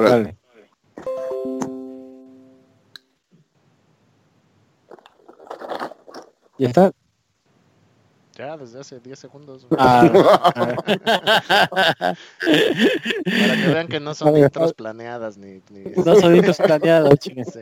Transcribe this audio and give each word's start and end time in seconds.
Órale. 0.00 0.34
¿Ya 6.56 6.68
está? 6.68 6.92
Ya, 8.36 8.56
desde 8.56 8.80
hace 8.80 9.00
10 9.00 9.18
segundos. 9.18 9.66
Ah, 9.76 10.08
Para 10.54 12.16
que 13.56 13.68
vean 13.68 13.88
que 13.88 14.00
no 14.00 14.14
son 14.14 14.36
intros 14.36 14.72
planeadas 14.72 15.36
ni... 15.36 15.62
ni... 15.70 15.82
no 16.04 16.14
son 16.16 16.36
intros 16.36 16.56
planeados, 16.64 17.18
chingue. 17.18 17.44
Sí. 17.44 17.60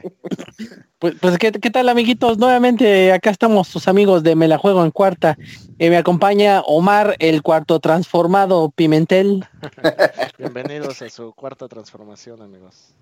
Pues, 0.98 1.14
pues 1.20 1.38
¿qué, 1.38 1.52
¿qué, 1.52 1.70
tal 1.70 1.88
amiguitos? 1.88 2.38
Nuevamente 2.38 3.12
acá 3.12 3.30
estamos 3.30 3.68
sus 3.68 3.88
amigos 3.88 4.22
de 4.22 4.36
Me 4.36 4.46
la 4.48 4.58
juego 4.58 4.84
en 4.84 4.90
cuarta. 4.90 5.36
Eh, 5.78 5.90
me 5.90 5.96
acompaña 5.96 6.60
Omar, 6.60 7.16
el 7.18 7.42
cuarto 7.42 7.80
transformado 7.80 8.70
Pimentel. 8.70 9.46
Bienvenidos 10.38 11.00
a 11.02 11.08
su 11.08 11.32
cuarta 11.32 11.66
transformación, 11.68 12.42
amigos. 12.42 12.94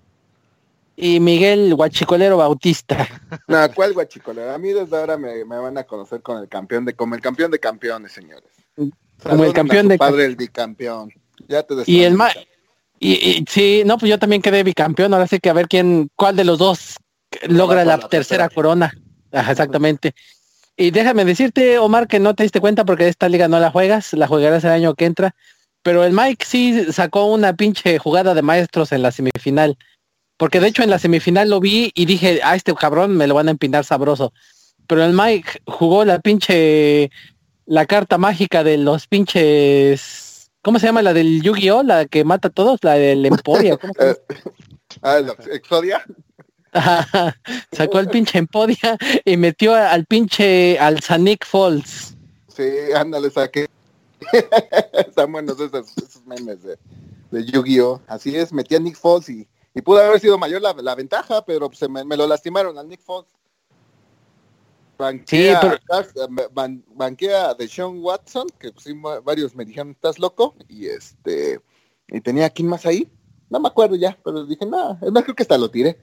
Y 0.99 1.19
Miguel 1.19 1.75
Guachicolero 1.75 2.37
Bautista. 2.37 3.07
No, 3.47 3.71
¿cuál 3.73 3.93
Guachicolero? 3.93 4.51
A 4.51 4.57
mí 4.57 4.73
desde 4.73 4.97
ahora 4.97 5.15
me, 5.15 5.45
me, 5.45 5.57
van 5.57 5.77
a 5.77 5.83
conocer 5.83 6.21
con 6.21 6.39
el 6.39 6.49
campeón 6.49 6.85
de, 6.85 6.95
como 6.95 7.15
el 7.15 7.21
campeón 7.21 7.51
de 7.51 7.59
campeones, 7.59 8.11
señores. 8.11 8.49
Como 9.23 9.45
el 9.45 9.53
campeón 9.53 9.87
de 9.87 9.97
padre 9.97 10.25
el 10.25 10.35
bicampeón. 10.35 11.13
Ya 11.47 11.63
te 11.63 11.75
Y 11.85 12.03
el 12.03 12.15
ma 12.15 12.29
y, 12.99 13.11
y, 13.11 13.45
sí, 13.47 13.83
no, 13.85 13.97
pues 13.97 14.09
yo 14.09 14.17
también 14.17 14.41
quedé 14.41 14.63
bicampeón, 14.63 15.13
ahora 15.13 15.27
sí 15.27 15.39
que 15.39 15.51
a 15.51 15.53
ver 15.53 15.67
quién, 15.67 16.09
cuál 16.15 16.35
de 16.35 16.43
los 16.43 16.57
dos 16.57 16.97
logra 17.47 17.85
la, 17.85 17.97
la, 17.97 18.09
tercera 18.09 18.49
corona. 18.49 18.91
Ajá, 19.31 19.51
exactamente. 19.51 20.15
Y 20.75 20.91
déjame 20.91 21.25
decirte, 21.25 21.77
Omar, 21.77 22.07
que 22.07 22.19
no 22.19 22.33
te 22.33 22.43
diste 22.43 22.59
cuenta 22.59 22.85
porque 22.85 23.07
esta 23.07 23.29
liga 23.29 23.47
no 23.47 23.59
la 23.59 23.71
juegas, 23.71 24.13
la 24.13 24.27
jugarás 24.27 24.63
el 24.63 24.71
año 24.71 24.95
que 24.95 25.05
entra. 25.05 25.35
Pero 25.83 26.03
el 26.03 26.13
Mike 26.13 26.45
sí 26.45 26.91
sacó 26.91 27.25
una 27.25 27.53
pinche 27.53 27.97
jugada 27.97 28.33
de 28.33 28.41
maestros 28.41 28.91
en 28.91 29.01
la 29.01 29.11
semifinal. 29.11 29.77
Porque 30.37 30.59
de 30.59 30.67
hecho 30.67 30.83
en 30.83 30.91
la 30.91 30.99
semifinal 30.99 31.49
lo 31.49 31.59
vi 31.59 31.91
y 31.95 32.05
dije, 32.05 32.41
a 32.43 32.51
ah, 32.51 32.55
este 32.55 32.73
cabrón 32.75 33.17
me 33.17 33.27
lo 33.27 33.33
van 33.33 33.47
a 33.47 33.51
empinar 33.51 33.83
sabroso. 33.83 34.33
Pero 34.85 35.03
el 35.03 35.13
Mike 35.13 35.61
jugó 35.65 36.05
la 36.05 36.19
pinche, 36.19 37.11
la 37.65 37.85
carta 37.85 38.17
mágica 38.17 38.63
de 38.63 38.77
los 38.77 39.07
pinches, 39.07 40.51
¿cómo 40.61 40.79
se 40.79 40.85
llama? 40.85 41.01
La 41.01 41.13
del 41.13 41.41
Yu-Gi-Oh, 41.41 41.83
la 41.83 42.05
que 42.05 42.23
mata 42.23 42.49
a 42.49 42.51
todos, 42.51 42.79
la 42.83 42.93
del 42.93 43.25
Emporia. 43.25 43.77
¿cómo 43.77 43.93
se 43.97 44.15
ah, 45.01 45.21
¿Exodia? 45.51 46.05
Sacó 47.71 47.99
el 47.99 48.07
pinche 48.09 48.37
Empodia 48.37 48.97
y 49.25 49.35
metió 49.37 49.73
al 49.73 50.05
pinche, 50.05 50.77
al 50.77 51.01
Sanic 51.01 51.45
Falls. 51.45 52.15
Sí, 52.47 52.63
ándale, 52.95 53.31
saqué. 53.31 53.67
Están 54.93 55.31
buenos 55.31 55.59
esos, 55.59 55.97
esos 55.97 56.25
memes 56.25 56.61
de, 56.63 56.77
de 57.31 57.45
Yu-Gi-Oh. 57.45 58.01
Así 58.07 58.35
es, 58.35 58.53
metí 58.53 58.75
a 58.75 58.79
Nick 58.79 58.97
Falls 58.97 59.29
y 59.29 59.47
y 59.77 59.81
pudo 59.83 60.01
haber 60.01 60.19
sido 60.19 60.39
mayor 60.39 60.59
la, 60.59 60.73
la 60.73 60.95
ventaja, 60.95 61.45
pero 61.45 61.69
se 61.71 61.87
me, 61.87 62.03
me, 62.03 62.17
lo 62.17 62.25
lastimaron 62.25 62.79
al 62.79 62.89
Nick 62.89 63.01
Fox. 63.01 63.31
Banquea, 64.97 65.61
sí, 65.61 65.67
pero... 66.15 66.49
ban, 66.51 66.83
banquea 66.95 67.53
de 67.53 67.67
Sean 67.67 67.99
Watson, 67.99 68.47
que 68.59 68.71
pues, 68.71 68.87
varios 69.23 69.53
me 69.55 69.65
dijeron, 69.65 69.91
estás 69.91 70.17
loco, 70.17 70.55
y 70.67 70.87
este, 70.87 71.61
y 72.07 72.19
tenía 72.21 72.49
quién 72.49 72.67
más 72.67 72.87
ahí, 72.87 73.07
no 73.51 73.59
me 73.59 73.67
acuerdo 73.67 73.95
ya, 73.95 74.17
pero 74.25 74.47
dije, 74.47 74.65
no, 74.65 74.97
es 74.99 75.11
más, 75.11 75.23
creo 75.23 75.35
que 75.35 75.43
hasta 75.43 75.59
lo 75.59 75.69
tiré. 75.69 75.99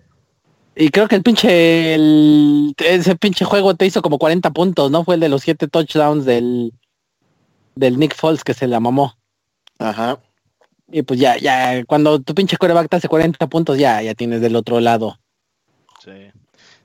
Y 0.77 0.91
creo 0.91 1.08
que 1.08 1.17
el 1.17 1.25
pinche, 1.25 1.95
el, 1.95 2.77
ese 2.78 3.17
pinche 3.17 3.45
juego 3.45 3.75
te 3.75 3.86
hizo 3.86 4.02
como 4.02 4.19
40 4.19 4.52
puntos, 4.52 4.89
¿no? 4.92 5.05
Fue 5.05 5.17
el 5.17 5.20
de 5.20 5.28
los 5.28 5.42
7 5.42 5.67
touchdowns 5.67 6.25
del, 6.25 6.72
del 7.75 7.98
Nick 7.98 8.14
Foles 8.14 8.45
que 8.45 8.55
se 8.55 8.69
la 8.69 8.78
mamó. 8.78 9.19
Ajá. 9.80 10.20
Y 10.88 11.02
pues 11.02 11.18
ya, 11.18 11.36
ya, 11.38 11.84
cuando 11.84 12.20
tu 12.20 12.34
pinche 12.34 12.56
coreback 12.56 12.88
te 12.88 12.96
hace 12.96 13.08
40 13.08 13.46
puntos, 13.48 13.78
ya, 13.78 14.02
ya 14.02 14.14
tienes 14.14 14.40
del 14.40 14.56
otro 14.56 14.80
lado. 14.80 15.18
Sí. 16.02 16.30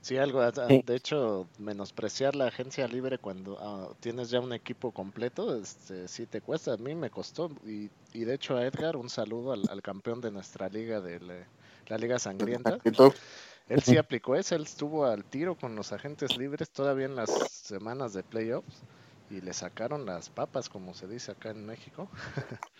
Sí, 0.00 0.16
algo, 0.16 0.40
de 0.50 0.96
hecho, 0.96 1.46
menospreciar 1.58 2.34
la 2.34 2.46
agencia 2.46 2.88
libre 2.88 3.18
cuando 3.18 3.52
uh, 3.52 3.94
tienes 4.00 4.30
ya 4.30 4.40
un 4.40 4.54
equipo 4.54 4.92
completo, 4.92 5.54
este, 5.60 6.08
sí 6.08 6.24
te 6.24 6.40
cuesta, 6.40 6.72
a 6.72 6.76
mí 6.78 6.94
me 6.94 7.10
costó, 7.10 7.50
y, 7.66 7.90
y 8.14 8.24
de 8.24 8.34
hecho 8.34 8.56
a 8.56 8.64
Edgar, 8.64 8.96
un 8.96 9.10
saludo 9.10 9.52
al, 9.52 9.62
al 9.68 9.82
campeón 9.82 10.22
de 10.22 10.30
nuestra 10.30 10.70
liga, 10.70 11.02
de 11.02 11.20
la, 11.20 11.34
la 11.86 11.98
Liga 11.98 12.18
Sangrienta. 12.18 12.78
Él 13.68 13.82
sí 13.82 13.98
aplicó 13.98 14.34
eso, 14.34 14.56
él 14.56 14.62
estuvo 14.62 15.04
al 15.04 15.24
tiro 15.24 15.54
con 15.54 15.76
los 15.76 15.92
agentes 15.92 16.36
libres 16.36 16.70
todavía 16.70 17.06
en 17.06 17.14
las 17.14 17.30
semanas 17.50 18.14
de 18.14 18.22
playoffs 18.22 18.82
y 19.30 19.40
le 19.42 19.52
sacaron 19.52 20.06
las 20.06 20.28
papas, 20.30 20.68
como 20.68 20.94
se 20.94 21.06
dice 21.06 21.32
acá 21.32 21.50
en 21.50 21.66
México. 21.66 22.08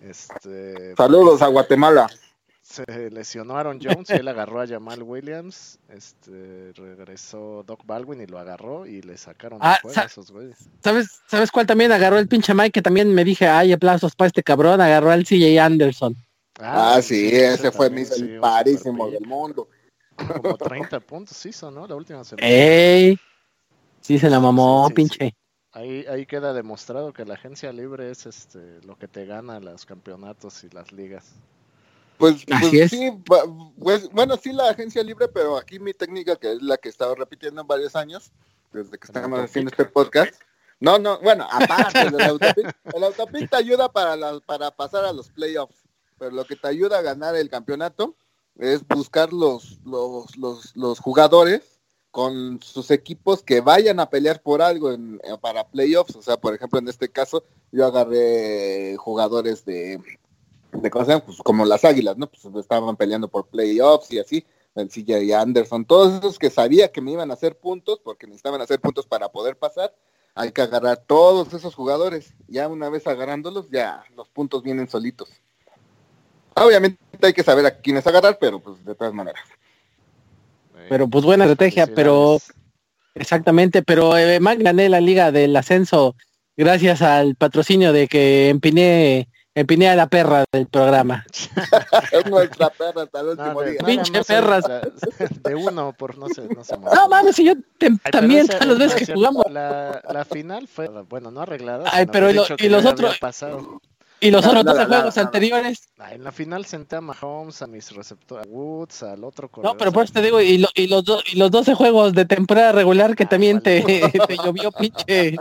Este, 0.00 0.94
Saludos 0.96 1.42
a 1.42 1.48
Guatemala. 1.48 2.08
Se 2.62 3.10
lesionó 3.10 3.56
Aaron 3.56 3.80
Jones 3.82 4.10
y 4.10 4.12
él 4.12 4.28
agarró 4.28 4.60
a 4.60 4.66
Jamal 4.66 5.02
Williams. 5.02 5.78
Este, 5.88 6.72
regresó 6.74 7.64
Doc 7.66 7.84
Baldwin 7.84 8.20
y 8.20 8.26
lo 8.26 8.38
agarró 8.38 8.86
y 8.86 9.02
le 9.02 9.16
sacaron 9.16 9.58
ah, 9.60 9.78
esos 10.06 10.30
güeyes. 10.30 10.56
¿Sabes, 10.82 11.20
¿Sabes 11.26 11.50
cuál 11.50 11.66
también 11.66 11.90
agarró 11.90 12.18
el 12.18 12.28
pinche 12.28 12.54
Mike? 12.54 12.70
Que 12.70 12.82
también 12.82 13.12
me 13.12 13.24
dije, 13.24 13.48
ay, 13.48 13.72
aplausos 13.72 14.14
para 14.14 14.28
este 14.28 14.44
cabrón. 14.44 14.80
Agarró 14.80 15.10
al 15.10 15.24
CJ 15.24 15.58
Anderson. 15.58 16.14
Ah, 16.60 16.94
ah 16.94 17.02
sí, 17.02 17.28
ese, 17.28 17.54
ese 17.54 17.72
fue 17.72 17.90
mi 17.90 18.04
sí, 18.04 18.36
parísimo 18.40 19.10
del 19.10 19.26
mundo. 19.26 19.68
Como 20.14 20.56
30 20.56 21.00
puntos 21.00 21.44
hizo, 21.46 21.70
¿no? 21.70 21.86
La 21.86 21.96
última 21.96 22.22
semana. 22.24 22.46
¡Ey! 22.46 23.18
Sí, 24.00 24.18
se 24.18 24.30
la 24.30 24.38
mamó, 24.38 24.86
sí, 24.86 24.90
sí, 24.90 24.94
pinche. 24.94 25.34
Ahí, 25.72 26.04
ahí 26.08 26.26
queda 26.26 26.52
demostrado 26.52 27.12
que 27.12 27.24
la 27.24 27.34
agencia 27.34 27.72
libre 27.72 28.10
es 28.10 28.26
este 28.26 28.80
lo 28.82 28.98
que 28.98 29.06
te 29.06 29.24
gana 29.24 29.60
los 29.60 29.86
campeonatos 29.86 30.64
y 30.64 30.70
las 30.70 30.90
ligas. 30.90 31.32
Pues, 32.18 32.44
pues 32.44 32.90
sí, 32.90 33.10
pues, 33.24 34.10
bueno, 34.10 34.36
sí 34.36 34.52
la 34.52 34.68
agencia 34.68 35.02
libre, 35.02 35.28
pero 35.28 35.56
aquí 35.56 35.78
mi 35.78 35.94
técnica, 35.94 36.36
que 36.36 36.52
es 36.52 36.60
la 36.60 36.76
que 36.76 36.88
he 36.88 36.90
estado 36.90 37.14
repitiendo 37.14 37.62
en 37.62 37.66
varios 37.66 37.96
años, 37.96 38.30
desde 38.72 38.98
que 38.98 39.06
estamos 39.06 39.40
haciendo 39.40 39.70
este 39.70 39.86
podcast. 39.86 40.34
No, 40.80 40.98
no, 40.98 41.18
bueno, 41.20 41.46
aparte 41.50 42.10
del 42.10 42.20
autopic, 42.28 42.76
el 42.94 43.04
autopic 43.04 43.48
te 43.48 43.56
ayuda 43.56 43.90
para, 43.90 44.16
la, 44.16 44.40
para 44.40 44.70
pasar 44.70 45.04
a 45.04 45.12
los 45.12 45.30
playoffs, 45.30 45.84
pero 46.18 46.32
lo 46.32 46.44
que 46.44 46.56
te 46.56 46.68
ayuda 46.68 46.98
a 46.98 47.02
ganar 47.02 47.36
el 47.36 47.48
campeonato 47.48 48.14
es 48.58 48.86
buscar 48.86 49.32
los, 49.32 49.78
los, 49.84 50.36
los, 50.36 50.76
los 50.76 50.98
jugadores 50.98 51.69
con 52.10 52.60
sus 52.62 52.90
equipos 52.90 53.42
que 53.42 53.60
vayan 53.60 54.00
a 54.00 54.10
pelear 54.10 54.42
por 54.42 54.62
algo 54.62 54.92
en, 54.92 55.20
para 55.40 55.68
playoffs. 55.68 56.16
O 56.16 56.22
sea, 56.22 56.36
por 56.36 56.54
ejemplo, 56.54 56.78
en 56.78 56.88
este 56.88 57.08
caso, 57.08 57.44
yo 57.72 57.86
agarré 57.86 58.96
jugadores 58.96 59.64
de, 59.64 60.00
de 60.72 60.90
cosas 60.90 61.22
pues, 61.22 61.38
como 61.38 61.64
las 61.64 61.84
águilas, 61.84 62.16
¿no? 62.16 62.28
Pues 62.28 62.44
estaban 62.56 62.96
peleando 62.96 63.28
por 63.28 63.46
playoffs 63.46 64.12
y 64.12 64.18
así. 64.18 64.46
El 64.74 64.88
CJ 64.88 65.34
Anderson, 65.34 65.84
todos 65.84 66.18
esos 66.18 66.38
que 66.38 66.48
sabía 66.48 66.92
que 66.92 67.00
me 67.00 67.12
iban 67.12 67.30
a 67.30 67.34
hacer 67.34 67.58
puntos, 67.58 68.00
porque 68.04 68.26
necesitaban 68.26 68.60
hacer 68.60 68.80
puntos 68.80 69.06
para 69.06 69.28
poder 69.28 69.56
pasar, 69.56 69.94
hay 70.34 70.52
que 70.52 70.62
agarrar 70.62 71.04
todos 71.06 71.52
esos 71.54 71.74
jugadores. 71.74 72.34
Ya 72.46 72.68
una 72.68 72.88
vez 72.88 73.06
agarrándolos, 73.06 73.68
ya 73.70 74.04
los 74.14 74.28
puntos 74.28 74.62
vienen 74.62 74.88
solitos. 74.88 75.28
Obviamente 76.54 76.98
hay 77.20 77.32
que 77.32 77.42
saber 77.42 77.66
a 77.66 77.78
quiénes 77.78 78.06
agarrar, 78.06 78.38
pero 78.38 78.60
pues 78.60 78.84
de 78.84 78.94
todas 78.94 79.12
maneras. 79.12 79.42
Pero 80.88 81.08
pues 81.08 81.24
buena 81.24 81.44
estrategia, 81.44 81.86
pero 81.86 82.38
exactamente, 83.14 83.82
pero 83.82 84.16
eh, 84.16 84.38
gané 84.40 84.88
la 84.88 85.00
liga 85.00 85.32
del 85.32 85.56
ascenso 85.56 86.16
gracias 86.56 87.02
al 87.02 87.36
patrocinio 87.36 87.92
de 87.92 88.08
que 88.08 88.48
empiné 88.48 89.28
empiné 89.54 89.88
a 89.88 89.96
la 89.96 90.06
perra 90.08 90.44
del 90.52 90.66
programa. 90.66 91.24
es 92.12 92.26
nuestra 92.26 92.70
perra 92.70 93.02
hasta 93.02 93.20
el 93.20 93.26
último 93.28 93.52
no, 93.52 93.62
día. 93.62 93.80
Pinche 93.84 94.24
perras. 94.24 94.64
De 95.42 95.54
uno 95.54 95.92
por 95.92 96.18
no 96.18 96.28
sé, 96.28 96.42
no 96.54 96.64
sé 96.64 96.76
más. 96.76 96.94
No 96.94 97.08
mames, 97.08 97.36
si 97.36 97.44
yo 97.44 97.54
te, 97.78 97.86
Ay, 97.86 98.10
también 98.10 98.46
todas 98.46 98.66
las 98.66 98.78
veces 98.78 99.06
que 99.06 99.12
jugamos. 99.12 99.44
La, 99.50 100.02
la 100.10 100.24
final 100.24 100.68
fue, 100.68 100.88
bueno, 100.88 101.30
no 101.30 101.42
arreglada. 101.42 101.84
Ay, 101.92 102.06
pero 102.06 102.30
y, 102.30 102.34
lo, 102.34 102.44
y 102.58 102.68
los 102.68 102.84
otros. 102.84 103.18
Y 104.20 104.30
los 104.30 104.46
otros 104.46 104.64
12 104.64 104.84
juegos 104.86 105.18
anteriores. 105.18 105.88
En 106.10 106.24
la 106.24 106.32
final 106.32 106.66
senté 106.66 106.96
a 106.96 107.00
Mahomes, 107.00 107.62
a 107.62 107.66
mis 107.66 107.90
receptores, 107.90 108.46
a 108.46 108.48
Woods, 108.50 109.02
al 109.02 109.24
otro 109.24 109.48
corredor. 109.48 109.74
No, 109.74 109.78
pero 109.78 109.92
por 109.92 110.04
eso 110.04 110.12
te 110.12 110.22
digo, 110.22 110.40
y, 110.40 110.58
lo, 110.58 110.68
y, 110.74 110.88
los, 110.88 111.04
do, 111.04 111.20
y 111.32 111.36
los 111.38 111.50
12 111.50 111.74
juegos 111.74 112.12
de 112.12 112.26
temporada 112.26 112.72
regular 112.72 113.16
que 113.16 113.24
ah, 113.24 113.28
también 113.28 113.62
vale. 113.64 113.82
te, 113.82 114.18
te 114.28 114.36
llovió 114.36 114.70
pinche. 114.72 115.36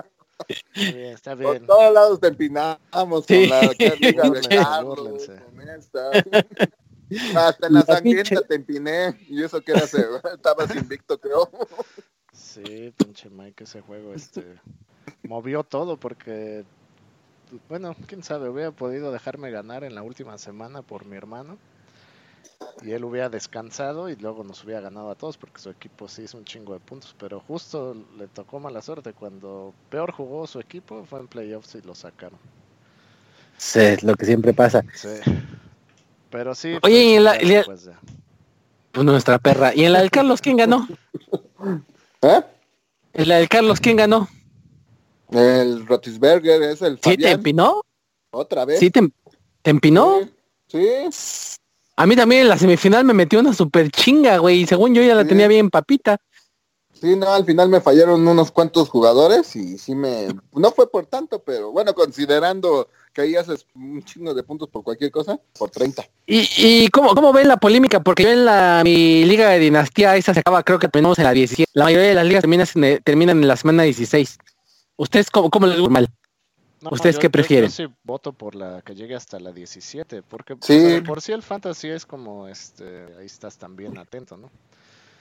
Está 0.47 0.91
bien, 0.91 1.13
está 1.13 1.35
bien. 1.35 1.57
Por 1.57 1.67
todos 1.67 1.93
lados 1.93 2.19
te 2.21 2.27
empinamos 2.27 3.25
sí. 3.27 3.49
con 3.49 3.49
la 3.49 3.95
liga 3.99 4.29
de 4.29 4.41
Carlos, 4.49 5.29
con 5.55 5.69
esta. 5.69 6.11
Hasta 7.47 7.67
en 7.67 7.73
la, 7.73 7.79
la 7.79 7.85
sangrienta 7.85 8.29
pinche. 8.29 8.47
te 8.47 8.55
empiné 8.55 9.19
y 9.27 9.43
eso 9.43 9.59
que 9.61 9.71
era, 9.71 9.83
estabas 9.83 10.75
invicto, 10.75 11.19
creo. 11.19 11.49
Sí, 12.31 12.93
pinche 12.95 13.29
Mike, 13.29 13.63
ese 13.63 13.81
juego 13.81 14.13
este 14.13 14.59
movió 15.23 15.63
todo 15.63 15.97
porque 15.97 16.63
bueno, 17.67 17.95
quién 18.07 18.23
sabe, 18.23 18.49
hubiera 18.49 18.71
podido 18.71 19.11
dejarme 19.11 19.51
ganar 19.51 19.83
en 19.83 19.95
la 19.95 20.03
última 20.03 20.37
semana 20.37 20.81
por 20.81 21.05
mi 21.05 21.15
hermano. 21.15 21.57
Y 22.81 22.91
él 22.91 23.03
hubiera 23.03 23.29
descansado 23.29 24.09
y 24.09 24.15
luego 24.15 24.43
nos 24.43 24.63
hubiera 24.63 24.81
ganado 24.81 25.11
a 25.11 25.15
todos 25.15 25.37
porque 25.37 25.59
su 25.59 25.69
equipo 25.69 26.07
sí 26.07 26.23
hizo 26.23 26.37
un 26.37 26.45
chingo 26.45 26.73
de 26.73 26.79
puntos. 26.79 27.15
Pero 27.19 27.39
justo 27.41 27.95
le 28.17 28.27
tocó 28.27 28.59
mala 28.59 28.81
suerte. 28.81 29.13
Cuando 29.13 29.73
peor 29.89 30.11
jugó 30.11 30.47
su 30.47 30.59
equipo 30.59 31.05
fue 31.05 31.19
en 31.19 31.27
playoffs 31.27 31.75
y 31.75 31.81
lo 31.81 31.95
sacaron. 31.95 32.39
Sí, 33.57 33.97
lo 34.01 34.15
que 34.15 34.25
siempre 34.25 34.53
pasa. 34.53 34.83
Sí. 34.93 35.09
Pero 36.29 36.55
sí. 36.55 36.77
Oye, 36.81 37.03
y 37.03 37.13
en 37.15 37.23
la, 37.25 37.37
pues, 37.65 37.89
pues, 38.91 39.05
nuestra 39.05 39.39
perra. 39.39 39.73
¿Y 39.75 39.83
en 39.83 39.93
la 39.93 39.99
del 39.99 40.11
Carlos 40.11 40.41
quién 40.41 40.57
ganó? 40.57 40.87
¿Eh? 42.21 42.41
¿En 43.13 43.27
la 43.27 43.37
del 43.37 43.49
Carlos 43.49 43.79
quién 43.79 43.97
ganó? 43.97 44.29
El 45.31 45.85
Rotisberger 45.85 46.61
es 46.63 46.81
el 46.81 46.99
¿Sí 47.03 47.17
te 47.17 47.31
empinó? 47.31 47.81
¿Otra 48.31 48.65
vez? 48.65 48.79
¿Sí 48.79 48.89
te, 48.89 49.01
empinó? 49.63 50.19
Sí. 50.67 50.79
A 51.95 52.05
mí 52.05 52.15
también 52.15 52.43
en 52.43 52.49
la 52.49 52.57
semifinal 52.57 53.03
me 53.03 53.13
metió 53.13 53.39
una 53.39 53.53
super 53.53 53.89
chinga, 53.91 54.37
güey. 54.37 54.61
Y 54.61 54.67
según 54.67 54.93
yo 54.93 55.01
ya 55.01 55.15
la 55.15 55.25
tenía 55.25 55.47
bien 55.47 55.69
papita. 55.69 56.19
Sí, 56.93 57.15
no, 57.15 57.31
al 57.31 57.45
final 57.45 57.69
me 57.69 57.79
fallaron 57.79 58.27
unos 58.27 58.51
cuantos 58.51 58.89
jugadores 58.89 59.55
y 59.55 59.77
sí 59.77 59.95
me... 59.95 60.27
No 60.53 60.71
fue 60.71 60.91
por 60.91 61.05
tanto, 61.05 61.41
pero 61.41 61.71
bueno, 61.71 61.93
considerando 61.93 62.89
que 63.13 63.21
ahí 63.21 63.35
haces 63.37 63.65
un 63.73 64.03
chingo 64.03 64.33
de 64.33 64.43
puntos 64.43 64.67
por 64.67 64.83
cualquier 64.83 65.09
cosa, 65.09 65.39
por 65.57 65.69
30. 65.69 66.05
¿Y, 66.27 66.47
y 66.57 66.89
cómo, 66.89 67.15
cómo 67.15 67.31
ven 67.31 67.47
la 67.47 67.55
polémica? 67.55 68.01
Porque 68.01 68.23
yo 68.23 68.29
en 68.31 68.43
la 68.43 68.81
mi 68.83 69.23
liga 69.23 69.49
de 69.49 69.59
dinastía, 69.59 70.17
esa 70.17 70.33
se 70.33 70.41
acaba, 70.41 70.63
creo 70.63 70.77
que 70.77 70.89
terminamos 70.89 71.19
en 71.19 71.25
la 71.25 71.31
17. 71.31 71.71
La 71.73 71.85
mayoría 71.85 72.09
de 72.09 72.15
las 72.15 72.25
ligas 72.25 72.41
terminan, 72.41 72.67
terminan 73.03 73.41
en 73.41 73.47
la 73.47 73.55
semana 73.55 73.83
16. 73.83 74.37
¿Ustedes 74.99 75.31
cómo, 75.31 75.49
cómo 75.49 75.65
les 75.65 75.79
gusta 75.79 75.93
mal? 75.93 76.09
¿Ustedes 76.91 77.17
qué 77.17 77.29
prefieren? 77.29 77.69
Yo, 77.69 77.87
sí 77.87 77.93
voto 78.03 78.33
por 78.33 78.53
la 78.53 78.81
que 78.81 78.95
llegue 78.95 79.15
hasta 79.15 79.39
la 79.39 79.53
17, 79.53 80.23
porque 80.23 80.57
sí. 80.59 80.99
por 81.07 81.21
si 81.21 81.31
el 81.31 81.41
fantasy 81.41 81.87
es 81.87 82.05
como, 82.05 82.49
este, 82.49 83.05
ahí 83.17 83.25
estás 83.25 83.57
también 83.57 83.97
atento, 83.97 84.35
¿no? 84.35 84.51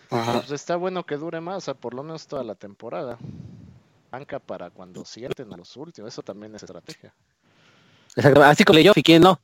Pues 0.08 0.50
está 0.50 0.74
bueno 0.74 1.06
que 1.06 1.16
dure 1.16 1.40
más, 1.40 1.58
o 1.58 1.60
sea, 1.60 1.74
por 1.74 1.94
lo 1.94 2.02
menos 2.02 2.26
toda 2.26 2.42
la 2.42 2.56
temporada. 2.56 3.18
Banca 4.10 4.40
para 4.40 4.70
cuando 4.70 5.04
sienten 5.04 5.52
a 5.52 5.56
los 5.56 5.76
últimos, 5.76 6.12
eso 6.12 6.22
también 6.22 6.56
es 6.56 6.64
estrategia. 6.64 7.14
Así 8.44 8.64
como 8.64 8.80
yo, 8.80 8.92
y 8.96 9.02
quién 9.04 9.22
no. 9.22 9.38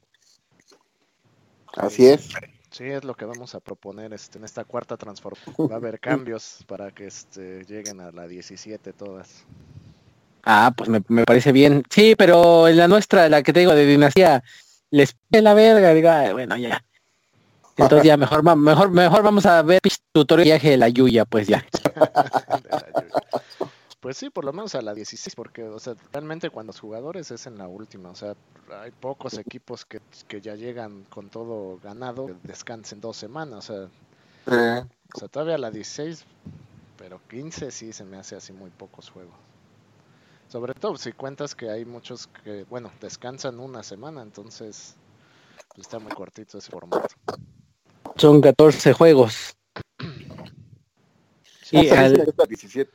Así 1.76 2.06
es. 2.06 2.30
Sí, 2.72 2.84
es 2.84 3.04
lo 3.04 3.14
que 3.14 3.24
vamos 3.24 3.54
a 3.54 3.60
proponer 3.60 4.12
este, 4.12 4.38
en 4.38 4.44
esta 4.44 4.64
cuarta 4.64 4.96
transformación. 4.96 5.70
Va 5.70 5.74
a 5.74 5.78
haber 5.78 6.00
cambios 6.00 6.64
para 6.66 6.90
que 6.90 7.06
este, 7.06 7.64
lleguen 7.66 8.00
a 8.00 8.10
la 8.10 8.26
17 8.26 8.92
todas. 8.94 9.44
Ah, 10.44 10.72
pues 10.76 10.88
me, 10.88 11.02
me, 11.08 11.24
parece 11.24 11.52
bien. 11.52 11.82
Sí, 11.90 12.14
pero 12.16 12.68
en 12.68 12.76
la 12.76 12.88
nuestra, 12.88 13.28
la 13.28 13.42
que 13.42 13.52
te 13.52 13.60
digo 13.60 13.74
de 13.74 13.86
dinastía, 13.86 14.42
les 14.90 15.16
la 15.30 15.54
verga, 15.54 15.92
diga, 15.94 16.32
bueno, 16.32 16.56
ya. 16.56 16.84
Entonces 17.76 18.06
ya 18.06 18.16
mejor, 18.16 18.42
mejor, 18.56 18.90
mejor 18.90 19.22
vamos 19.22 19.46
a 19.46 19.62
ver 19.62 19.80
tutorial 20.12 20.44
viaje 20.44 20.70
de 20.70 20.76
la 20.76 20.88
Yuya, 20.88 21.24
pues 21.24 21.48
ya. 21.48 21.64
Pues 24.00 24.18
sí, 24.18 24.28
por 24.28 24.44
lo 24.44 24.52
menos 24.52 24.74
a 24.74 24.82
la 24.82 24.92
16, 24.92 25.34
porque, 25.34 25.62
o 25.62 25.78
sea, 25.78 25.94
realmente 26.12 26.50
cuando 26.50 26.72
los 26.72 26.80
jugadores 26.80 27.30
es 27.30 27.46
en 27.46 27.56
la 27.56 27.68
última, 27.68 28.10
o 28.10 28.14
sea, 28.14 28.34
hay 28.82 28.90
pocos 28.90 29.38
equipos 29.38 29.86
que, 29.86 30.02
ya 30.42 30.56
llegan 30.56 31.04
con 31.04 31.30
todo 31.30 31.78
ganado, 31.82 32.26
que 32.26 32.34
descansen 32.42 33.00
dos 33.00 33.16
semanas, 33.16 33.70
o 33.70 33.88
sea, 34.46 34.84
o 35.14 35.18
sea, 35.18 35.28
todavía 35.28 35.54
a 35.54 35.58
la 35.58 35.70
16, 35.70 36.22
pero 36.98 37.18
15 37.30 37.70
sí 37.70 37.94
se 37.94 38.04
me 38.04 38.18
hace 38.18 38.36
así 38.36 38.52
muy 38.52 38.68
pocos 38.68 39.08
juegos. 39.08 39.32
Sobre 40.54 40.72
todo 40.72 40.96
si 40.96 41.10
cuentas 41.10 41.52
que 41.52 41.68
hay 41.68 41.84
muchos 41.84 42.28
que, 42.44 42.62
bueno, 42.70 42.92
descansan 43.00 43.58
una 43.58 43.82
semana, 43.82 44.22
entonces 44.22 44.94
pues, 45.74 45.80
está 45.80 45.98
muy 45.98 46.12
cortito 46.12 46.58
ese 46.58 46.70
formato. 46.70 47.08
Son 48.14 48.40
14 48.40 48.92
juegos. 48.92 49.56
Sí, 51.60 51.88
al... 51.88 52.32
17. 52.48 52.88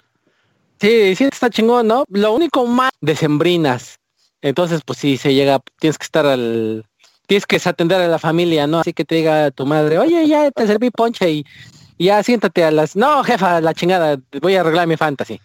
Sí, 0.79 1.15
sí 1.17 1.23
está 1.25 1.49
chingón, 1.49 1.85
¿no? 1.85 2.05
Lo 2.07 2.31
único 2.31 2.65
más 2.65 2.91
decembrinas. 3.01 3.99
Entonces, 4.41 4.79
pues 4.85 4.99
sí, 4.99 5.17
se 5.17 5.33
llega, 5.33 5.59
tienes 5.81 5.97
que 5.97 6.05
estar 6.05 6.25
al, 6.25 6.85
tienes 7.27 7.45
que 7.45 7.59
atender 7.61 7.99
a 7.99 8.07
la 8.07 8.19
familia, 8.19 8.67
¿no? 8.67 8.79
Así 8.79 8.93
que 8.93 9.03
te 9.03 9.15
diga 9.15 9.51
tu 9.51 9.65
madre, 9.65 9.99
oye, 9.99 10.25
ya 10.29 10.49
te 10.49 10.65
serví 10.65 10.91
ponche 10.91 11.29
y, 11.29 11.45
ya 11.97 12.23
siéntate 12.23 12.63
a 12.63 12.71
las, 12.71 12.95
no, 12.95 13.21
jefa, 13.25 13.59
la 13.59 13.73
chingada, 13.73 14.17
voy 14.41 14.55
a 14.55 14.61
arreglar 14.61 14.87
mi 14.87 14.95
fantasy. 14.95 15.41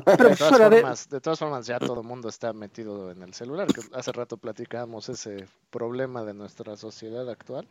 Pero 0.04 0.30
de, 0.30 0.36
todas 0.36 0.58
formas, 0.58 1.08
de... 1.08 1.20
todas 1.20 1.38
formas, 1.38 1.66
ya 1.66 1.78
todo 1.78 2.00
el 2.00 2.06
mundo 2.06 2.28
está 2.28 2.52
metido 2.52 3.10
en 3.10 3.22
el 3.22 3.34
celular. 3.34 3.66
Que 3.66 3.80
hace 3.94 4.12
rato 4.12 4.36
platicábamos 4.36 5.08
ese 5.08 5.46
problema 5.70 6.24
de 6.24 6.34
nuestra 6.34 6.76
sociedad 6.76 7.28
actual. 7.28 7.66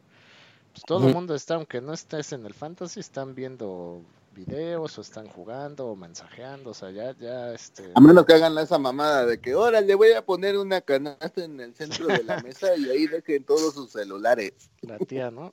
Pues 0.73 0.83
todo 0.85 1.07
el 1.07 1.13
mundo 1.13 1.35
está, 1.35 1.55
aunque 1.55 1.81
no 1.81 1.93
estés 1.93 2.31
en 2.31 2.45
el 2.45 2.53
fantasy, 2.53 3.01
están 3.01 3.35
viendo 3.35 4.01
videos 4.33 4.97
o 4.97 5.01
están 5.01 5.27
jugando 5.27 5.87
o 5.87 5.95
mensajeando, 5.95 6.69
o 6.69 6.73
sea, 6.73 6.91
ya, 6.91 7.13
ya, 7.17 7.53
este... 7.53 7.91
A 7.93 7.99
menos 7.99 8.25
que 8.25 8.33
hagan 8.33 8.57
esa 8.57 8.77
mamada 8.77 9.25
de 9.25 9.39
que, 9.39 9.51
ahora 9.51 9.81
le 9.81 9.95
voy 9.95 10.13
a 10.13 10.23
poner 10.23 10.57
una 10.57 10.79
canasta 10.79 11.43
en 11.43 11.59
el 11.59 11.75
centro 11.75 12.07
de 12.07 12.23
la 12.23 12.41
mesa 12.41 12.75
y 12.77 12.89
ahí 12.89 13.07
dejen 13.07 13.43
todos 13.43 13.73
sus 13.73 13.91
celulares. 13.91 14.53
La 14.81 14.97
tía, 14.97 15.29
¿no? 15.29 15.51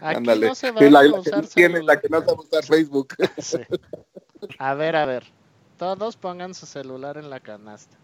Aquí 0.00 0.16
Ándale. 0.18 0.48
no 0.48 0.54
se 0.54 0.70
va 0.70 0.80
la, 0.82 1.00
a 1.00 1.20
usar 1.20 1.48
que 1.48 1.68
la 1.68 2.00
que 2.00 2.08
no 2.08 2.20
sabe 2.20 2.38
usar 2.38 2.64
Facebook. 2.64 3.14
Sí. 3.38 3.58
A 4.58 4.74
ver, 4.74 4.96
a 4.96 5.06
ver, 5.06 5.24
todos 5.82 6.14
pongan 6.16 6.54
su 6.54 6.64
celular 6.64 7.16
en 7.16 7.28
la 7.28 7.40
canasta. 7.40 7.96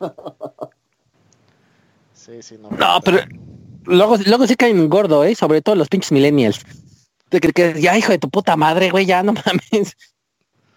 Sí, 2.16 2.40
sí, 2.42 2.56
no. 2.58 2.70
No, 2.70 3.00
pero 3.04 3.18
luego, 3.84 4.16
luego 4.24 4.46
sí 4.46 4.54
caen 4.54 4.88
gordo, 4.88 5.24
¿eh? 5.24 5.34
Sobre 5.34 5.60
todo 5.60 5.74
los 5.74 5.88
pinches 5.88 6.10
millennials. 6.12 6.64
De 7.28 7.38
que, 7.38 7.82
ya, 7.82 7.98
hijo 7.98 8.12
de 8.12 8.18
tu 8.18 8.30
puta 8.30 8.56
madre, 8.56 8.88
güey, 8.88 9.04
ya 9.04 9.22
no 9.22 9.34
mames. 9.34 9.94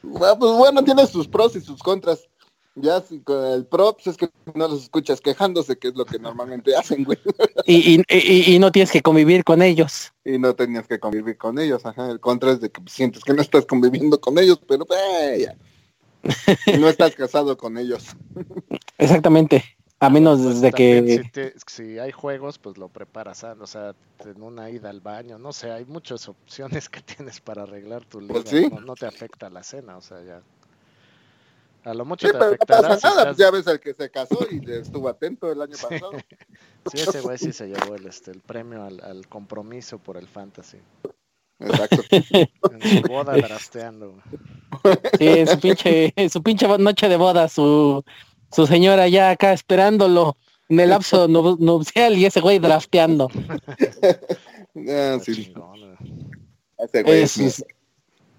Bueno, 0.01 0.37
pues 0.39 0.51
bueno, 0.57 0.83
tiene 0.83 1.05
sus 1.05 1.27
pros 1.27 1.55
y 1.55 1.61
sus 1.61 1.81
contras. 1.81 2.27
Ya 2.75 3.01
con 3.23 3.45
el 3.45 3.65
pro, 3.65 3.93
pues 3.93 4.07
es 4.07 4.17
que 4.17 4.29
no 4.55 4.67
los 4.67 4.83
escuchas 4.83 5.21
quejándose, 5.21 5.77
que 5.77 5.89
es 5.89 5.95
lo 5.95 6.05
que 6.05 6.19
normalmente 6.19 6.75
hacen, 6.75 7.05
güey. 7.05 7.19
Y, 7.65 8.01
y, 8.09 8.55
y, 8.55 8.59
no 8.59 8.71
tienes 8.71 8.91
que 8.91 9.01
convivir 9.01 9.45
con 9.45 9.61
ellos. 9.61 10.11
Y 10.25 10.39
no 10.39 10.53
tenías 10.53 10.87
que 10.87 10.99
convivir 10.99 11.37
con 11.37 11.59
ellos, 11.59 11.85
ajá. 11.85 12.11
El 12.11 12.19
contra 12.19 12.51
es 12.51 12.59
de 12.59 12.71
que 12.71 12.81
sientes 12.87 13.23
que 13.23 13.33
no 13.33 13.41
estás 13.41 13.65
conviviendo 13.65 14.19
con 14.19 14.37
ellos, 14.37 14.59
pero 14.67 14.85
eh, 14.91 15.45
ya. 15.45 15.55
no 16.79 16.89
estás 16.89 17.15
casado 17.15 17.57
con 17.57 17.77
ellos. 17.77 18.05
Exactamente. 18.97 19.63
A 19.99 20.09
menos 20.11 20.39
pues 20.39 20.61
desde 20.61 20.71
que... 20.71 21.53
Si, 21.65 21.97
hay 21.97 22.11
juegos, 22.11 22.59
pues 22.59 22.77
lo 22.77 22.87
preparas, 22.87 23.43
o 23.43 23.65
sea, 23.65 23.95
en 24.25 24.43
una 24.43 24.69
ida 24.69 24.91
al 24.91 25.01
baño, 25.01 25.39
no 25.39 25.51
sé, 25.53 25.71
hay 25.71 25.85
muchas 25.85 26.29
opciones 26.29 26.87
que 26.87 27.01
tienes 27.01 27.41
para 27.41 27.63
arreglar 27.63 28.05
tu 28.05 28.21
liga, 28.21 28.41
pues 28.43 28.85
no, 28.85 28.93
te 28.93 29.07
afecta 29.07 29.49
la 29.49 29.63
cena, 29.63 29.97
o 29.97 30.01
sea, 30.01 30.21
ya... 30.23 30.41
A 31.83 31.93
lo 31.93 32.03
mucho 32.03 32.29
te 32.29 32.37
afectará 32.37 32.81
no 32.81 32.87
pasa 32.89 33.09
nada, 33.09 33.25
pues 33.25 33.37
ya 33.37 33.49
ves 33.49 33.65
al 33.67 33.79
que 33.79 33.93
se 33.93 34.09
casó 34.11 34.39
y 34.51 34.59
estuvo 34.71 35.07
atento 35.07 35.49
el 35.49 35.61
año 35.61 35.77
pasado. 35.81 36.11
sí, 36.91 36.99
ese 36.99 37.21
güey 37.21 37.37
sí 37.37 37.53
se 37.53 37.67
llevó 37.67 37.95
el, 37.95 38.05
este, 38.05 38.31
el 38.31 38.41
premio 38.41 38.83
al, 38.83 38.99
al 39.01 39.27
compromiso 39.27 39.97
por 39.97 40.17
el 40.17 40.27
fantasy. 40.27 40.79
Exacto. 41.59 42.03
En 42.11 43.01
su 43.01 43.01
boda 43.07 43.33
trasteando. 43.35 44.15
Sí, 45.17 45.47
su 45.47 45.59
pinche, 45.59 46.13
su 46.29 46.43
pinche 46.43 46.67
noche 46.77 47.09
de 47.09 47.17
boda, 47.17 47.47
su, 47.47 48.03
su 48.51 48.67
señora 48.67 49.07
ya 49.07 49.31
acá 49.31 49.53
esperándolo 49.53 50.37
en 50.69 50.79
el 50.79 50.89
lapso 50.89 51.27
nupcial 51.27 52.17
y 52.17 52.25
ese 52.25 52.41
güey 52.41 52.59
drafteando. 52.59 53.29
Ah, 54.89 55.17
sí. 55.19 55.51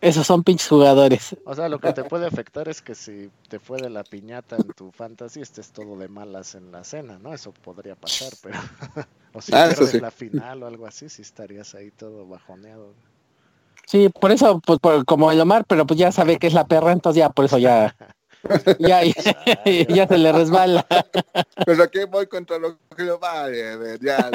esos, 0.00 0.24
son 0.24 0.44
pinches 0.44 0.68
jugadores. 0.68 1.36
O 1.44 1.52
sea, 1.52 1.68
lo 1.68 1.80
que 1.80 1.92
te 1.92 2.04
puede 2.04 2.28
afectar 2.28 2.68
es 2.68 2.80
que 2.80 2.94
si 2.94 3.28
te 3.48 3.58
fue 3.58 3.80
de 3.80 3.90
la 3.90 4.04
piñata 4.04 4.54
en 4.54 4.68
tu 4.68 4.92
fantasy, 4.92 5.40
estés 5.40 5.72
todo 5.72 5.96
de 5.98 6.06
malas 6.06 6.54
en 6.54 6.70
la 6.70 6.84
cena, 6.84 7.18
¿no? 7.18 7.34
Eso 7.34 7.52
podría 7.52 7.96
pasar, 7.96 8.32
pero... 8.40 8.56
o 9.32 9.42
si 9.42 9.52
ah, 9.52 9.66
pierdes 9.66 10.00
la 10.00 10.12
final 10.12 10.62
o 10.62 10.68
algo 10.68 10.86
así, 10.86 11.08
si 11.08 11.22
estarías 11.22 11.74
ahí 11.74 11.90
todo 11.90 12.24
bajoneado. 12.24 12.94
Sí, 13.88 14.10
por 14.10 14.30
eso, 14.30 14.60
pues 14.60 14.80
como 15.06 15.32
el 15.32 15.40
Omar, 15.40 15.64
pero 15.66 15.86
pues 15.86 15.98
ya 15.98 16.12
sabe 16.12 16.36
que 16.36 16.46
es 16.46 16.52
la 16.52 16.66
perra, 16.66 16.92
entonces 16.92 17.20
ya 17.20 17.30
por 17.30 17.46
eso 17.46 17.56
ya 17.56 17.96
ya, 18.78 19.00
ya, 19.02 20.06
se 20.06 20.18
le 20.18 20.30
resbala. 20.30 20.86
Pero 21.66 21.82
aquí 21.82 22.00
voy 22.04 22.26
contra 22.26 22.58
los 22.58 22.74
que 22.94 23.10
vale, 23.12 23.98
ya 24.02 24.30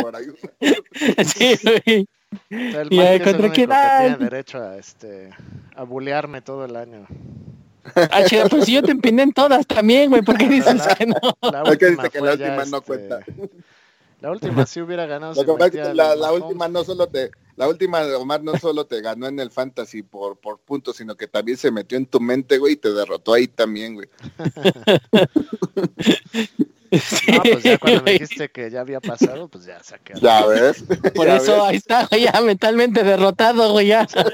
por 0.00 0.16
ahí. 0.16 0.26
Sí, 1.26 1.58
güey. 1.62 2.08
El 2.48 2.90
y 2.90 3.00
es 3.00 3.22
contra 3.22 3.52
quién 3.52 3.68
tiene 3.68 4.16
derecho 4.16 4.62
a 4.62 4.78
este 4.78 5.28
a 5.76 5.82
bulearme 5.82 6.40
todo 6.40 6.64
el 6.64 6.76
año. 6.76 7.06
Ah, 8.10 8.24
chido, 8.24 8.48
pues 8.48 8.64
si 8.64 8.72
yo 8.72 8.82
te 8.82 8.92
empiné 8.92 9.24
en 9.24 9.32
todas 9.32 9.66
también, 9.66 10.08
güey, 10.08 10.22
¿por 10.22 10.38
qué 10.38 10.48
dices 10.48 10.82
que 10.96 11.04
no? 11.04 11.16
La 11.42 11.64
última 11.64 12.08
que 12.08 12.20
la 12.20 12.32
última 12.32 12.64
no 12.64 12.78
este, 12.78 12.80
cuenta. 12.80 13.20
La 14.22 14.30
última 14.30 14.64
sí 14.64 14.80
hubiera 14.80 15.04
ganado. 15.04 15.34
La, 15.92 16.16
la 16.16 16.32
última 16.32 16.66
no 16.66 16.82
solo 16.82 17.06
te, 17.06 17.30
la 17.56 17.68
última 17.68 18.04
de 18.04 18.14
Omar 18.14 18.42
no 18.42 18.56
solo 18.58 18.86
te 18.86 19.00
ganó 19.00 19.26
en 19.26 19.40
el 19.40 19.50
fantasy 19.50 20.02
por, 20.02 20.36
por 20.36 20.58
puntos, 20.58 20.96
sino 20.96 21.16
que 21.16 21.26
también 21.26 21.56
se 21.56 21.70
metió 21.70 21.98
en 21.98 22.06
tu 22.06 22.20
mente, 22.20 22.58
güey, 22.58 22.74
y 22.74 22.76
te 22.76 22.92
derrotó 22.92 23.34
ahí 23.34 23.48
también, 23.48 23.94
güey. 23.94 24.08
No, 27.26 27.42
pues 27.42 27.62
ya 27.62 27.78
cuando 27.78 28.02
me 28.02 28.12
dijiste 28.12 28.50
que 28.50 28.70
ya 28.70 28.80
había 28.80 29.00
pasado, 29.00 29.48
pues 29.48 29.64
ya 29.64 29.82
saqué. 29.82 30.14
Ya 30.20 30.46
ves. 30.46 30.84
Por 31.14 31.28
eso 31.28 31.64
ahí 31.64 31.76
está, 31.76 32.08
ya 32.16 32.40
mentalmente 32.40 33.02
derrotado, 33.02 33.72
güey, 33.72 33.88
ya. 33.88 34.02
Está 34.02 34.32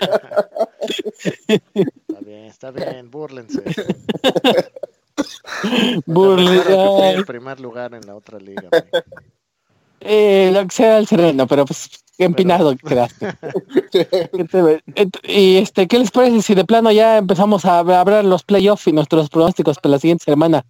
bien, 2.21 2.45
está 2.45 2.71
bien, 2.71 3.11
búrlense. 3.11 3.63
Búrlense. 6.07 7.11
el 7.11 7.27
primer 7.27 7.61
lugar 7.61 7.93
en 7.95 8.07
la 8.07 8.15
otra 8.15 8.39
liga. 8.39 8.69
Güey. 8.71 8.83
Eh, 10.01 10.51
lo 10.53 10.67
que 10.67 10.75
sea 10.75 10.99
el 10.99 11.07
sereno, 11.07 11.47
pero 11.47 11.65
pues 11.65 11.91
empinado 12.19 12.75
quedaste. 12.87 13.35
y 15.25 15.57
este, 15.57 15.89
¿qué 15.89 15.99
les 15.99 16.11
parece 16.11 16.43
si 16.43 16.55
de 16.55 16.65
plano 16.65 16.91
ya 16.93 17.19
empezamos 17.19 17.65
a 17.65 17.79
hablar 17.79 18.25
los 18.25 18.43
playoffs 18.43 18.87
y 18.87 18.93
nuestros 18.93 19.29
pronósticos 19.29 19.79
para 19.79 19.93
la 19.93 19.99
siguiente 19.99 20.25
semana? 20.25 20.65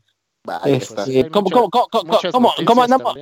Este, 0.65 1.29
¿cómo, 1.31 1.51
andamos? 2.83 3.15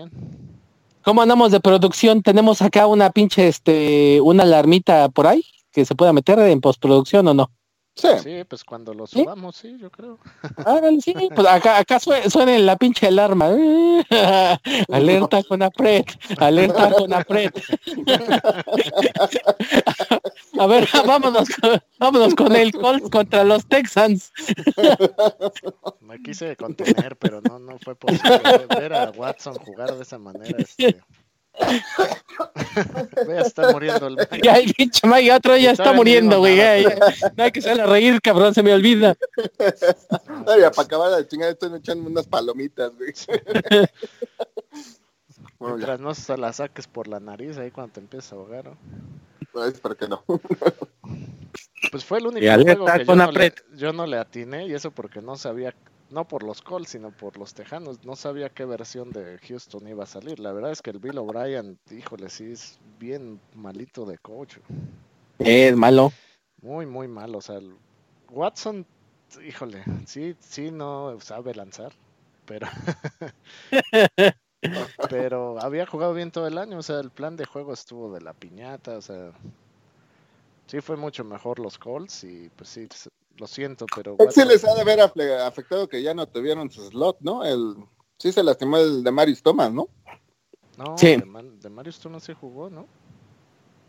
¿Cómo 1.03 1.23
andamos 1.23 1.51
de 1.51 1.61
producción? 1.61 2.23
Tenemos 2.23 2.63
acá 2.63 2.87
una 2.87 3.11
pinche, 3.11 3.49
este, 3.49 4.21
una 4.21 4.45
alarmita 4.45 5.09
por 5.09 5.27
ahí 5.27 5.45
que 5.73 5.85
se 5.85 5.95
pueda 5.95 6.13
meter 6.13 6.39
en 6.39 6.61
postproducción 6.61 7.27
o 7.29 7.35
no. 7.35 7.51
Sí. 7.99 8.45
pues 8.49 8.63
cuando 8.63 8.95
lo 8.95 9.07
subamos, 9.07 9.57
¿Sí? 9.57 9.77
yo 9.79 9.91
creo. 9.91 10.19
sí, 11.03 11.15
pues 11.35 11.49
acá, 11.49 11.79
acá 11.79 11.99
suena, 11.99 12.59
la 12.59 12.77
pinche 12.77 13.09
alarma. 13.09 13.49
alerta 14.93 15.43
con 15.43 15.63
apret, 15.63 16.07
alerta 16.39 16.91
con 16.99 17.13
apret. 17.13 17.61
A 20.59 20.67
ver, 20.67 20.89
vámonos, 21.07 21.49
vámonos 21.99 22.35
con 22.35 22.55
el 22.55 22.73
Colts 22.73 23.11
contra 23.11 23.43
los 23.45 23.67
Texans. 23.67 24.33
Me 26.01 26.23
quise 26.23 26.57
contener, 26.57 27.17
pero 27.17 27.41
no, 27.41 27.59
no 27.59 27.79
fue 27.79 27.97
posible 27.97 28.67
ver 28.79 28.93
a 28.93 29.11
Watson 29.11 29.55
jugar 29.57 29.95
de 29.95 30.03
esa 30.03 30.19
manera. 30.19 30.57
Este. 30.59 31.01
Voy 33.27 33.37
a 33.37 33.41
estar 33.41 33.73
muriendo 33.73 34.07
el 34.07 34.17
Ya 34.43 34.57
el 34.57 34.73
pinche 34.73 35.07
Mike, 35.07 35.33
otro 35.33 35.57
ya 35.57 35.73
está, 35.73 35.93
muriendo, 35.93 36.39
güey. 36.39 36.85
No 37.37 37.45
hay 37.45 37.53
que 37.53 37.61
salir 37.61 37.83
a 37.83 37.87
reír, 37.87 38.21
cabrón, 38.21 38.55
se 38.55 38.63
me 38.63 38.73
olvida. 38.73 39.17
Ay, 40.47 40.61
para 40.75 40.83
acabar 40.83 41.17
de 41.17 41.27
chingar 41.27 41.51
estoy 41.51 41.75
echando 41.77 42.09
unas 42.09 42.27
palomitas, 42.27 42.93
güey. 42.97 43.13
Mientras 45.61 45.99
no 46.01 46.15
se 46.15 46.37
la 46.37 46.53
saques 46.53 46.87
por 46.87 47.09
la 47.09 47.19
nariz 47.19 47.59
ahí 47.59 47.73
cuando 47.73 47.95
te 47.95 48.01
empiezas 48.01 48.33
a 48.33 48.37
ahogar, 48.37 48.67
¿no? 48.67 48.77
Pues, 49.53 49.75
espero 49.75 49.97
que 49.97 50.07
no. 50.07 50.23
Pues 51.91 52.05
fue 52.05 52.19
el 52.19 52.27
único 52.27 52.47
juego 52.47 52.87
que 52.87 53.05
yo 53.05 53.17
no, 53.17 53.33
le, 53.33 53.55
yo 53.75 53.93
no 53.93 54.07
le 54.07 54.19
atiné 54.19 54.67
y 54.69 54.75
eso 54.75 54.93
porque 54.93 55.21
no 55.21 55.37
sabía 55.37 55.75
no 56.11 56.27
por 56.27 56.43
los 56.43 56.63
Colts, 56.63 56.91
sino 56.91 57.11
por 57.11 57.39
los 57.39 57.55
Tejanos. 57.55 58.05
No 58.05 58.17
sabía 58.17 58.49
qué 58.49 58.65
versión 58.65 59.11
de 59.11 59.39
Houston 59.39 59.87
iba 59.89 60.05
a 60.05 60.07
salir. 60.07 60.39
La 60.41 60.53
verdad 60.53 60.73
es 60.73 60.83
que 60.83 60.91
el 60.91 60.99
Bill 60.99 61.19
O'Brien, 61.19 61.79
híjole, 61.91 62.31
sí 62.31 62.53
es 62.53 62.79
bien 62.99 63.41
malito 63.55 64.07
de 64.07 64.19
coach. 64.19 64.59
Es 65.39 65.77
malo. 65.77 66.13
Muy, 66.63 66.87
muy 66.87 67.09
malo. 67.09 67.39
O 67.39 67.43
sea, 67.43 67.61
Watson, 68.31 68.87
híjole, 69.47 69.85
sí, 70.07 70.35
sí 70.41 70.71
no 70.71 71.19
sabe 71.21 71.55
lanzar, 71.55 71.93
pero... 72.47 72.67
pero 75.11 75.61
había 75.61 75.87
jugado 75.87 76.15
bien 76.15 76.31
todo 76.31 76.47
el 76.47 76.59
año. 76.59 76.79
O 76.79 76.83
sea, 76.83 77.01
el 77.01 77.11
plan 77.11 77.37
de 77.37 77.45
juego 77.45 77.73
estuvo 77.73 78.13
de 78.13 78.21
la 78.21 78.33
piñata. 78.33 78.97
O 78.97 79.03
sea, 79.03 79.33
sí 80.67 80.81
fue 80.81 80.97
mucho 80.97 81.25
mejor 81.25 81.59
los 81.59 81.79
Colts 81.79 82.25
y 82.25 82.51
pues 82.57 82.69
sí, 82.71 82.89
lo 83.39 83.47
siento, 83.47 83.87
pero... 83.95 84.17
Sí 84.31 84.45
les 84.45 84.65
ha 84.65 84.75
de 84.75 84.81
haber 84.81 85.01
afectado 85.01 85.89
que 85.89 86.03
ya 86.03 86.15
no 86.15 86.27
tuvieron 86.27 86.71
su 86.71 86.87
slot, 86.89 87.19
¿no? 87.21 87.45
El, 87.45 87.77
sí 88.19 88.33
se 88.33 88.43
lastimó 88.43 88.79
el 88.79 89.03
de 89.03 89.11
Marius 89.11 89.43
Thomas, 89.43 89.73
¿no? 89.73 89.89
No, 90.77 90.97
sí. 90.97 91.17
de, 91.17 91.71
Marius 91.71 91.99
Thomas 91.99 92.23
se 92.23 92.35
jugó, 92.35 92.71
¿no? 92.71 92.87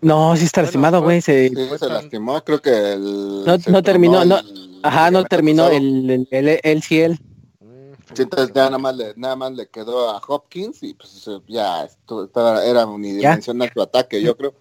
No, 0.01 0.35
sí 0.35 0.45
está 0.45 0.61
lastimado, 0.61 1.01
güey. 1.01 1.21
Se... 1.21 1.49
Sí, 1.49 1.77
se 1.77 1.87
lastimó, 1.87 2.41
creo 2.43 2.61
que 2.61 2.93
el... 2.93 3.43
No, 3.45 3.57
no 3.67 3.83
terminó, 3.83 4.23
no, 4.23 4.39
ajá, 4.81 5.11
no 5.11 5.25
terminó 5.25 5.67
el, 5.67 6.09
el, 6.09 6.27
el, 6.31 6.59
el 6.63 6.81
ciel. 6.81 7.19
Mm, 7.59 7.93
sí, 8.13 8.21
entonces 8.21 8.53
ya 8.53 8.65
nada 8.65 8.77
más, 8.77 8.95
le, 8.95 9.13
nada 9.17 9.35
más 9.35 9.51
le 9.51 9.67
quedó 9.67 10.09
a 10.09 10.21
Hopkins 10.25 10.81
y 10.83 10.93
pues 10.93 11.27
ya 11.47 11.83
estaba, 11.83 12.63
era 12.63 12.85
unidimensional 12.85 13.69
su 13.73 13.81
ataque, 13.81 14.21
yo 14.21 14.37
creo. 14.37 14.53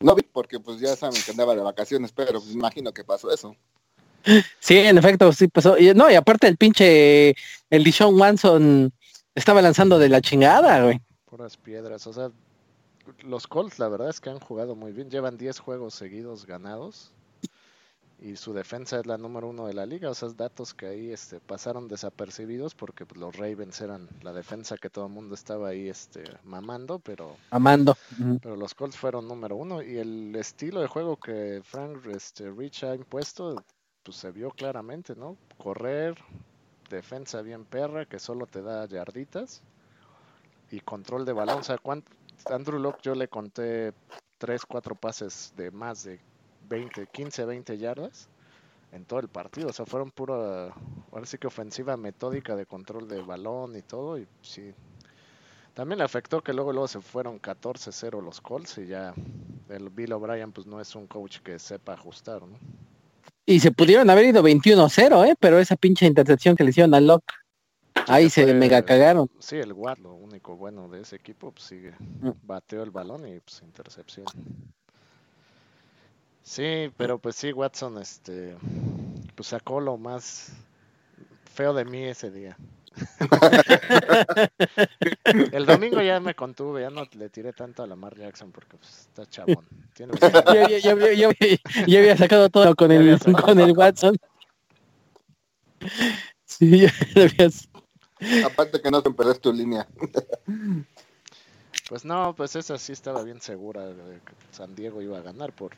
No 0.00 0.14
vi 0.14 0.22
porque 0.22 0.60
pues 0.60 0.80
ya 0.80 0.94
saben 0.96 1.20
que 1.22 1.30
andaba 1.30 1.54
de 1.54 1.62
vacaciones, 1.62 2.12
pero 2.12 2.40
pues 2.40 2.52
imagino 2.52 2.92
que 2.92 3.04
pasó 3.04 3.32
eso. 3.32 3.56
Sí, 4.60 4.78
en 4.78 4.98
efecto, 4.98 5.32
sí 5.32 5.48
pasó. 5.48 5.78
Y, 5.78 5.92
no, 5.94 6.10
y 6.10 6.14
aparte 6.14 6.48
el 6.48 6.56
pinche, 6.56 7.34
el 7.70 7.84
Dishon 7.84 8.18
Wanson 8.18 8.92
estaba 9.34 9.60
lanzando 9.60 9.98
de 9.98 10.08
la 10.08 10.20
chingada, 10.20 10.82
güey. 10.82 11.00
Puras 11.26 11.56
piedras, 11.56 12.06
o 12.06 12.12
sea, 12.12 12.30
los 13.22 13.46
Colts 13.46 13.78
la 13.78 13.88
verdad 13.88 14.08
es 14.08 14.20
que 14.20 14.30
han 14.30 14.40
jugado 14.40 14.74
muy 14.74 14.92
bien, 14.92 15.10
llevan 15.10 15.36
10 15.36 15.58
juegos 15.58 15.94
seguidos 15.94 16.46
ganados 16.46 17.12
y 18.24 18.36
su 18.36 18.54
defensa 18.54 19.00
es 19.00 19.06
la 19.06 19.18
número 19.18 19.48
uno 19.48 19.66
de 19.66 19.74
la 19.74 19.84
liga, 19.84 20.08
o 20.08 20.14
sea, 20.14 20.30
datos 20.30 20.72
que 20.72 20.86
ahí 20.86 21.10
este, 21.10 21.40
pasaron 21.40 21.88
desapercibidos 21.88 22.74
porque 22.74 23.04
pues, 23.04 23.20
los 23.20 23.36
Ravens 23.36 23.80
eran 23.82 24.08
la 24.22 24.32
defensa 24.32 24.78
que 24.78 24.88
todo 24.88 25.06
el 25.06 25.12
mundo 25.12 25.34
estaba 25.34 25.68
ahí 25.68 25.88
este, 25.88 26.24
mamando, 26.44 26.98
pero... 27.00 27.36
Amando. 27.50 27.96
Pero 28.40 28.56
los 28.56 28.74
Colts 28.74 28.96
fueron 28.96 29.28
número 29.28 29.56
uno 29.56 29.82
y 29.82 29.98
el 29.98 30.34
estilo 30.36 30.80
de 30.80 30.86
juego 30.86 31.18
que 31.18 31.60
Frank 31.64 32.06
este, 32.06 32.50
Rich 32.50 32.84
ha 32.84 32.94
impuesto 32.94 33.62
pues 34.04 34.16
se 34.16 34.30
vio 34.30 34.50
claramente, 34.50 35.16
¿no? 35.16 35.36
Correr, 35.58 36.16
defensa 36.90 37.42
bien 37.42 37.64
perra, 37.64 38.06
que 38.06 38.18
solo 38.18 38.46
te 38.46 38.62
da 38.62 38.86
yarditas, 38.86 39.62
y 40.70 40.80
control 40.80 41.24
de 41.24 41.32
balón. 41.32 41.60
O 41.60 41.62
sea, 41.62 41.78
Andrew 42.50 42.78
Locke 42.78 43.02
yo 43.02 43.14
le 43.14 43.28
conté 43.28 43.92
3, 44.38 44.64
4 44.66 44.94
pases 44.94 45.52
de 45.56 45.70
más 45.70 46.04
de 46.04 46.20
20, 46.68 47.06
15, 47.06 47.44
20 47.44 47.78
yardas 47.78 48.28
en 48.92 49.04
todo 49.04 49.20
el 49.20 49.28
partido. 49.28 49.68
O 49.68 49.72
sea, 49.72 49.86
fueron 49.86 50.10
pura, 50.10 50.74
ahora 51.12 51.26
sí 51.26 51.38
que 51.38 51.46
ofensiva 51.46 51.96
metódica 51.96 52.56
de 52.56 52.66
control 52.66 53.08
de 53.08 53.22
balón 53.22 53.76
y 53.76 53.82
todo. 53.82 54.18
Y 54.18 54.26
sí, 54.42 54.74
también 55.74 55.98
le 55.98 56.04
afectó 56.04 56.42
que 56.42 56.52
luego, 56.52 56.72
luego 56.72 56.88
se 56.88 57.00
fueron 57.00 57.40
14-0 57.40 58.22
los 58.22 58.40
Colts 58.40 58.78
y 58.78 58.86
ya 58.86 59.14
el 59.68 59.90
Bill 59.90 60.12
O'Brien 60.12 60.52
pues 60.52 60.66
no 60.66 60.80
es 60.80 60.94
un 60.94 61.06
coach 61.06 61.38
que 61.40 61.58
sepa 61.58 61.94
ajustar, 61.94 62.42
¿no? 62.42 62.58
Y 63.46 63.60
se 63.60 63.72
pudieron 63.72 64.08
haber 64.08 64.26
ido 64.26 64.42
21-0, 64.42 65.28
¿eh? 65.28 65.34
Pero 65.38 65.58
esa 65.58 65.76
pinche 65.76 66.06
intercepción 66.06 66.56
que 66.56 66.64
le 66.64 66.70
hicieron 66.70 66.94
a 66.94 67.00
Locke, 67.00 67.32
ahí 68.08 68.30
se 68.30 68.52
mega 68.54 68.82
cagaron. 68.82 69.30
Sí, 69.38 69.56
el 69.56 69.72
Watt, 69.72 69.98
lo 69.98 70.14
único 70.14 70.56
bueno 70.56 70.88
de 70.88 71.02
ese 71.02 71.16
equipo, 71.16 71.52
pues 71.52 71.64
sigue, 71.64 71.92
mm. 72.20 72.30
bateó 72.42 72.82
el 72.82 72.90
balón 72.90 73.28
y 73.28 73.40
pues 73.40 73.62
intercepción. 73.62 74.26
Sí, 76.42 76.90
pero 76.96 77.18
pues 77.18 77.36
sí, 77.36 77.52
Watson, 77.52 77.98
este, 77.98 78.54
pues 79.34 79.48
sacó 79.48 79.80
lo 79.80 79.96
más 79.96 80.52
feo 81.52 81.72
de 81.72 81.84
mí 81.84 82.04
ese 82.04 82.30
día. 82.30 82.56
el 85.52 85.66
domingo 85.66 86.00
ya 86.00 86.20
me 86.20 86.34
contuve, 86.34 86.82
ya 86.82 86.90
no 86.90 87.04
le 87.12 87.28
tiré 87.28 87.52
tanto 87.52 87.82
a 87.82 87.86
Lamar 87.86 88.16
Jackson 88.16 88.52
porque 88.52 88.76
pues, 88.76 89.08
está 89.08 89.26
chabón. 89.26 89.66
ya, 91.86 91.98
había 91.98 92.16
sacado 92.16 92.48
todo 92.50 92.74
con 92.74 92.92
el, 92.92 93.18
con 93.20 93.60
el 93.60 93.72
Watson. 93.72 94.16
Sí, 96.44 96.80
ya 96.80 96.92
habías... 97.16 97.68
Aparte 98.44 98.80
que 98.80 98.90
no 98.90 99.02
te 99.02 99.10
perdés 99.10 99.40
tu 99.40 99.52
línea. 99.52 99.86
Pues 101.88 102.04
no, 102.04 102.34
pues 102.34 102.56
esa 102.56 102.78
sí 102.78 102.92
estaba 102.92 103.22
bien 103.22 103.40
segura 103.40 103.86
de 103.86 104.20
que 104.20 104.32
San 104.52 104.74
Diego 104.74 105.02
iba 105.02 105.18
a 105.18 105.22
ganar 105.22 105.52
por 105.52 105.72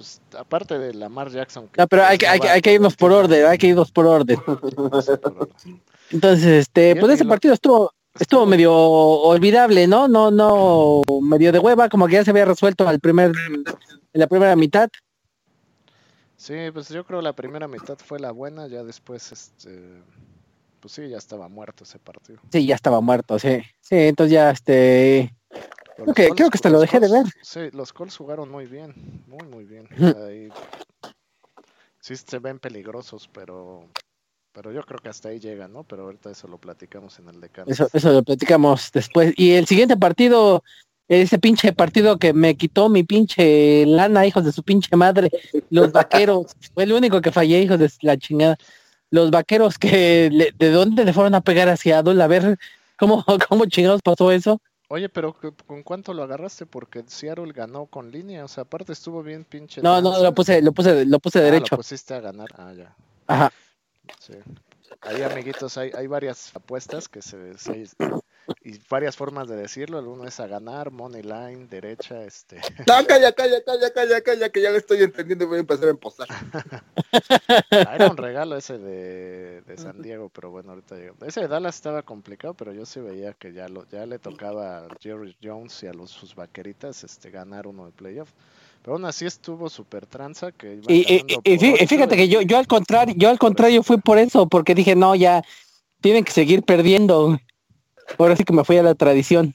pues 0.00 0.22
aparte 0.38 0.78
de 0.78 0.94
Lamar 0.94 1.30
Jackson. 1.30 1.68
no, 1.76 1.86
pero 1.86 2.06
hay, 2.06 2.16
que, 2.16 2.26
hay, 2.26 2.40
hay 2.40 2.62
que 2.62 2.72
irnos 2.72 2.96
por 2.96 3.12
orden, 3.12 3.44
hay 3.44 3.58
que 3.58 3.66
irnos 3.66 3.92
por 3.92 4.06
orden. 4.06 4.40
Entonces, 6.10 6.46
este, 6.46 6.96
pues 6.96 7.12
ese 7.12 7.26
partido 7.26 7.52
estuvo 7.52 7.92
estuvo 8.18 8.46
medio 8.46 8.72
olvidable, 8.74 9.86
¿no? 9.86 10.08
No, 10.08 10.30
no, 10.30 11.02
medio 11.20 11.52
de 11.52 11.58
hueva, 11.58 11.90
como 11.90 12.06
que 12.06 12.14
ya 12.14 12.24
se 12.24 12.30
había 12.30 12.46
resuelto 12.46 12.88
al 12.88 12.98
primer, 12.98 13.32
en 13.46 13.64
la 14.14 14.26
primera 14.26 14.56
mitad. 14.56 14.88
Sí, 16.38 16.54
pues 16.72 16.88
yo 16.88 17.04
creo 17.04 17.20
la 17.20 17.34
primera 17.34 17.68
mitad 17.68 17.98
fue 17.98 18.18
la 18.18 18.30
buena, 18.30 18.68
ya 18.68 18.82
después, 18.82 19.30
este, 19.32 20.02
pues 20.80 20.94
sí, 20.94 21.10
ya 21.10 21.18
estaba 21.18 21.50
muerto 21.50 21.84
ese 21.84 21.98
partido. 21.98 22.40
Sí, 22.50 22.64
ya 22.64 22.74
estaba 22.74 23.02
muerto, 23.02 23.38
sí. 23.38 23.60
Sí, 23.82 23.96
entonces 23.96 24.32
ya, 24.32 24.50
este, 24.50 25.34
creo 25.96 26.14
que, 26.14 26.28
creo 26.30 26.50
que 26.50 26.56
hasta 26.56 26.70
lo 26.70 26.80
dejé 26.80 27.00
de 27.00 27.10
ver. 27.10 27.26
Sí, 27.42 27.70
los 27.72 27.92
Colts 27.92 28.16
jugaron 28.16 28.50
muy 28.50 28.66
bien, 28.66 29.22
muy, 29.26 29.46
muy 29.48 29.64
bien. 29.64 29.88
sí 32.00 32.16
se 32.16 32.38
ven 32.38 32.58
peligrosos, 32.58 33.28
pero 33.32 33.88
pero 34.52 34.72
yo 34.72 34.82
creo 34.82 34.98
que 34.98 35.08
hasta 35.08 35.28
ahí 35.28 35.38
llega, 35.38 35.68
¿no? 35.68 35.84
Pero 35.84 36.04
ahorita 36.04 36.30
eso 36.30 36.48
lo 36.48 36.58
platicamos 36.58 37.18
en 37.20 37.28
el 37.28 37.40
decano. 37.40 37.70
Eso, 37.70 37.88
eso 37.92 38.12
lo 38.12 38.22
platicamos 38.22 38.90
después. 38.92 39.32
Y 39.36 39.52
el 39.52 39.66
siguiente 39.66 39.96
partido, 39.96 40.64
ese 41.08 41.38
pinche 41.38 41.72
partido 41.72 42.18
que 42.18 42.32
me 42.32 42.56
quitó 42.56 42.88
mi 42.88 43.04
pinche 43.04 43.86
lana, 43.86 44.26
hijos 44.26 44.44
de 44.44 44.52
su 44.52 44.64
pinche 44.64 44.96
madre, 44.96 45.30
los 45.70 45.92
vaqueros. 45.92 46.56
fue 46.74 46.82
el 46.82 46.92
único 46.92 47.20
que 47.20 47.30
fallé, 47.30 47.62
hijos 47.62 47.78
de 47.78 47.90
la 48.02 48.16
chingada. 48.16 48.56
Los 49.10 49.30
vaqueros 49.30 49.78
que, 49.78 50.52
¿de 50.56 50.70
dónde 50.70 51.04
le 51.04 51.12
fueron 51.12 51.34
a 51.34 51.40
pegar 51.40 51.68
hacia 51.68 51.98
Adol? 51.98 52.20
A 52.20 52.26
ver, 52.26 52.58
¿cómo, 52.98 53.24
cómo 53.48 53.66
chingados 53.66 54.02
pasó 54.02 54.32
eso? 54.32 54.60
Oye, 54.92 55.08
pero 55.08 55.36
¿con 55.68 55.84
cuánto 55.84 56.12
lo 56.12 56.24
agarraste? 56.24 56.66
Porque 56.66 57.04
Seattle 57.06 57.52
ganó 57.52 57.86
con 57.86 58.10
línea, 58.10 58.44
o 58.44 58.48
sea, 58.48 58.62
aparte 58.62 58.92
estuvo 58.92 59.22
bien 59.22 59.44
pinche. 59.44 59.80
No, 59.82 60.02
no, 60.02 60.20
lo 60.20 60.34
puse, 60.34 60.60
lo 60.60 60.72
puse, 60.72 61.04
lo 61.06 61.20
puse 61.20 61.38
ah, 61.38 61.42
derecho. 61.42 61.76
Lo 61.76 61.76
pusiste 61.76 62.12
a 62.12 62.18
ganar, 62.18 62.48
ah, 62.56 62.72
ya. 62.72 62.96
Ajá. 63.28 63.52
Sí. 64.18 64.32
Ahí, 65.02 65.22
amiguitos, 65.22 65.78
hay, 65.78 65.92
hay 65.94 66.08
varias 66.08 66.50
apuestas 66.56 67.08
que 67.08 67.22
se, 67.22 67.54
y 68.62 68.78
varias 68.88 69.16
formas 69.16 69.48
de 69.48 69.56
decirlo. 69.56 69.98
El 69.98 70.06
uno 70.06 70.26
es 70.26 70.40
a 70.40 70.46
ganar, 70.46 70.90
money 70.90 71.22
line, 71.22 71.66
derecha, 71.68 72.22
este. 72.24 72.56
No, 72.86 73.06
calla, 73.06 73.32
calla, 73.32 73.62
calla, 73.64 73.90
calla, 73.90 74.20
calla, 74.20 74.48
que 74.50 74.60
ya 74.60 74.70
lo 74.70 74.76
estoy 74.76 75.02
entendiendo 75.02 75.44
y 75.44 75.48
voy 75.48 75.56
a 75.58 75.60
empezar 75.60 75.88
a 75.88 75.90
emposar. 75.90 76.28
Ah, 77.70 77.94
era 77.94 78.10
un 78.10 78.16
regalo 78.16 78.56
ese 78.56 78.78
de, 78.78 79.62
de 79.62 79.76
San 79.76 80.02
Diego, 80.02 80.28
pero 80.28 80.50
bueno, 80.50 80.70
ahorita 80.70 80.96
llegó. 80.96 81.16
Ese 81.24 81.42
de 81.42 81.48
Dallas 81.48 81.76
estaba 81.76 82.02
complicado, 82.02 82.54
pero 82.54 82.72
yo 82.72 82.86
sí 82.86 83.00
veía 83.00 83.32
que 83.32 83.52
ya 83.52 83.68
lo, 83.68 83.86
ya 83.88 84.06
le 84.06 84.18
tocaba 84.18 84.78
a 84.78 84.88
Jerry 85.00 85.36
Jones 85.42 85.82
y 85.82 85.86
a 85.86 85.92
los, 85.92 86.10
sus 86.10 86.34
vaqueritas 86.34 87.04
este, 87.04 87.30
ganar 87.30 87.66
uno 87.66 87.86
de 87.86 87.92
playoff. 87.92 88.30
Pero 88.82 88.94
aún 88.94 89.04
así 89.04 89.26
estuvo 89.26 89.68
súper 89.68 90.06
tranza 90.06 90.52
que 90.52 90.80
y, 90.88 91.22
y, 91.44 91.86
fíjate 91.86 92.16
que 92.16 92.28
yo, 92.28 92.40
yo 92.40 92.56
al 92.56 92.66
contrario, 92.66 93.14
yo 93.16 93.28
al 93.28 93.38
contrario 93.38 93.82
fui 93.82 93.98
por 93.98 94.18
eso, 94.18 94.48
porque 94.48 94.74
dije, 94.74 94.96
no, 94.96 95.14
ya 95.14 95.42
tienen 96.00 96.24
que 96.24 96.32
seguir 96.32 96.62
perdiendo. 96.62 97.38
Ahora 98.18 98.36
sí 98.36 98.44
que 98.44 98.52
me 98.52 98.64
fui 98.64 98.76
a 98.76 98.82
la 98.82 98.94
tradición. 98.94 99.54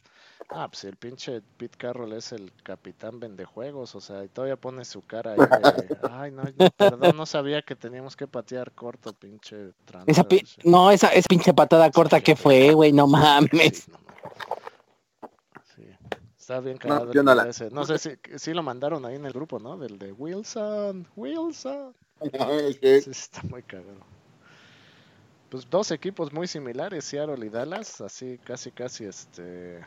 Ah, 0.50 0.68
pues 0.68 0.84
el 0.84 0.96
pinche 0.96 1.42
Pete 1.58 1.78
Carroll 1.78 2.14
es 2.14 2.32
el 2.32 2.52
capitán 2.64 3.20
vendejuegos, 3.20 3.96
o 3.96 4.02
sea, 4.02 4.24
y 4.24 4.28
todavía 4.28 4.56
pone 4.56 4.86
su 4.86 5.02
cara 5.02 5.32
ahí 5.32 5.38
de, 5.38 5.98
ay, 6.12 6.32
no, 6.32 6.44
perdón, 6.78 7.18
no 7.18 7.26
sabía 7.26 7.62
que 7.64 7.76
teníamos 7.76 8.16
que 8.16 8.28
patear 8.28 8.72
corto, 8.72 9.12
pinche 9.14 9.72
esa 10.06 10.28
No, 10.64 10.92
esa, 10.92 11.10
es 11.10 11.28
pinche 11.28 11.54
patada 11.54 11.90
corta 11.90 12.22
que 12.22 12.36
fue, 12.36 12.74
güey, 12.74 12.92
no 12.92 13.08
mames. 13.08 13.88
Sí, 15.76 15.84
Está 16.38 16.60
bien 16.60 16.78
cagado. 16.78 17.12
No, 17.12 17.24
no, 17.24 17.42
ese. 17.44 17.72
no 17.72 17.86
sé 17.86 17.98
si, 17.98 18.12
si 18.38 18.54
lo 18.54 18.62
mandaron 18.62 19.04
ahí 19.06 19.16
en 19.16 19.26
el 19.26 19.34
grupo, 19.34 19.60
¿no? 19.60 19.78
Del 19.78 19.98
de 19.98 20.12
Wilson, 20.12 21.08
Wilson. 21.16 21.96
Sí, 22.82 23.10
está 23.12 23.42
muy 23.44 23.62
cagado 23.64 24.16
pues 25.50 25.70
dos 25.70 25.92
equipos 25.92 26.34
muy 26.34 26.48
similares, 26.48 27.06
Seattle 27.06 27.46
y 27.46 27.50
Dallas, 27.50 28.02
así 28.02 28.38
casi 28.44 28.72
casi 28.72 29.06
este 29.06 29.86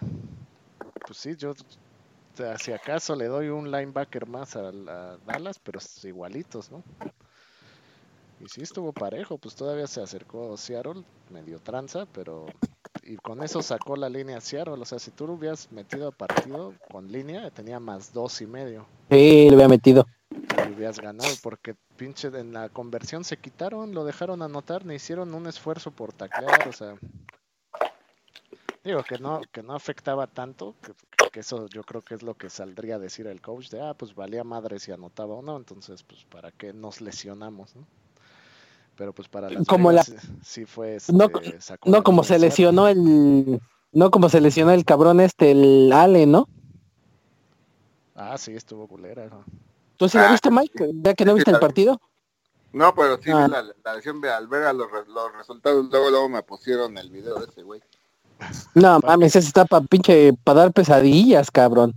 pues 1.06 1.18
sí, 1.18 1.36
yo 1.36 1.54
si 2.58 2.72
acaso 2.72 3.16
le 3.16 3.26
doy 3.26 3.48
un 3.48 3.70
linebacker 3.70 4.26
más 4.26 4.54
a, 4.56 4.70
Dallas, 5.26 5.58
pero 5.58 5.80
igualitos, 6.04 6.70
¿no? 6.70 6.82
Y 8.40 8.48
sí 8.48 8.62
estuvo 8.62 8.92
parejo, 8.92 9.38
pues 9.38 9.56
todavía 9.56 9.88
se 9.88 10.00
acercó 10.00 10.56
Seattle, 10.56 11.02
medio 11.30 11.58
tranza, 11.58 12.06
pero 12.12 12.46
y 13.02 13.16
con 13.16 13.42
eso 13.42 13.62
sacó 13.62 13.96
la 13.96 14.08
línea 14.08 14.40
Seattle, 14.40 14.74
o 14.74 14.84
sea, 14.84 14.98
si 14.98 15.10
tú 15.10 15.26
lo 15.26 15.32
hubieras 15.32 15.72
metido 15.72 16.08
a 16.08 16.12
partido 16.12 16.74
con 16.90 17.10
línea, 17.10 17.50
tenía 17.50 17.80
más 17.80 18.12
dos 18.12 18.40
y 18.40 18.46
medio. 18.46 18.86
Sí, 19.10 19.48
lo 19.48 19.54
había 19.54 19.68
metido 19.68 20.06
hubieras 20.78 21.00
ganado, 21.00 21.28
porque 21.42 21.74
pinche 21.96 22.28
en 22.28 22.52
la 22.52 22.68
conversión 22.68 23.24
se 23.24 23.36
quitaron, 23.36 23.92
lo 23.92 24.04
dejaron 24.04 24.42
anotar, 24.42 24.86
ni 24.86 24.94
hicieron 24.94 25.34
un 25.34 25.46
esfuerzo 25.46 25.90
por 25.90 26.12
taclear, 26.12 26.68
o 26.68 26.72
sea, 26.72 26.94
digo 28.84 29.02
que 29.02 29.18
no, 29.18 29.40
que 29.52 29.62
no 29.62 29.74
afectaba 29.74 30.26
tanto, 30.28 30.74
que, 30.82 31.40
eso 31.40 31.68
yo 31.68 31.84
creo 31.84 32.02
que 32.02 32.14
es 32.14 32.22
lo 32.24 32.34
que 32.34 32.50
saldría 32.50 32.96
a 32.96 32.98
decir 32.98 33.28
el 33.28 33.40
coach 33.40 33.68
de, 33.70 33.80
ah, 33.80 33.94
pues 33.94 34.14
valía 34.14 34.42
madre 34.42 34.80
si 34.80 34.90
anotaba 34.90 35.34
o 35.34 35.42
no, 35.42 35.56
entonces 35.56 36.02
pues 36.02 36.24
para 36.24 36.50
qué 36.50 36.72
nos 36.72 37.00
lesionamos, 37.00 37.76
¿no? 37.76 37.86
Pero 38.96 39.12
pues 39.12 39.28
para 39.28 39.48
las 39.48 39.64
como 39.64 39.92
la... 39.92 40.02
sí 40.42 40.64
fue 40.64 40.96
este, 40.96 41.12
no, 41.12 41.30
no 41.84 42.02
como 42.02 42.24
se 42.24 42.40
lesionó 42.40 42.88
el 42.88 43.60
no 43.92 44.10
como 44.10 44.28
se 44.28 44.40
lesionó 44.40 44.72
el 44.72 44.84
cabrón 44.84 45.20
este 45.20 45.52
el 45.52 45.92
Ale, 45.92 46.26
¿no? 46.26 46.48
Ah, 48.16 48.36
sí, 48.36 48.52
estuvo 48.52 48.88
culera. 48.88 49.26
¿no? 49.26 49.44
¿Tú 49.98 50.08
sí 50.08 50.16
la 50.16 50.28
ah, 50.28 50.32
viste, 50.32 50.50
Mike? 50.50 50.90
¿Ya 51.02 51.12
que 51.12 51.24
no 51.24 51.34
viste 51.34 51.50
el 51.50 51.58
partido? 51.58 52.00
No, 52.72 52.94
pero 52.94 53.20
sí 53.20 53.30
ah. 53.32 53.48
la, 53.48 53.62
la 53.84 53.94
lesión 53.94 54.24
al 54.24 54.46
ver 54.46 54.62
a 54.62 54.72
los, 54.72 54.88
los, 55.08 55.32
resultados, 55.36 55.86
luego, 55.90 56.10
luego 56.10 56.28
me 56.28 56.42
pusieron 56.42 56.96
el 56.96 57.10
video 57.10 57.34
de 57.34 57.46
ese 57.46 57.62
güey. 57.62 57.82
No 58.74 59.00
mames, 59.00 59.34
esa 59.34 59.48
está 59.48 59.64
para 59.64 59.84
pinche 59.84 60.32
para 60.44 60.60
dar 60.60 60.72
pesadillas, 60.72 61.50
cabrón. 61.50 61.94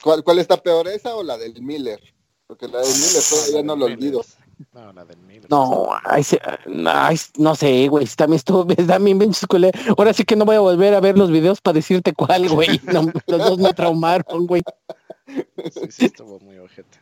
¿Cuál, 0.00 0.22
¿Cuál 0.22 0.38
está 0.38 0.56
peor, 0.56 0.86
esa 0.86 1.16
o 1.16 1.24
la 1.24 1.36
del 1.36 1.60
Miller? 1.60 2.00
Porque 2.46 2.68
la 2.68 2.78
del 2.78 2.94
Miller 2.94 3.22
todavía 3.28 3.62
no 3.64 3.74
lo 3.74 3.86
olvido. 3.86 4.20
No, 4.72 4.92
la 4.92 5.04
del 5.04 5.18
Miller. 5.18 5.50
No, 5.50 5.88
ay, 6.04 6.24
no 7.36 7.56
sé, 7.56 7.88
güey, 7.88 8.06
también 8.06 8.36
estuvo, 8.36 8.64
también 8.86 9.18
bien 9.18 9.32
Ahora 9.98 10.12
sí 10.12 10.24
que 10.24 10.36
no 10.36 10.44
voy 10.44 10.54
a 10.54 10.60
volver 10.60 10.94
a 10.94 11.00
ver 11.00 11.18
los 11.18 11.32
videos 11.32 11.60
para 11.60 11.74
decirte 11.74 12.12
cuál, 12.12 12.48
güey. 12.48 12.80
los 12.84 13.10
dos 13.26 13.58
me 13.58 13.74
traumaron, 13.74 14.46
güey. 14.46 14.62
Sí, 15.26 15.90
sí, 15.90 16.04
estuvo 16.04 16.38
muy 16.38 16.58
ojete. 16.58 17.00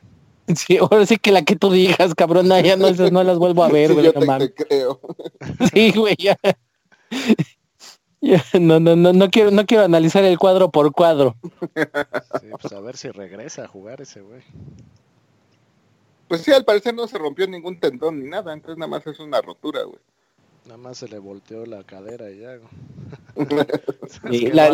Sí, 0.57 0.79
ahora 0.79 1.07
sí 1.07 1.17
que 1.17 1.33
la 1.33 1.43
que 1.43 1.57
tú 1.57 1.71
digas, 1.71 2.15
cabrón, 2.15 2.49
ya 2.63 2.77
no, 2.77 2.91
no 2.91 3.25
las 3.25 3.39
vuelvo 3.39 3.65
a 3.65 3.69
ver, 3.69 3.95
güey. 3.95 4.13
creo. 4.55 5.01
Sí, 5.73 5.93
güey, 5.93 6.17
ya. 6.19 6.37
No, 8.61 8.79
no, 8.79 8.95
no, 8.95 9.13
no 9.13 9.31
quiero, 9.31 9.51
no 9.51 9.67
quiero 9.67 9.85
analizar 9.85 10.25
el 10.25 10.39
cuadro 10.39 10.71
por 10.71 10.93
cuadro. 10.93 11.37
Sí, 12.41 12.49
pues 12.61 12.73
a 12.73 12.81
ver 12.81 12.97
si 12.97 13.11
regresa 13.11 13.65
a 13.65 13.69
jugar 13.69 14.01
ese 14.01 14.21
güey. 14.21 14.43
Pues 16.29 16.43
sí, 16.43 16.53
al 16.53 16.65
parecer 16.65 16.95
no 16.95 17.07
se 17.09 17.19
rompió 17.19 17.47
ningún 17.47 17.79
tendón 17.79 18.21
ni 18.23 18.29
nada, 18.29 18.53
entonces 18.53 18.79
nada 18.79 18.89
más 18.89 19.07
es 19.07 19.19
una 19.19 19.41
rotura, 19.43 19.83
güey. 19.83 19.99
Nada 20.65 20.79
más 20.79 20.99
se 20.99 21.09
le 21.09 21.19
volteó 21.19 21.67
la 21.67 21.83
cadera 21.83 22.31
y 22.31 22.39
ya. 22.39 22.59
la, 24.55 24.71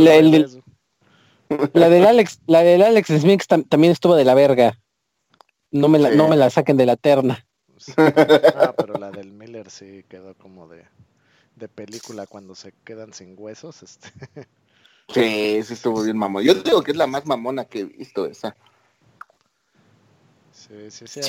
la 1.72 1.88
del 1.88 2.06
Alex, 2.06 2.40
la 2.46 2.62
del 2.62 2.82
Alex 2.82 3.08
Smith 3.08 3.44
también 3.68 3.92
estuvo 3.92 4.14
de 4.14 4.24
la 4.24 4.34
verga. 4.34 4.78
No 5.70 5.88
me 5.88 5.98
la, 5.98 6.10
no 6.10 6.28
me 6.28 6.36
la 6.36 6.50
saquen 6.50 6.76
de 6.76 6.86
la 6.86 6.96
terna. 6.96 7.46
Ah, 7.96 8.74
pero 8.76 8.94
la 8.94 9.10
del 9.10 9.32
Miller 9.32 9.70
sí 9.70 10.04
quedó 10.08 10.34
como 10.34 10.66
de, 10.68 10.84
de 11.56 11.68
película 11.68 12.26
cuando 12.26 12.54
se 12.54 12.72
quedan 12.84 13.12
sin 13.12 13.34
huesos. 13.38 13.82
Este. 13.82 14.10
Sí, 15.08 15.62
sí 15.62 15.74
estuvo 15.74 16.02
bien 16.02 16.18
mamón. 16.18 16.42
Yo 16.42 16.54
digo 16.54 16.82
que 16.82 16.90
es 16.90 16.96
la 16.96 17.06
más 17.06 17.24
mamona 17.24 17.64
que 17.64 17.80
he 17.80 17.84
visto 17.84 18.26
esa. 18.26 18.54
Sí, 20.52 20.90
sí, 20.90 21.06
sí. 21.06 21.20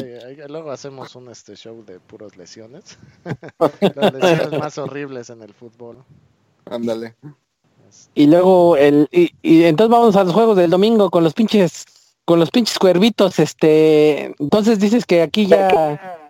luego 0.49 0.71
hacemos 0.71 1.15
un 1.15 1.30
este 1.30 1.56
show 1.56 1.86
de 1.86 1.99
puras 1.99 2.36
lesiones. 2.36 2.97
Las 3.95 4.13
lesiones 4.13 4.60
más 4.60 4.78
horribles 4.78 5.30
en 5.30 5.43
el 5.43 5.54
fútbol. 5.54 6.04
Ándale. 6.65 7.15
Y 8.15 8.28
luego 8.28 8.75
el 8.75 9.08
y, 9.12 9.34
y 9.41 9.63
entonces 9.63 9.91
vamos 9.91 10.15
a 10.15 10.23
los 10.23 10.34
juegos 10.34 10.58
del 10.58 10.69
domingo 10.69 11.10
con 11.10 11.23
los 11.23 11.34
pinches 11.34 11.86
con 12.29 12.39
los 12.39 12.51
pinches 12.51 12.77
cuervitos, 12.77 13.39
este, 13.39 14.35
entonces 14.37 14.77
dices 14.77 15.07
que 15.07 15.23
aquí 15.23 15.47
ya, 15.47 16.21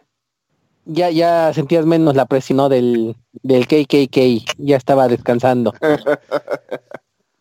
ya, 0.85 1.09
ya 1.09 1.53
sentías 1.53 1.85
menos 1.85 2.15
la 2.15 2.25
presión 2.25 2.69
del, 2.69 3.17
del 3.43 3.67
KKK, 3.67 4.55
ya 4.59 4.77
estaba 4.77 5.09
descansando. 5.09 5.73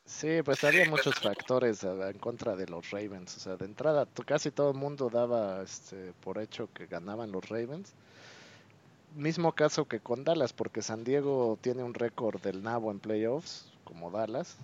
Sí, 0.04 0.42
pues 0.44 0.64
había 0.64 0.90
muchos 0.90 1.14
factores 1.14 1.84
en 1.84 2.18
contra 2.18 2.56
de 2.56 2.66
los 2.66 2.90
Ravens, 2.90 3.36
o 3.36 3.38
sea, 3.38 3.54
de 3.54 3.66
entrada 3.66 4.08
casi 4.26 4.50
todo 4.50 4.72
el 4.72 4.76
mundo 4.76 5.08
daba 5.08 5.62
este, 5.62 6.12
por 6.24 6.38
hecho 6.38 6.68
que 6.74 6.86
ganaban 6.86 7.30
los 7.30 7.48
Ravens. 7.48 7.92
Mismo 9.14 9.52
caso 9.52 9.84
que 9.84 10.00
con 10.00 10.24
Dallas, 10.24 10.52
porque 10.52 10.82
San 10.82 11.04
Diego 11.04 11.58
tiene 11.60 11.84
un 11.84 11.94
récord 11.94 12.40
del 12.40 12.64
nabo 12.64 12.90
en 12.90 12.98
playoffs, 12.98 13.70
como 13.84 14.10
Dallas, 14.10 14.56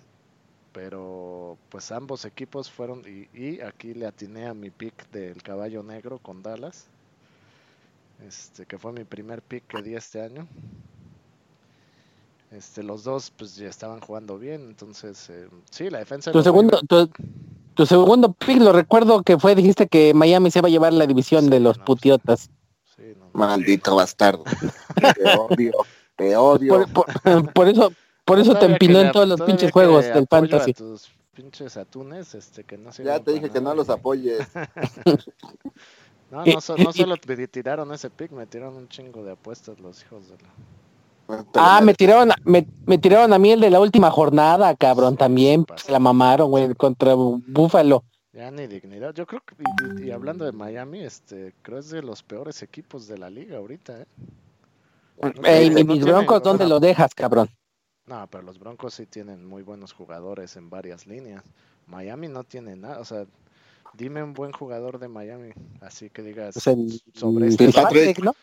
pero 0.75 1.57
pues 1.69 1.89
ambos 1.93 2.25
equipos 2.25 2.69
fueron 2.69 3.01
y, 3.33 3.61
aquí 3.61 3.93
le 3.93 4.05
atiné 4.05 4.45
a 4.45 4.53
mi 4.53 4.69
pick 4.69 5.09
del 5.09 5.41
caballo 5.41 5.81
negro 5.83 6.19
con 6.19 6.43
Dallas 6.43 6.87
este 8.27 8.65
que 8.65 8.77
fue 8.77 8.91
mi 8.91 9.05
primer 9.05 9.41
pick 9.41 9.65
que 9.67 9.81
di 9.81 9.95
este 9.95 10.21
año. 10.21 10.47
Este 12.51 12.83
los 12.83 13.05
dos 13.05 13.31
pues 13.31 13.55
ya 13.55 13.69
estaban 13.69 14.01
jugando 14.01 14.37
bien 14.37 14.65
entonces 14.67 15.29
eh, 15.29 15.47
sí 15.71 15.89
la 15.89 15.99
defensa 15.99 16.33
tu 16.33 16.43
segundo 16.43 16.81
tu, 17.73 17.85
segundo 17.85 18.33
pick 18.33 18.59
lo 18.59 18.73
recuerdo 18.73 19.23
que 19.23 19.39
fue 19.39 19.55
dijiste 19.55 19.87
que 19.87 20.13
Miami 20.13 20.51
se 20.51 20.59
va 20.59 20.67
a 20.67 20.71
llevar 20.71 20.91
la 20.91 21.07
división 21.07 21.49
de 21.49 21.61
los 21.61 21.79
putiotas. 21.79 22.49
Maldito 23.31 23.95
bastardo. 23.95 24.43
Te 24.95 25.37
odio 25.37 25.71
te 26.15 26.35
odio. 26.35 26.85
Por 27.53 27.67
eso 27.67 27.91
por 28.25 28.39
eso 28.39 28.55
te 28.55 28.65
empinó 28.65 28.99
en 28.99 29.11
todos 29.11 29.27
los 29.27 29.41
pinches 29.41 29.71
juegos 29.71 30.05
del 30.05 30.27
fantasy. 30.27 30.73
tus 30.73 31.11
pinches 31.33 31.77
atunes, 31.77 32.33
este, 32.33 32.63
que 32.63 32.77
no 32.77 32.91
Ya 32.91 33.19
te 33.19 33.33
dije 33.33 33.49
que 33.49 33.61
no 33.61 33.75
los 33.75 33.89
apoyes. 33.89 34.39
no, 36.31 36.43
no, 36.45 36.53
no 36.77 36.91
solo 36.93 37.15
me 37.27 37.47
tiraron 37.47 37.93
ese 37.93 38.09
pick, 38.09 38.31
me 38.31 38.47
tiraron 38.47 38.75
un 38.75 38.87
chingo 38.87 39.23
de 39.23 39.33
apuestas 39.33 39.79
los 39.79 40.01
hijos 40.03 40.27
de 40.29 40.37
la... 40.37 40.49
Ah, 41.55 41.81
me 41.81 41.93
tiraron, 41.93 42.29
me, 42.43 42.67
me, 42.85 42.97
tiraron 42.97 43.33
a 43.33 43.39
mí 43.39 43.51
el 43.51 43.59
de 43.59 43.71
la 43.71 43.79
última 43.79 44.11
jornada, 44.11 44.75
cabrón, 44.75 45.17
también. 45.17 45.65
Se 45.75 45.91
la 45.91 45.99
mamaron, 45.99 46.51
güey, 46.51 46.73
contra 46.75 47.15
Búfalo. 47.15 48.03
Ya 48.31 48.51
ni 48.51 48.67
dignidad. 48.67 49.13
Yo 49.13 49.25
creo 49.25 49.41
que, 49.41 49.55
y, 50.05 50.11
hablando 50.11 50.45
de 50.45 50.51
Miami, 50.51 50.99
este, 51.01 51.55
creo 51.61 51.79
es 51.79 51.89
de 51.89 52.03
los 52.03 52.21
peores 52.21 52.61
equipos 52.61 53.07
de 53.07 53.17
la 53.17 53.29
liga 53.29 53.57
ahorita, 53.57 54.01
¿eh? 54.01 54.05
Ey, 55.45 55.83
mis 55.85 56.03
broncos, 56.03 56.43
¿dónde 56.43 56.67
lo 56.67 56.79
dejas, 56.79 57.15
cabrón? 57.15 57.49
No, 58.07 58.27
pero 58.29 58.43
los 58.43 58.59
Broncos 58.59 58.93
sí 58.93 59.05
tienen 59.05 59.45
muy 59.45 59.63
buenos 59.63 59.93
jugadores 59.93 60.55
en 60.57 60.69
varias 60.69 61.07
líneas. 61.07 61.43
Miami 61.87 62.27
no 62.27 62.43
tiene 62.43 62.75
nada, 62.75 62.99
o 62.99 63.05
sea, 63.05 63.25
dime 63.93 64.23
un 64.23 64.33
buen 64.33 64.51
jugador 64.51 64.99
de 64.99 65.07
Miami, 65.07 65.51
así 65.81 66.09
que 66.09 66.21
digas 66.21 66.55
sobre 67.13 67.47
este 67.47 67.71
¿no? 68.21 68.35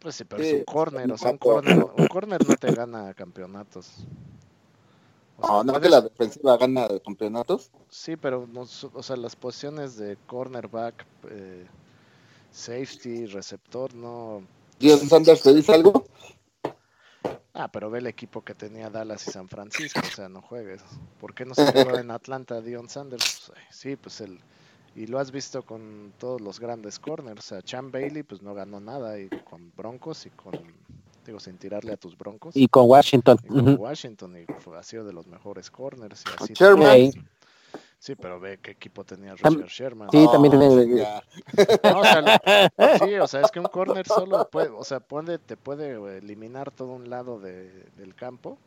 Pues 0.00 0.14
sí, 0.14 0.24
pero 0.24 0.42
es 0.42 0.54
un 0.54 0.64
corner, 0.64 1.12
o 1.12 1.18
sea, 1.18 1.30
un 1.32 1.38
corner, 1.38 1.86
un 1.96 2.06
corner 2.06 2.48
no 2.48 2.56
te 2.56 2.72
gana 2.72 3.12
campeonatos. 3.12 4.06
O 5.42 5.64
¿No 5.64 5.80
que 5.80 5.88
la 5.88 6.00
defensiva 6.02 6.56
gana 6.56 6.88
campeonatos? 7.04 7.70
Sí, 7.88 8.16
pero 8.16 8.46
o 8.54 9.02
sea, 9.02 9.16
las 9.16 9.36
posiciones 9.36 9.96
de 9.96 10.16
cornerback, 10.26 11.06
eh, 11.30 11.66
safety, 12.50 13.26
receptor, 13.26 13.94
no... 13.94 14.42
¿Dion 14.78 14.98
Sanders 15.00 15.42
te 15.42 15.54
dice 15.54 15.74
algo? 15.74 16.06
Ah, 17.52 17.68
pero 17.70 17.90
ve 17.90 17.98
el 17.98 18.06
equipo 18.06 18.42
que 18.42 18.54
tenía 18.54 18.90
Dallas 18.90 19.26
y 19.26 19.30
San 19.32 19.48
Francisco, 19.48 20.00
o 20.00 20.14
sea, 20.14 20.28
no 20.28 20.40
juegues. 20.40 20.82
¿Por 21.18 21.34
qué 21.34 21.44
no 21.44 21.54
se 21.54 21.72
quedó 21.72 21.98
en 21.98 22.10
Atlanta 22.10 22.60
Dion 22.60 22.88
Sanders? 22.88 23.46
Pues, 23.48 23.58
sí, 23.70 23.96
pues 23.96 24.20
el... 24.20 24.38
Y 24.94 25.06
lo 25.06 25.18
has 25.18 25.30
visto 25.30 25.62
con 25.62 26.12
todos 26.18 26.40
los 26.40 26.58
grandes 26.58 26.98
corners. 26.98 27.38
O 27.38 27.48
sea, 27.48 27.62
Chan 27.62 27.92
Bailey 27.92 28.24
pues 28.24 28.42
no 28.42 28.54
ganó 28.54 28.80
nada 28.80 29.18
y 29.18 29.28
con 29.28 29.72
Broncos 29.76 30.26
y 30.26 30.30
con 30.30 30.52
digo, 31.24 31.40
sin 31.40 31.58
tirarle 31.58 31.92
a 31.92 31.96
tus 31.96 32.16
broncos. 32.16 32.56
Y 32.56 32.66
con 32.68 32.88
Washington. 32.88 33.38
Y 33.44 33.48
con 33.48 33.78
Washington, 33.78 34.36
y 34.36 34.52
fue, 34.60 34.78
ha 34.78 34.82
sido 34.82 35.04
de 35.04 35.12
los 35.12 35.26
mejores 35.26 35.70
corners. 35.70 36.24
Y 36.26 36.42
así 36.42 36.54
Sherman. 36.54 37.12
Sí, 38.00 38.16
pero 38.16 38.40
ve 38.40 38.58
qué 38.60 38.72
equipo 38.72 39.04
tenía 39.04 39.36
Roger 39.36 39.66
Sherman. 39.66 40.08
Sí, 40.10 40.26
también 40.32 40.58
tenía. 40.58 41.22
No, 41.84 42.00
o 42.00 42.04
sea, 42.04 42.98
sí, 42.98 43.14
o 43.14 43.26
sea, 43.28 43.42
es 43.42 43.50
que 43.50 43.60
un 43.60 43.66
corner 43.66 44.06
solo 44.08 44.48
puede, 44.50 44.70
o 44.70 44.82
sea, 44.82 44.98
puede, 45.00 45.38
te 45.38 45.56
puede 45.56 46.18
eliminar 46.18 46.72
todo 46.72 46.88
un 46.88 47.10
lado 47.10 47.38
de, 47.38 47.70
del 47.96 48.14
campo, 48.14 48.58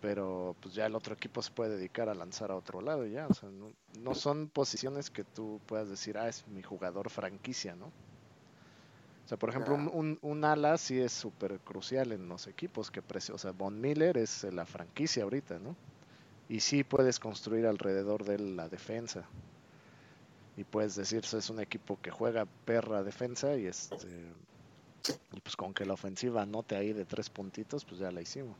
pero 0.00 0.56
pues 0.60 0.74
ya 0.74 0.86
el 0.86 0.94
otro 0.94 1.14
equipo 1.14 1.42
se 1.42 1.50
puede 1.50 1.76
dedicar 1.76 2.08
a 2.08 2.14
lanzar 2.14 2.50
a 2.50 2.56
otro 2.56 2.80
lado 2.80 3.04
ya, 3.04 3.26
o 3.26 3.34
sea, 3.34 3.50
no, 3.50 3.72
no 3.98 4.14
son 4.14 4.48
posiciones 4.48 5.10
que 5.10 5.24
tú 5.24 5.60
puedas 5.66 5.90
decir, 5.90 6.16
ah, 6.16 6.28
es 6.28 6.46
mi 6.48 6.62
jugador 6.62 7.10
franquicia, 7.10 7.74
¿no? 7.74 7.90
sea, 9.30 9.38
por 9.38 9.50
ejemplo, 9.50 9.74
un, 9.76 10.18
un, 10.22 10.44
ala 10.44 10.76
sí 10.76 11.00
es 11.00 11.12
súper 11.12 11.60
crucial 11.60 12.10
en 12.10 12.28
los 12.28 12.48
equipos 12.48 12.90
que 12.90 13.00
precio. 13.00 13.36
O 13.36 13.38
sea, 13.38 13.52
Von 13.52 13.80
Miller 13.80 14.18
es 14.18 14.42
la 14.42 14.66
franquicia 14.66 15.22
ahorita, 15.22 15.60
¿no? 15.60 15.76
Y 16.50 16.60
sí 16.60 16.84
puedes 16.84 17.18
construir 17.18 17.64
alrededor 17.64 18.24
de 18.24 18.34
él 18.34 18.56
la 18.56 18.68
defensa. 18.68 19.24
Y 20.56 20.64
puedes 20.64 20.96
decir, 20.96 21.24
es 21.24 21.48
un 21.48 21.60
equipo 21.60 21.98
que 22.02 22.10
juega 22.10 22.46
perra 22.66 23.02
defensa 23.02 23.56
y 23.56 23.66
este 23.66 24.26
y 25.32 25.40
pues 25.40 25.56
con 25.56 25.72
que 25.72 25.84
la 25.84 25.94
ofensiva 25.94 26.42
anote 26.42 26.76
ahí 26.76 26.92
de 26.92 27.04
tres 27.04 27.30
puntitos, 27.30 27.84
pues 27.84 28.00
ya 28.00 28.10
la 28.10 28.20
hicimos. 28.20 28.56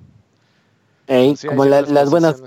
como 1.49 1.65
las 1.65 2.11
buenas. 2.11 2.41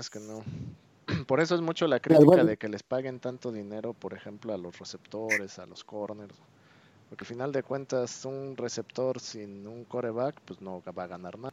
Por 1.26 1.40
eso 1.40 1.54
es 1.54 1.60
mucho 1.60 1.86
la 1.86 2.00
crítica 2.00 2.42
de 2.42 2.56
que 2.56 2.68
les 2.68 2.82
paguen 2.82 3.20
tanto 3.20 3.52
dinero, 3.52 3.92
por 3.92 4.14
ejemplo, 4.14 4.54
a 4.54 4.58
los 4.58 4.78
receptores, 4.78 5.58
a 5.58 5.66
los 5.66 5.84
corners. 5.84 6.34
Porque 7.10 7.24
al 7.24 7.28
final 7.28 7.52
de 7.52 7.62
cuentas, 7.62 8.24
un 8.24 8.56
receptor 8.56 9.20
sin 9.20 9.66
un 9.66 9.84
coreback, 9.84 10.40
pues 10.40 10.62
no 10.62 10.82
va 10.96 11.04
a 11.04 11.06
ganar 11.06 11.38
nada. 11.38 11.52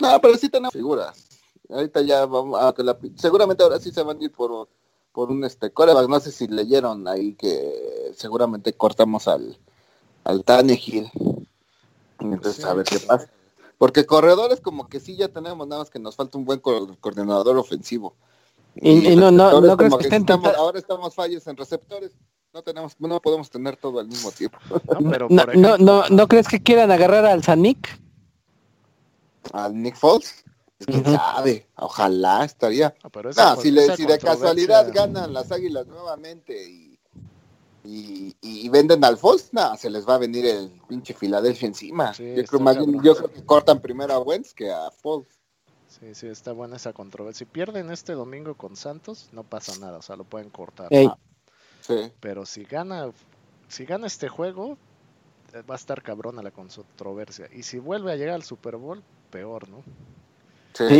No, 0.00 0.18
pero 0.20 0.38
sí 0.38 0.48
tenemos 0.48 0.72
figuras. 0.72 1.39
Ahorita 1.72 2.02
ya 2.02 2.26
vamos 2.26 2.60
a 2.62 2.72
que 2.72 2.82
la, 2.82 2.98
seguramente 3.16 3.62
ahora 3.62 3.78
sí 3.78 3.90
se 3.90 4.02
van 4.02 4.18
a 4.20 4.24
ir 4.24 4.32
por, 4.32 4.68
por 5.12 5.30
un 5.30 5.44
este 5.44 5.70
coreback. 5.70 6.08
No 6.08 6.20
sé 6.20 6.32
si 6.32 6.46
leyeron 6.46 7.06
ahí 7.08 7.34
que 7.34 8.12
seguramente 8.16 8.72
cortamos 8.72 9.28
al, 9.28 9.56
al 10.24 10.44
Tannehill. 10.44 11.10
Entonces, 12.18 12.64
a 12.64 12.74
ver 12.74 12.86
qué 12.86 12.98
pasa. 12.98 13.28
Porque 13.78 14.04
corredores 14.04 14.60
como 14.60 14.88
que 14.88 15.00
sí 15.00 15.16
ya 15.16 15.28
tenemos, 15.28 15.66
nada 15.66 15.82
más 15.82 15.90
que 15.90 15.98
nos 15.98 16.16
falta 16.16 16.36
un 16.36 16.44
buen 16.44 16.60
coordinador 16.60 17.56
ofensivo. 17.56 18.14
Y, 18.76 19.16
no, 19.16 19.30
no, 19.30 19.60
no 19.60 19.76
creo 19.76 19.98
que, 19.98 20.06
estamos, 20.06 20.54
ahora 20.54 20.78
estamos 20.78 21.14
fallos 21.14 21.46
en 21.46 21.56
receptores 21.56 22.12
no 22.52 22.62
tenemos, 22.62 22.96
no 22.98 23.20
podemos 23.20 23.48
tener 23.48 23.76
todo 23.76 24.00
al 24.00 24.08
mismo 24.08 24.30
tiempo. 24.32 24.58
No, 25.54 25.76
no, 25.78 26.08
no, 26.08 26.28
crees 26.28 26.48
que 26.48 26.62
quieran 26.62 26.90
agarrar 26.90 27.24
al 27.24 27.42
Sanic? 27.42 27.98
¿Al 29.52 29.80
Nick 29.80 29.96
Foles? 29.96 30.44
¿Quién 30.86 31.04
sabe? 31.04 31.66
Ojalá 31.76 32.44
estaría. 32.44 32.94
No, 33.36 33.56
si, 33.56 33.70
le, 33.70 33.96
si 33.96 34.06
de 34.06 34.18
casualidad 34.18 34.90
ganan 34.92 35.32
las 35.32 35.52
águilas 35.52 35.86
nuevamente 35.86 36.68
y, 36.68 36.98
y, 38.40 38.68
venden 38.68 39.04
al 39.04 39.16
Foles, 39.16 39.52
nada, 39.52 39.76
se 39.76 39.90
les 39.90 40.08
va 40.08 40.14
a 40.14 40.18
venir 40.18 40.46
el 40.46 40.70
pinche 40.88 41.14
Filadelfia 41.14 41.66
encima. 41.66 42.12
yo, 42.12 42.44
creo, 42.44 43.02
yo, 43.02 43.16
creo, 43.16 43.32
que 43.32 43.44
cortan 43.44 43.80
primero 43.80 44.14
a 44.14 44.18
Wentz 44.18 44.54
que 44.54 44.70
a 44.70 44.90
Foles. 44.90 45.40
Sí, 45.88 46.14
sí, 46.14 46.28
está 46.28 46.52
buena 46.52 46.76
esa 46.76 46.92
controversia. 46.92 47.46
Si 47.46 47.50
pierden 47.50 47.90
este 47.90 48.12
domingo 48.12 48.54
con 48.54 48.76
Santos, 48.76 49.28
no 49.32 49.42
pasa 49.42 49.76
nada, 49.80 49.98
o 49.98 50.02
sea, 50.02 50.16
lo 50.16 50.24
pueden 50.24 50.50
cortar. 50.50 50.88
Pero 52.20 52.46
si 52.46 52.64
gana, 52.64 53.10
si 53.68 53.84
gana 53.84 54.06
este 54.06 54.28
juego, 54.28 54.78
eh, 55.52 55.62
va 55.68 55.74
a 55.74 55.76
estar 55.76 56.02
cabrona 56.02 56.42
la 56.42 56.52
controversia. 56.52 57.48
Y 57.52 57.64
si 57.64 57.78
vuelve 57.78 58.12
a 58.12 58.16
llegar 58.16 58.34
al 58.34 58.44
Super 58.44 58.76
Bowl, 58.76 59.02
peor, 59.30 59.68
¿no? 59.68 59.82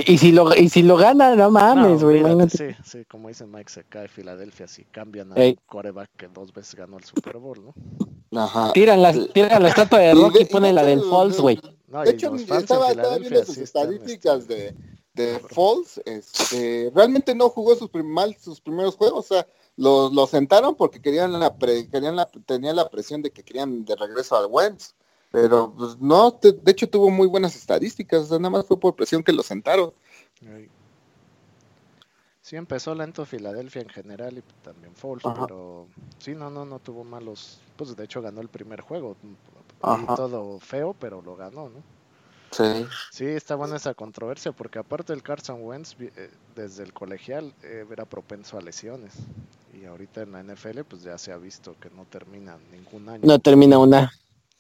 Y, 0.07 0.19
si 0.19 0.33
lo, 0.33 0.55
y 0.55 0.69
si 0.69 0.83
lo 0.83 0.97
gana, 0.97 1.37
no 1.37 1.51
mames, 1.51 2.03
güey. 2.03 2.23
sí, 2.51 2.75
sí, 2.85 3.05
como 3.07 3.29
dice 3.29 3.47
Mike, 3.47 3.71
se 3.71 3.85
cae 3.85 4.09
Filadelfia 4.09 4.67
si 4.67 4.85
cambian 4.85 5.33
a 5.33 5.37
coreback 5.67 6.11
que 6.17 6.29
dos 6.29 6.53
veces 6.53 6.75
ganó 6.75 6.99
el 6.99 7.05
Super 7.05 7.39
Bowl, 7.39 7.59
¿no? 7.65 8.41
Ajá. 8.43 8.73
Tiran 8.73 9.03
la, 9.03 9.13
tiran 9.33 9.63
la 9.63 9.69
estatua 9.69 10.01
de 10.01 10.15
Rocky 10.15 10.43
y, 10.43 10.45
ponen 10.47 10.75
la 10.75 10.83
del 10.83 11.03
Falls, 11.03 11.39
güey. 11.39 11.61
de 12.05 12.11
hecho, 12.11 12.35
estaba, 12.35 12.93
viendo 13.19 13.45
sus 13.45 13.59
estadísticas 13.59 14.47
de, 14.47 14.75
de 15.15 15.39
Falls. 15.39 16.01
Este, 16.05 16.91
realmente 16.95 17.35
no 17.35 17.49
jugó 17.49 17.77
sus, 17.77 17.91
mal 18.05 18.37
sus 18.39 18.61
primeros 18.61 18.97
juegos, 18.97 19.31
o 19.31 19.35
sea, 19.35 19.47
lo, 19.77 20.27
sentaron 20.27 20.75
porque 20.75 21.01
querían 21.01 21.33
la, 21.39 21.57
querían 21.59 22.17
la, 22.17 22.27
tenían 22.27 22.77
la 22.77 22.89
presión 22.89 23.23
de 23.23 23.31
que 23.31 23.43
querían 23.43 23.85
de 23.85 23.97
regreso 23.97 24.37
al 24.37 24.47
Wentz. 24.47 24.95
Pero 25.31 25.73
pues 25.77 25.99
no, 26.01 26.33
de, 26.43 26.59
hecho 26.71 26.89
tuvo 26.89 27.11
muy 27.11 27.27
buenas 27.27 27.55
estadísticas, 27.55 28.31
nada 28.31 28.51
más 28.51 28.67
fue 28.67 28.79
por 28.79 28.97
presión 28.97 29.23
que 29.23 29.33
lo 29.33 29.43
sentaron. 29.43 29.93
Sí, 32.43 32.57
empezó 32.57 32.95
lento 32.95 33.25
Filadelfia 33.25 33.83
en 33.83 33.89
general 33.91 34.39
y 34.39 34.43
también 34.65 34.93
Falls, 34.95 35.23
pero 35.23 35.87
sí, 36.19 36.35
no, 36.35 36.51
no, 36.51 36.65
no 36.65 36.81
tuvo 36.81 37.05
malos, 37.05 37.61
pues 37.77 37.95
de 37.95 38.05
hecho 38.05 38.21
ganó 38.23 38.41
el 38.41 38.49
primer 38.49 38.81
juego, 38.81 39.17
todo 40.17 40.59
feo, 40.59 40.97
pero 40.99 41.23
lo 41.23 41.37
ganó, 41.37 41.69
¿no? 41.69 41.83
Sí. 42.51 42.87
Sí, 43.13 43.27
está 43.27 43.55
buena 43.55 43.77
esa 43.77 43.95
controversia 43.95 44.51
porque 44.51 44.81
aparte 44.81 45.13
el 45.13 45.23
Carson 45.23 45.59
Wentz 45.63 45.95
eh, 46.01 46.31
desde 46.57 46.83
el 46.83 46.93
colegial 46.93 47.55
eh, 47.63 47.87
era 47.89 48.05
propenso 48.05 48.59
a 48.59 48.61
lesiones 48.61 49.13
y 49.81 49.85
ahorita 49.85 50.23
en 50.23 50.33
la 50.33 50.43
NFL 50.43 50.81
pues 50.81 51.05
ya 51.05 51.17
se 51.17 51.31
ha 51.31 51.37
visto 51.37 51.77
que 51.79 51.91
no 51.91 52.07
termina 52.07 52.59
ningún 52.73 53.09
año. 53.09 53.21
No 53.23 53.39
termina 53.39 53.79
una, 53.79 54.11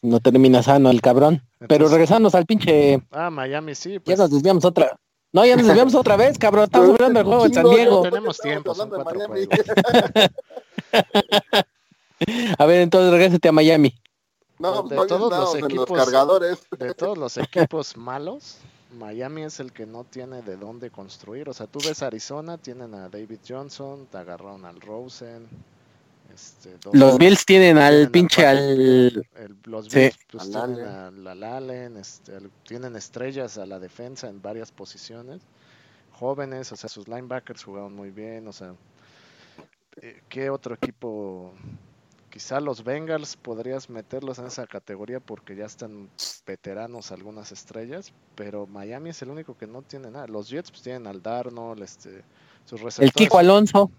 no 0.02 0.20
termina 0.20 0.62
sano 0.62 0.90
el 0.90 1.00
cabrón. 1.00 1.42
Pero 1.68 1.88
regresamos 1.88 2.34
al 2.34 2.46
pinche. 2.46 3.02
Ah, 3.10 3.30
Miami 3.30 3.74
sí. 3.74 3.98
Pues... 3.98 4.16
Ya 4.16 4.22
nos 4.22 4.30
desviamos 4.30 4.64
otra. 4.64 4.98
No, 5.32 5.44
ya 5.44 5.56
nos 5.56 5.66
desviamos 5.66 5.94
otra 5.94 6.16
vez, 6.16 6.38
cabrón. 6.38 6.64
Estamos 6.64 6.90
hablando 6.90 7.20
del 7.20 7.26
juego 7.26 7.48
de 7.48 7.54
San 7.54 7.70
Diego. 7.70 8.02
tenemos 8.02 8.38
tiempo, 8.38 8.74
son 8.74 8.90
cuatro 8.90 9.20
a 12.58 12.66
ver, 12.66 12.80
entonces 12.80 13.12
regrésate 13.12 13.48
a 13.48 13.52
Miami. 13.52 13.94
No, 14.58 14.82
de 14.82 14.96
todos 15.06 15.30
los 15.30 15.54
equipos, 15.54 15.90
cargadores. 15.90 16.58
De 16.78 16.94
todos 16.94 17.16
los 17.16 17.36
equipos 17.38 17.96
malos, 17.96 18.58
Miami 18.98 19.44
es 19.44 19.60
el 19.60 19.72
que 19.72 19.86
no 19.86 20.04
tiene 20.04 20.42
de 20.42 20.56
dónde 20.56 20.90
construir. 20.90 21.48
O 21.48 21.54
sea, 21.54 21.66
tú 21.66 21.78
ves 21.78 22.02
Arizona, 22.02 22.58
tienen 22.58 22.94
a 22.94 23.08
David 23.08 23.38
Johnson, 23.48 24.08
te 24.10 24.18
agarraron 24.18 24.64
al 24.64 24.80
Rosen. 24.80 25.48
Este, 26.34 26.76
los 26.92 27.18
Bills 27.18 27.44
tienen 27.44 27.78
al 27.78 28.10
pinche 28.10 28.46
al... 28.46 29.26
los 29.64 29.88
Bills 29.92 30.18
pues, 30.30 30.50
tienen 30.50 31.26
al 31.26 31.42
Allen, 31.42 31.96
este, 31.96 32.38
tienen 32.66 32.96
estrellas 32.96 33.58
a 33.58 33.66
la 33.66 33.78
defensa 33.78 34.28
en 34.28 34.40
varias 34.40 34.70
posiciones. 34.72 35.42
Jóvenes, 36.12 36.70
o 36.72 36.76
sea, 36.76 36.88
sus 36.88 37.08
linebackers 37.08 37.64
jugaron 37.64 37.94
muy 37.94 38.10
bien, 38.10 38.46
o 38.46 38.52
sea, 38.52 38.74
eh, 40.02 40.20
¿qué 40.28 40.50
otro 40.50 40.74
equipo 40.74 41.54
Quizá 42.30 42.60
los 42.60 42.84
Bengals 42.84 43.36
podrías 43.36 43.90
meterlos 43.90 44.38
en 44.38 44.46
esa 44.46 44.64
categoría 44.68 45.18
porque 45.18 45.56
ya 45.56 45.66
están 45.66 46.08
veteranos 46.46 47.10
algunas 47.10 47.50
estrellas, 47.50 48.12
pero 48.36 48.68
Miami 48.68 49.10
es 49.10 49.20
el 49.22 49.30
único 49.30 49.58
que 49.58 49.66
no 49.66 49.82
tiene 49.82 50.12
nada. 50.12 50.28
Los 50.28 50.48
Jets 50.48 50.70
pues 50.70 50.82
tienen 50.82 51.08
al 51.08 51.22
Darnold, 51.22 51.82
este, 51.82 52.22
sus 52.64 52.80
receptores. 52.80 52.98
El 53.00 53.12
Kiko 53.12 53.38
Alonso. 53.38 53.90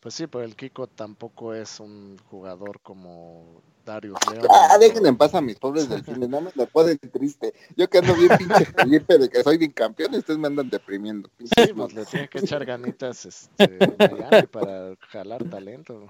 Pues 0.00 0.14
sí, 0.14 0.26
pero 0.26 0.44
el 0.44 0.56
Kiko 0.56 0.86
tampoco 0.86 1.54
es 1.54 1.78
un 1.78 2.16
jugador 2.30 2.80
como 2.80 3.60
Darius 3.84 4.18
León. 4.32 4.46
Ah, 4.50 4.78
dejen 4.78 5.04
en 5.04 5.16
paz 5.16 5.34
a 5.34 5.42
mis 5.42 5.58
pobres 5.58 5.90
delfines, 5.90 6.28
no 6.28 6.40
me 6.40 6.50
lo 6.54 6.66
pueden 6.66 6.98
triste. 6.98 7.52
Yo 7.76 7.88
que 7.88 7.98
ando 7.98 8.14
bien 8.14 8.30
pinche 8.38 8.64
Felipe 8.64 9.18
de 9.18 9.28
que 9.28 9.42
soy 9.42 9.58
bien 9.58 9.72
campeón, 9.72 10.14
ustedes 10.14 10.38
me 10.38 10.46
andan 10.46 10.70
deprimiendo. 10.70 11.28
Sí, 11.38 11.72
pues 11.74 11.92
le 11.92 12.06
tiene 12.06 12.28
que 12.28 12.38
echar 12.38 12.64
ganitas 12.64 13.26
este, 13.26 13.78
Miami 13.98 14.46
para 14.46 14.96
jalar 15.10 15.44
talento. 15.44 16.08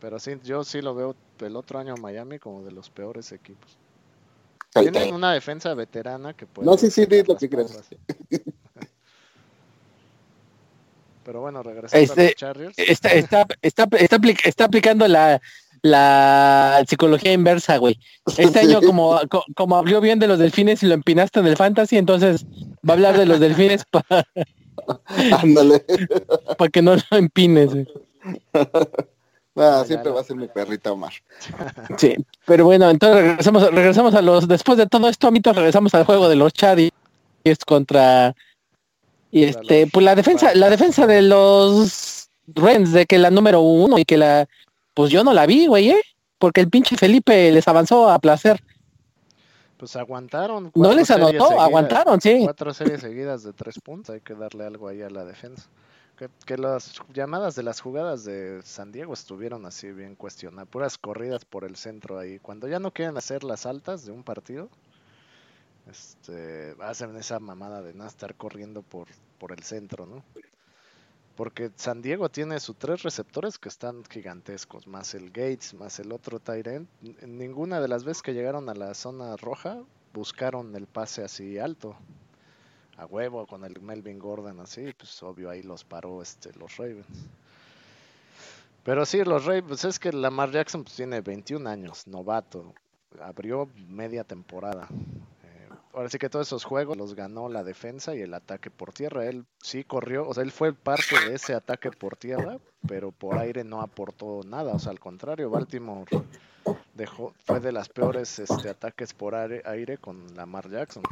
Pero 0.00 0.18
sí, 0.18 0.32
yo 0.44 0.62
sí 0.62 0.82
lo 0.82 0.94
veo 0.94 1.16
el 1.40 1.56
otro 1.56 1.78
año 1.78 1.94
Miami 1.96 2.38
como 2.38 2.62
de 2.62 2.72
los 2.72 2.90
peores 2.90 3.32
equipos. 3.32 3.78
Tienen 4.74 5.14
una 5.14 5.32
defensa 5.32 5.72
veterana 5.72 6.34
que 6.34 6.46
puede. 6.46 6.66
No, 6.66 6.76
sí, 6.76 6.90
sí, 6.90 7.06
lo 7.26 7.36
que 7.36 7.48
crees. 7.48 7.78
Pero 11.24 11.40
bueno, 11.40 11.62
regresando 11.62 12.04
este, 12.04 12.20
a 12.20 12.24
los 12.24 12.34
Chargers. 12.34 12.78
Está, 12.78 13.08
está, 13.10 13.46
está, 13.62 13.88
está, 14.44 14.64
aplicando 14.64 15.08
la, 15.08 15.40
la 15.82 16.84
psicología 16.86 17.32
inversa, 17.32 17.78
güey. 17.78 17.98
Este 18.36 18.60
año, 18.60 18.80
como, 18.86 19.20
como 19.54 19.76
abrió 19.76 20.00
bien 20.00 20.18
de 20.18 20.28
los 20.28 20.38
delfines 20.38 20.82
y 20.82 20.86
lo 20.86 20.94
empinaste 20.94 21.40
en 21.40 21.46
el 21.46 21.56
fantasy, 21.56 21.96
entonces 21.96 22.46
Va 22.88 22.92
a 22.92 22.96
hablar 22.96 23.16
de 23.16 23.26
los 23.26 23.40
delfines 23.40 23.84
para... 23.84 24.26
Ándale. 25.40 25.84
Para 26.58 26.70
que 26.70 26.82
no 26.82 26.96
lo 26.96 27.16
empines. 27.16 27.70
Siempre 29.86 30.10
va 30.10 30.20
a 30.20 30.24
ser 30.24 30.36
mi 30.36 30.48
perrita 30.48 30.92
Omar. 30.92 31.12
Sí, 31.96 32.16
pero 32.44 32.64
bueno, 32.64 32.90
entonces 32.90 33.22
regresamos, 33.22 33.70
regresamos 33.70 34.14
a 34.14 34.20
los, 34.20 34.48
después 34.48 34.76
de 34.76 34.88
todo 34.88 35.08
esto, 35.08 35.28
amito, 35.28 35.52
regresamos 35.52 35.94
al 35.94 36.04
juego 36.04 36.28
de 36.28 36.34
los 36.34 36.52
Chad 36.52 36.78
es 37.44 37.58
contra 37.64 38.34
y 39.34 39.42
este, 39.42 39.88
pues 39.88 40.04
la 40.04 40.14
defensa, 40.14 40.54
la 40.54 40.70
defensa 40.70 41.08
de 41.08 41.20
los 41.20 42.30
Rens, 42.46 42.92
de 42.92 43.04
que 43.04 43.18
la 43.18 43.32
número 43.32 43.62
uno 43.62 43.98
y 43.98 44.04
que 44.04 44.16
la, 44.16 44.46
pues 44.94 45.10
yo 45.10 45.24
no 45.24 45.32
la 45.32 45.44
vi, 45.44 45.66
güey, 45.66 45.90
¿eh? 45.90 46.00
Porque 46.38 46.60
el 46.60 46.70
pinche 46.70 46.96
Felipe 46.96 47.50
les 47.50 47.66
avanzó 47.66 48.08
a 48.08 48.20
placer. 48.20 48.62
Pues 49.76 49.96
aguantaron. 49.96 50.70
No 50.76 50.92
les 50.92 51.10
anotó, 51.10 51.60
aguantaron, 51.60 52.20
sí. 52.20 52.42
Cuatro 52.44 52.72
series 52.72 53.00
seguidas 53.00 53.42
de 53.42 53.52
tres 53.52 53.80
puntos, 53.80 54.14
hay 54.14 54.20
que 54.20 54.34
darle 54.34 54.66
algo 54.66 54.86
ahí 54.86 55.02
a 55.02 55.10
la 55.10 55.24
defensa. 55.24 55.68
Que, 56.46 56.56
las 56.56 56.92
llamadas 57.12 57.56
de 57.56 57.64
las 57.64 57.80
jugadas 57.80 58.22
de 58.24 58.60
San 58.62 58.92
Diego 58.92 59.14
estuvieron 59.14 59.66
así 59.66 59.90
bien 59.90 60.14
cuestionadas, 60.14 60.68
puras 60.68 60.96
corridas 60.96 61.44
por 61.44 61.64
el 61.64 61.74
centro 61.74 62.20
ahí. 62.20 62.38
Cuando 62.38 62.68
ya 62.68 62.78
no 62.78 62.92
quieren 62.92 63.16
hacer 63.16 63.42
las 63.42 63.66
altas 63.66 64.06
de 64.06 64.12
un 64.12 64.22
partido, 64.22 64.68
este, 65.90 66.74
hacen 66.80 67.16
esa 67.16 67.40
mamada 67.40 67.82
de 67.82 67.94
no 67.94 68.06
estar 68.06 68.34
corriendo 68.34 68.82
por, 68.82 69.08
por 69.38 69.52
el 69.52 69.62
centro, 69.62 70.06
¿no? 70.06 70.24
Porque 71.36 71.72
San 71.74 72.00
Diego 72.00 72.28
tiene 72.28 72.60
sus 72.60 72.76
tres 72.76 73.02
receptores 73.02 73.58
que 73.58 73.68
están 73.68 74.04
gigantescos, 74.04 74.86
más 74.86 75.14
el 75.14 75.30
Gates, 75.30 75.74
más 75.74 75.98
el 75.98 76.12
otro 76.12 76.38
Tyrant. 76.38 76.88
Ninguna 77.26 77.80
de 77.80 77.88
las 77.88 78.04
veces 78.04 78.22
que 78.22 78.34
llegaron 78.34 78.68
a 78.68 78.74
la 78.74 78.94
zona 78.94 79.36
roja 79.36 79.82
buscaron 80.12 80.74
el 80.76 80.86
pase 80.86 81.24
así 81.24 81.58
alto. 81.58 81.96
A 82.96 83.06
huevo 83.06 83.46
con 83.48 83.64
el 83.64 83.80
Melvin 83.80 84.20
Gordon 84.20 84.60
así, 84.60 84.92
pues 84.96 85.20
obvio 85.24 85.50
ahí 85.50 85.62
los 85.62 85.82
paró 85.82 86.22
este 86.22 86.52
los 86.54 86.76
Ravens. 86.76 87.06
Pero 88.84 89.04
sí, 89.04 89.24
los 89.24 89.44
Ravens, 89.44 89.66
pues 89.66 89.84
es 89.84 89.98
que 89.98 90.12
Lamar 90.12 90.52
Jackson 90.52 90.84
pues, 90.84 90.94
tiene 90.94 91.20
21 91.20 91.68
años, 91.68 92.06
novato. 92.06 92.72
Abrió 93.20 93.68
media 93.88 94.22
temporada 94.22 94.88
ahora 95.94 96.08
sí 96.08 96.18
que 96.18 96.28
todos 96.28 96.48
esos 96.48 96.64
juegos 96.64 96.96
los 96.96 97.14
ganó 97.14 97.48
la 97.48 97.62
defensa 97.62 98.14
y 98.14 98.20
el 98.20 98.34
ataque 98.34 98.70
por 98.70 98.92
tierra. 98.92 99.26
Él 99.26 99.44
sí 99.62 99.84
corrió, 99.84 100.28
o 100.28 100.34
sea, 100.34 100.42
él 100.42 100.52
fue 100.52 100.72
parte 100.72 101.18
de 101.28 101.34
ese 101.34 101.54
ataque 101.54 101.90
por 101.90 102.16
tierra, 102.16 102.58
pero 102.86 103.12
por 103.12 103.38
aire 103.38 103.64
no 103.64 103.80
aportó 103.80 104.40
nada. 104.46 104.72
O 104.72 104.78
sea, 104.78 104.92
al 104.92 105.00
contrario, 105.00 105.50
Baltimore 105.50 106.06
dejó, 106.94 107.34
fue 107.44 107.60
de 107.60 107.72
las 107.72 107.88
peores 107.88 108.38
este, 108.38 108.68
ataques 108.68 109.14
por 109.14 109.34
aire, 109.34 109.98
con 109.98 110.34
Lamar 110.34 110.70
Jackson. 110.70 111.02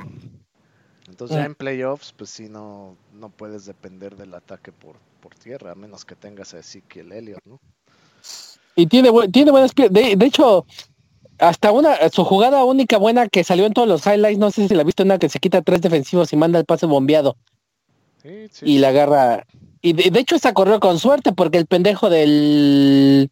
Entonces 1.09 1.37
ya 1.37 1.45
en 1.45 1.55
playoffs, 1.55 2.13
pues 2.13 2.31
sí, 2.31 2.49
no, 2.49 2.97
no 3.13 3.29
puedes 3.29 3.65
depender 3.67 4.17
del 4.17 4.35
ataque 4.35 4.73
por, 4.73 4.97
por 5.21 5.35
tierra, 5.35 5.73
a 5.73 5.75
menos 5.75 6.05
que 6.05 6.15
tengas 6.15 6.55
a 6.55 6.61
Ezekiel 6.61 7.13
Elliott, 7.13 7.45
¿no? 7.45 7.61
Y 8.75 8.87
tiene, 8.87 9.11
tiene 9.31 9.51
buenas 9.51 9.75
piernas. 9.75 10.01
de 10.17 10.25
hecho, 10.25 10.65
hasta 11.39 11.73
una, 11.73 11.97
su 12.11 12.25
jugada 12.25 12.65
única 12.65 12.99
buena 12.99 13.29
que 13.29 13.45
salió 13.45 13.67
en 13.67 13.73
todos 13.73 13.89
los 13.89 14.07
highlights, 14.07 14.39
no 14.39 14.51
sé 14.51 14.69
si 14.69 14.75
la 14.75 14.85
viste, 14.85 15.03
una 15.03 15.19
que 15.19 15.29
se 15.29 15.39
quita 15.39 15.63
tres 15.63 15.81
defensivos 15.81 16.33
y 16.33 16.37
manda 16.37 16.59
el 16.59 16.65
pase 16.65 16.87
bombeado. 16.87 17.37
Y 18.63 18.79
la 18.79 18.89
agarra. 18.89 19.47
Y 19.81 19.95
de, 19.95 20.19
hecho 20.19 20.37
esa 20.37 20.53
corrió 20.53 20.79
con 20.79 20.99
suerte 20.99 21.33
porque 21.33 21.59
el 21.59 21.67
pendejo 21.67 22.09
del 22.09 23.31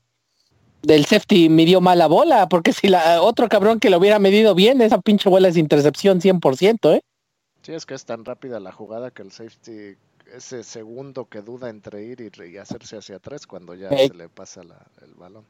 del 0.82 1.04
safety 1.04 1.50
midió 1.50 1.80
mala 1.80 2.06
bola, 2.06 2.48
porque 2.48 2.72
si 2.72 2.88
la 2.88 3.20
otro 3.22 3.48
cabrón 3.48 3.80
que 3.80 3.90
lo 3.90 3.98
hubiera 3.98 4.18
medido 4.18 4.54
bien, 4.54 4.80
esa 4.80 5.00
pinche 5.00 5.28
bola 5.28 5.48
es 5.48 5.58
intercepción 5.58 6.20
100%, 6.20 6.94
¿eh? 6.96 7.02
Sí, 7.62 7.72
es 7.72 7.84
que 7.84 7.94
es 7.94 8.06
tan 8.06 8.24
rápida 8.24 8.58
la 8.60 8.72
jugada 8.72 9.10
que 9.10 9.20
el 9.20 9.30
safety, 9.30 9.98
ese 10.34 10.64
segundo 10.64 11.26
que 11.26 11.42
duda 11.42 11.68
entre 11.68 12.02
ir 12.04 12.20
y, 12.22 12.56
hacerse 12.56 12.96
hacia 12.96 13.16
atrás 13.16 13.46
cuando 13.46 13.74
ya 13.74 13.90
se 13.90 14.14
le 14.14 14.30
pasa 14.30 14.62
el 14.62 15.14
balón. 15.14 15.44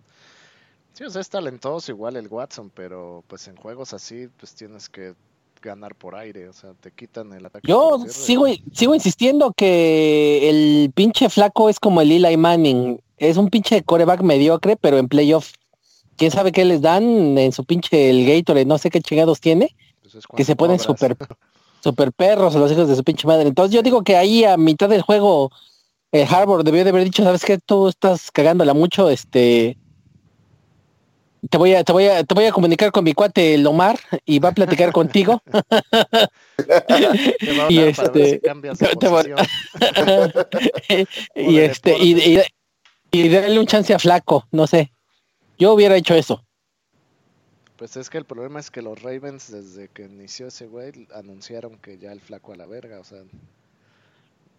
Sí, 1.01 1.07
o 1.07 1.11
sea, 1.11 1.23
es 1.23 1.31
talentoso 1.31 1.91
igual 1.93 2.17
el 2.17 2.29
Watson, 2.29 2.71
pero 2.75 3.25
pues 3.27 3.49
en 3.49 3.57
juegos 3.57 3.95
así, 3.95 4.29
pues 4.39 4.55
tienes 4.55 4.91
que 4.91 5.15
ganar 5.63 5.95
por 5.95 6.15
aire, 6.15 6.47
o 6.47 6.53
sea, 6.53 6.75
te 6.75 6.91
quitan 6.91 7.33
el 7.33 7.47
ataque. 7.47 7.67
Yo 7.67 8.05
sigo, 8.07 8.45
sigo 8.75 8.95
insistiendo 8.95 9.55
que 9.57 10.51
el 10.51 10.93
pinche 10.95 11.31
flaco 11.31 11.71
es 11.71 11.81
como 11.81 12.03
el 12.03 12.13
Eli 12.13 12.37
Manning, 12.37 13.01
es 13.17 13.39
un 13.39 13.49
pinche 13.49 13.83
coreback 13.83 14.21
mediocre, 14.21 14.77
pero 14.77 14.99
en 14.99 15.09
playoff, 15.09 15.53
quién 16.19 16.31
sabe 16.33 16.53
qué 16.53 16.67
les 16.67 16.83
dan 16.83 17.39
en 17.39 17.53
su 17.53 17.65
pinche 17.65 18.11
el 18.11 18.27
Gatorade, 18.27 18.67
no 18.67 18.77
sé 18.77 18.91
qué 18.91 19.01
chingados 19.01 19.41
tiene, 19.41 19.75
pues 20.03 20.27
que 20.37 20.45
se 20.45 20.55
ponen 20.55 20.79
super, 20.79 21.17
super 21.83 22.13
perros 22.13 22.55
a 22.57 22.59
los 22.59 22.71
hijos 22.73 22.89
de 22.89 22.97
su 22.97 23.05
pinche 23.05 23.27
madre. 23.27 23.49
Entonces 23.49 23.75
yo 23.75 23.81
digo 23.83 24.05
que 24.05 24.19
ahí 24.19 24.45
a 24.45 24.59
mitad 24.59 24.91
del 24.91 25.01
juego, 25.01 25.51
el 26.13 26.29
Harvard 26.29 26.63
debió 26.63 26.85
de 26.85 26.91
haber 26.91 27.05
dicho, 27.05 27.25
sabes 27.25 27.43
que 27.43 27.57
tú 27.57 27.89
estás 27.89 28.31
cagándola 28.31 28.75
mucho, 28.75 29.09
este 29.09 29.79
te 31.49 31.59
voy 31.59 31.75
a, 31.75 31.85
te 31.85 31.93
voy 31.93 32.07
a, 32.07 32.25
te 32.25 32.35
voy 32.35 32.45
a 32.45 32.53
comunicar 32.53 32.93
con 32.93 33.05
mi 33.05 33.15
cuate 33.15 33.57
Lomar 33.57 33.99
y 34.25 34.39
va 34.39 34.51
a 34.51 34.55
platicar 34.55 34.93
contigo. 34.93 35.43
y 37.69 37.79
este, 37.81 38.43
y 41.35 41.59
este, 41.59 41.99
y, 41.99 42.41
y, 43.11 43.29
darle 43.29 43.59
un 43.59 43.67
chance 43.67 43.95
a 43.95 43.99
flaco, 43.99 44.47
no 44.51 44.67
sé. 44.67 44.93
Yo 45.59 45.73
hubiera 45.73 45.97
hecho 45.97 46.15
eso. 46.15 46.45
Pues 47.77 47.97
es 47.97 48.11
que 48.11 48.19
el 48.19 48.27
problema 48.27 48.61
es 48.61 48.71
que 48.71 48.83
los 48.83 49.01
Ravens, 49.01 49.51
desde 49.51 49.89
que 49.89 50.03
inició 50.05 50.49
ese 50.49 50.67
güey, 50.67 51.09
anunciaron 51.15 51.79
que 51.79 51.97
ya 51.97 52.13
el 52.13 52.21
flaco 52.21 52.53
a 52.53 52.57
la 52.57 52.67
verga, 52.67 53.01
o 53.01 53.05
sea, 53.05 53.23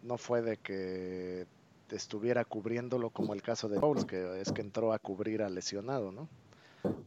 no 0.02 0.18
fue 0.18 0.42
de 0.42 0.58
que 0.58 1.46
estuviera 1.92 2.46
cubriéndolo 2.46 3.12
como 3.12 3.34
el 3.34 3.44
caso 3.44 3.70
de 3.70 3.78
Bowles, 3.78 4.06
que 4.06 4.42
es 4.42 4.52
que 4.52 4.62
entró 4.62 4.94
a 4.94 5.00
cubrir 5.00 5.44
al 5.44 5.54
lesionado, 5.54 6.12
¿no? 6.12 6.28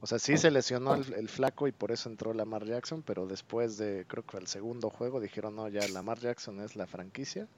O 0.01 0.07
sea, 0.07 0.19
sí 0.19 0.37
se 0.37 0.51
lesionó 0.51 0.95
el, 0.95 1.29
flaco 1.29 1.67
y 1.67 1.73
por 1.73 1.91
eso 1.91 2.09
entró 2.09 2.33
Lamar 2.33 2.65
Jackson, 2.65 3.03
pero 3.03 3.27
después 3.27 3.77
de, 3.77 4.05
creo 4.07 4.25
que 4.25 4.37
el 4.37 4.47
segundo 4.47 4.91
juego 4.91 5.21
dijeron, 5.21 5.57
no, 5.57 5.69
ya 5.69 5.87
Lamar 5.89 6.19
Jackson 6.19 6.61
es 6.61 6.77
la 6.77 6.87
franquicia 6.87 7.49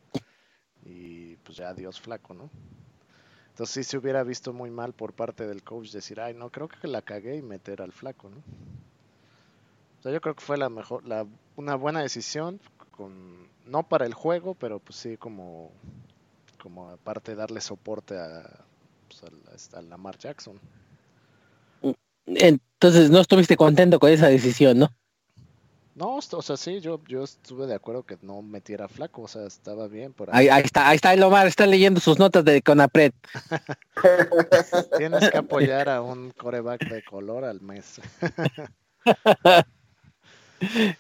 y 0.85 1.37
pues 1.37 1.59
ya 1.59 1.71
adiós 1.71 2.01
flaco, 2.01 2.35
¿no? 2.35 2.51
Entonces 3.49 3.75
sí 3.75 3.85
se 3.85 3.99
hubiera 3.99 4.23
visto 4.23 4.53
muy 4.53 4.71
mal 4.71 4.93
por 4.93 5.13
parte 5.13 5.47
del 5.47 5.63
coach 5.63 5.91
decir, 5.91 6.21
ay, 6.21 6.35
no, 6.35 6.51
creo 6.51 6.69
que 6.69 6.87
la 6.87 7.03
cagué 7.03 7.37
y 7.37 7.43
meter 7.43 7.83
al 7.83 7.93
flaco. 7.93 8.29
O 8.29 10.03
sea, 10.03 10.13
yo 10.13 10.21
creo 10.21 10.35
que 10.35 10.45
fue 10.45 10.57
la 10.57 10.69
mejor, 10.69 11.05
la, 11.07 11.27
una 11.57 11.75
buena 11.75 12.01
decisión, 12.01 12.61
con, 12.91 13.49
no 13.65 13.83
para 13.83 14.07
el 14.07 14.15
juego, 14.15 14.55
pero 14.55 14.79
pues 14.79 14.97
sí 14.97 15.17
como, 15.17 15.73
como 16.63 16.91
aparte 16.91 17.35
darle 17.35 17.61
soporte 17.61 18.19
a, 18.19 18.65
pues, 19.09 19.73
a 19.75 19.83
Lamar 19.83 20.19
Jackson. 20.19 20.61
Entonces 22.27 23.11
no 23.11 23.21
estuviste 23.21 23.57
contento 23.57 23.99
con 23.99 24.11
esa 24.11 24.29
decisión, 24.29 24.79
¿no? 24.79 24.93
No, 25.97 26.17
o 26.17 26.43
sea, 26.43 26.59
sí, 26.59 26.81
yo, 26.81 27.01
yo 27.09 27.25
estuve 27.25 27.67
de 27.67 27.75
acuerdo 27.75 28.03
que 28.03 28.19
no 28.21 28.43
metiera 28.43 28.87
flaco, 28.87 29.23
o 29.23 29.29
sea, 29.29 29.47
estaba 29.47 29.89
bien. 29.89 30.13
Por 30.13 30.29
ahí. 30.31 30.49
Ahí, 30.49 30.63
está, 30.63 30.91
ahí 30.91 30.97
está 30.97 31.15
el 31.15 31.23
Omar, 31.23 31.47
está 31.47 31.67
leyendo 31.67 32.01
sus 32.01 32.19
notas 32.19 32.45
de 32.45 32.61
Conapred. 32.61 33.13
Tienes 34.99 35.31
que 35.31 35.39
apoyar 35.39 35.89
a 35.89 36.03
un 36.03 36.33
coreback 36.33 36.87
de 36.87 37.03
color 37.03 37.47
al 37.47 37.63
mes. 37.63 37.99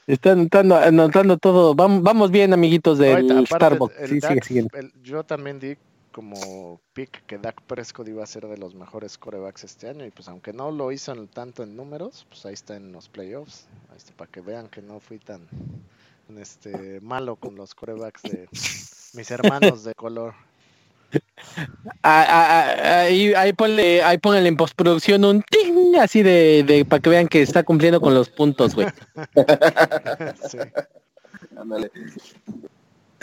Están 0.07 0.49
anotando, 0.51 1.37
todo. 1.37 1.75
Vamos, 1.75 2.03
vamos 2.03 2.31
bien, 2.31 2.55
amiguitos 2.55 2.97
del 2.97 3.47
Starbucks. 3.47 3.95
Sí, 4.09 4.67
yo 5.03 5.25
también 5.25 5.61
di 5.61 5.77
como 6.16 6.81
pick 6.94 7.26
que 7.26 7.37
Dak 7.37 7.61
Prescott 7.64 8.09
iba 8.09 8.24
a 8.24 8.26
ser 8.26 8.46
de 8.46 8.57
los 8.57 8.74
mejores 8.74 9.18
corebacks 9.18 9.64
este 9.64 9.90
año 9.90 10.07
y 10.07 10.11
pues 10.11 10.29
aunque 10.29 10.55
no 10.55 10.70
lo 10.70 10.90
hizo 10.90 11.14
tanto 11.26 11.62
en 11.62 11.76
números, 11.76 12.24
pues 12.31 12.46
ahí 12.46 12.55
está 12.55 12.74
en 12.74 12.90
los 12.90 13.11
playoffs, 13.11 13.66
ahí 13.90 13.98
está, 13.98 14.14
para 14.14 14.31
que 14.31 14.40
vean 14.40 14.68
que 14.68 14.81
no 14.81 14.98
fui 14.98 15.18
tan 15.18 15.46
este 16.38 17.02
malo 17.02 17.37
con 17.37 17.55
los 17.55 17.74
corebacks 17.74 18.22
de 18.22 18.48
mis 19.12 19.31
hermanos 19.31 19.85
de 19.85 19.94
color. 19.94 20.35
Ah, 22.02 22.26
ah, 22.29 22.74
ah, 22.83 23.00
ahí, 23.02 23.33
ahí 23.35 23.52
ponle, 23.52 24.02
ahí 24.02 24.18
ponle 24.18 24.46
en 24.46 24.57
postproducción 24.57 25.24
un 25.24 25.42
ting 25.42 25.96
así 25.96 26.22
de, 26.22 26.64
de 26.66 26.85
para 26.85 27.00
que 27.00 27.11
vean 27.11 27.29
que 27.29 27.42
está 27.42 27.62
cumpliendo 27.62 28.00
con 28.00 28.14
los 28.14 28.29
puntos, 28.29 28.74
güey. 28.74 28.88
sí. 30.50 30.59
Ándale. 31.57 31.90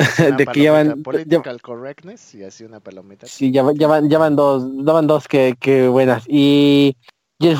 de 0.38 0.46
que 0.46 0.60
llevan 0.60 1.04
political 1.04 1.62
correctness 1.62 2.36
y 2.36 2.44
así 2.44 2.64
una 2.64 2.80
palomita. 2.80 3.28
Sí, 3.28 3.52
ya, 3.52 3.64
ya, 3.74 3.88
van, 3.88 4.10
ya 4.10 4.18
van 4.18 4.36
dos, 4.36 4.64
daban 4.86 5.08
dos 5.08 5.28
que, 5.28 5.56
que 5.60 5.88
buenas. 5.88 6.24
Y, 6.28 6.96
y 7.40 7.48
el 7.48 7.58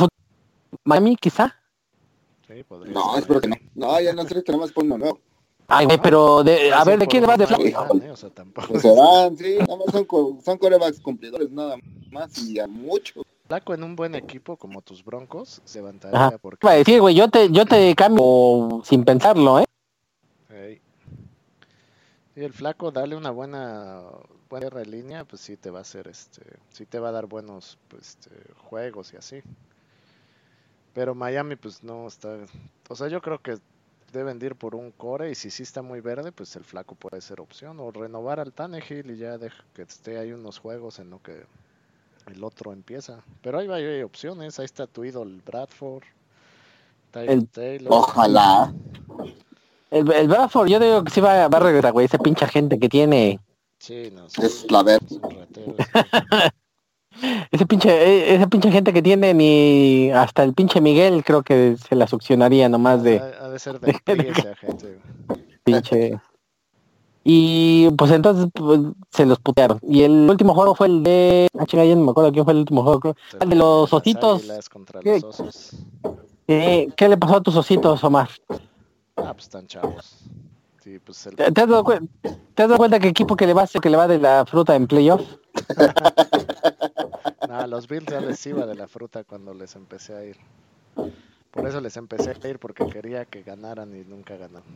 Miami 0.84 1.16
quizá. 1.16 1.56
Sí, 2.48 2.64
podría 2.64 2.94
no, 2.94 3.18
espero 3.18 3.42
que 3.42 3.48
no. 3.48 3.56
No, 3.76 4.00
ya 4.00 4.14
no 4.14 4.26
sé, 4.26 4.42
tenemos 4.42 4.72
por 4.72 4.84
uno 4.84 4.98
nuevo. 4.98 5.20
Ay, 5.68 5.86
güey, 5.86 5.98
pero 6.02 6.44
de, 6.44 6.74
a 6.74 6.84
ver, 6.84 7.00
¿de 7.00 7.08
quién 7.08 7.26
vas 7.26 7.38
de 7.38 7.48
flaco? 7.48 7.64
¿eh? 7.64 8.12
O 8.12 8.16
sea, 8.16 8.30
tampoco. 8.30 8.80
se 8.80 8.96
van, 8.96 9.38
sí, 9.38 9.58
nada 9.60 9.78
más 9.78 9.92
son, 9.92 10.06
son 10.44 10.58
corebacks 10.58 11.00
cumplidores, 11.00 11.50
nada 11.52 11.78
más 12.12 12.38
y 12.38 12.60
a 12.60 12.68
mucho. 12.68 13.24
Flaco 13.48 13.74
en 13.74 13.84
un 13.84 13.96
buen 13.96 14.16
equipo 14.16 14.58
como 14.58 14.82
tus 14.82 15.04
broncos 15.04 15.62
se 15.66 15.80
levantaría 15.80 16.38
porque... 16.42 16.84
Sí, 16.86 17.00
güey, 17.00 17.16
yo 17.16 17.30
te, 17.30 17.50
yo 17.52 17.66
te 17.66 17.94
cambio 17.96 18.82
sin 18.84 19.04
pensarlo, 19.04 19.60
¿eh? 19.60 19.66
Y 22.36 22.44
el 22.44 22.54
flaco, 22.54 22.92
dale 22.92 23.16
una 23.16 23.30
buena 23.30 24.02
buena 24.50 24.84
línea, 24.84 25.26
pues 25.26 25.42
sí 25.42 25.58
te 25.58 25.72
va 25.72 25.80
a 25.80 25.82
hacer 25.82 26.08
este, 26.08 26.42
sí 26.70 26.86
te 26.86 27.00
va 27.00 27.10
a 27.10 27.12
dar 27.12 27.26
buenos 27.26 27.78
pues, 27.88 28.10
este, 28.10 28.30
juegos 28.70 29.14
y 29.14 29.18
así. 29.18 29.42
Pero 30.94 31.16
Miami 31.16 31.56
pues 31.56 31.84
no 31.84 32.08
está, 32.08 32.38
o 32.88 32.96
sea, 32.96 33.08
yo 33.08 33.22
creo 33.22 33.42
que 33.42 33.58
deben 34.12 34.40
ir 34.44 34.56
por 34.56 34.76
un 34.76 34.92
core 34.92 35.32
y 35.32 35.36
si 35.36 35.50
sí 35.50 35.64
está 35.64 35.82
muy 35.82 36.02
verde, 36.02 36.32
pues 36.32 36.56
el 36.56 36.64
flaco 36.64 36.94
puede 36.94 37.20
ser 37.20 37.42
opción 37.42 37.80
o 37.80 37.92
renovar 37.92 38.40
al 38.40 38.54
Tannehill 38.54 39.10
y 39.10 39.18
ya 39.18 39.40
deja 39.40 39.64
que 39.74 39.82
esté 39.82 40.20
ahí 40.20 40.32
unos 40.32 40.60
juegos 40.60 41.00
en 41.00 41.10
lo 41.10 41.22
que 41.22 41.46
el 42.28 42.44
otro 42.44 42.74
empieza. 42.74 43.24
Pero 43.42 43.58
ahí 43.58 43.68
va, 43.68 43.78
hay 43.78 44.04
opciones, 44.04 44.60
ahí 44.60 44.66
está 44.66 44.86
tu 44.86 45.04
ídolo 45.04 45.42
Bradford, 45.44 46.04
el, 47.14 47.48
Taylor. 47.48 47.92
Ojalá. 47.92 48.74
El, 49.94 50.12
el, 50.12 50.28
Bradford, 50.28 50.68
yo 50.68 50.80
digo 50.80 51.04
que 51.04 51.12
sí 51.12 51.22
va, 51.22 51.48
va 51.48 51.58
a 51.58 51.62
regresar, 51.62 51.92
güey, 51.92 52.08
esa 52.08 52.18
pincha 52.18 52.48
gente 52.48 52.80
que 52.80 52.90
tiene. 52.90 53.40
Sí, 53.78 54.12
no, 54.14 54.26
es 54.26 54.66
la 54.72 54.82
ver. 54.82 55.00
Ese 57.52 57.68
pinche, 57.68 57.92
e, 57.92 58.34
esa 58.36 58.48
pinche 58.48 58.72
gente 58.72 58.92
que 58.92 59.04
tiene 59.04 59.36
ni 59.36 60.10
hasta 60.12 60.44
el 60.44 60.54
pinche 60.56 60.82
Miguel 60.82 61.24
creo 61.24 61.44
que 61.44 61.78
se 61.78 61.96
la 61.96 62.08
succionaría 62.08 62.68
nomás 62.70 63.04
de. 63.04 63.20
Ha, 63.20 63.50
de 63.50 63.60
ser 63.60 63.80
de, 63.80 63.92
esa 63.92 64.56
gente. 64.56 65.00
Pinche. 65.64 66.20
Y 67.24 67.90
pues 67.92 68.12
entonces 68.12 68.48
pues, 68.52 68.82
se 69.12 69.28
los 69.28 69.40
putearon. 69.40 69.80
Y 69.84 70.02
el 70.02 70.28
último 70.30 70.56
juego 70.56 70.74
fue 70.74 70.88
el 70.88 71.04
de. 71.04 71.48
Ah, 71.58 71.66
chinga, 71.66 71.86
ya 71.86 71.96
no 71.96 72.04
me 72.04 72.12
acuerdo 72.12 72.32
quién 72.32 72.46
fue 72.46 72.54
el 72.54 72.60
último 72.60 72.84
juego. 72.84 73.16
El 73.40 73.50
de 73.50 73.56
los 73.56 73.94
ositos. 73.94 74.42
¿Qué, 76.48 76.90
¿Qué, 76.96 77.10
le 77.10 77.18
pasó 77.18 77.38
a 77.38 77.42
tus 77.42 77.56
ositos, 77.56 78.04
Omar? 78.04 78.30
Ah, 79.16 79.34
pues 79.34 79.46
están 79.46 79.68
chavos. 79.68 80.18
Sí, 80.84 81.00
pues 81.00 81.26
el... 81.28 81.36
¿Te, 81.36 81.44
has 81.46 81.54
dado 81.54 81.84
¿Te 81.84 82.64
has 82.64 82.70
dado 82.70 82.78
cuenta 82.78 83.00
que 83.00 83.08
equipo 83.08 83.36
que 83.36 83.48
le 83.48 83.54
va 83.54 83.66
que 83.68 83.90
le 83.90 83.98
va 83.98 84.08
de 84.08 84.20
la 84.20 84.46
fruta 84.46 84.76
en 84.76 84.88
playoff? 84.88 85.22
no, 87.48 87.68
los 87.68 87.88
Bills 87.88 88.08
ya 88.08 88.20
les 88.20 88.46
iba 88.46 88.66
de 88.66 88.76
la 88.76 88.88
fruta 88.88 89.24
cuando 89.24 89.54
les 89.54 89.76
empecé 89.76 90.16
a 90.16 90.26
ir. 90.26 90.38
Por 91.52 91.68
eso 91.68 91.80
les 91.80 91.96
empecé 91.96 92.32
a 92.32 92.48
ir 92.48 92.60
porque 92.60 92.86
quería 92.88 93.26
que 93.26 93.44
ganaran 93.44 93.96
y 93.96 94.04
nunca 94.04 94.36
ganaron. 94.36 94.68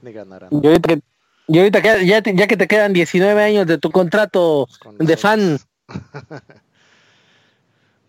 Ni 0.00 0.12
ganaran. 0.12 0.48
Y 0.50 0.66
ahorita 0.66 0.88
que, 0.88 1.02
y 1.48 1.58
ahorita 1.58 1.82
que 1.82 2.06
ya, 2.06 2.22
ya 2.22 2.46
que 2.46 2.56
te 2.56 2.66
quedan 2.66 2.92
19 2.92 3.42
años 3.42 3.66
de 3.66 3.78
tu 3.78 3.90
contrato 3.90 4.66
de 4.98 5.16
fan. 5.16 5.58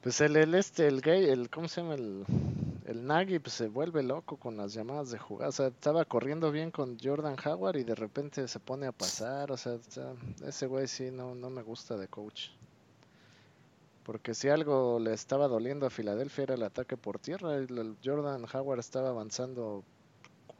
pues 0.06 0.22
el, 0.22 0.36
el 0.36 0.54
este, 0.54 0.86
el 0.86 1.02
gay, 1.02 1.26
el, 1.26 1.50
¿cómo 1.50 1.68
se 1.68 1.82
llama? 1.82 1.96
El, 1.96 2.24
el 2.86 3.08
Nagy 3.08 3.40
pues 3.40 3.56
se 3.56 3.70
vuelve 3.70 4.04
loco 4.04 4.38
con 4.38 4.56
las 4.56 4.72
llamadas 4.72 5.10
de 5.10 5.18
jugar. 5.18 5.50
O 5.50 5.52
sea, 5.52 5.70
estaba 5.70 6.06
corriendo 6.06 6.52
bien 6.52 6.70
con 6.70 7.00
Jordan 7.00 7.36
Howard 7.44 7.78
y 7.78 7.84
de 7.84 7.96
repente 7.96 8.48
se 8.48 8.60
pone 8.60 8.86
a 8.86 8.92
pasar. 8.92 9.52
O 9.52 9.58
sea, 9.58 9.80
ese 10.46 10.68
güey 10.68 10.88
sí 10.88 11.10
no, 11.10 11.34
no 11.34 11.50
me 11.50 11.64
gusta 11.64 11.98
de 11.98 12.08
coach. 12.08 12.50
Porque 14.04 14.36
si 14.36 14.48
algo 14.48 15.00
le 15.00 15.12
estaba 15.12 15.48
doliendo 15.48 15.88
a 15.88 15.90
Filadelfia 15.90 16.44
era 16.44 16.54
el 16.54 16.62
ataque 16.62 16.98
por 16.98 17.18
tierra. 17.18 17.56
El 17.56 17.98
Jordan 18.06 18.46
Howard 18.54 18.82
estaba 18.82 19.10
avanzando 19.10 19.84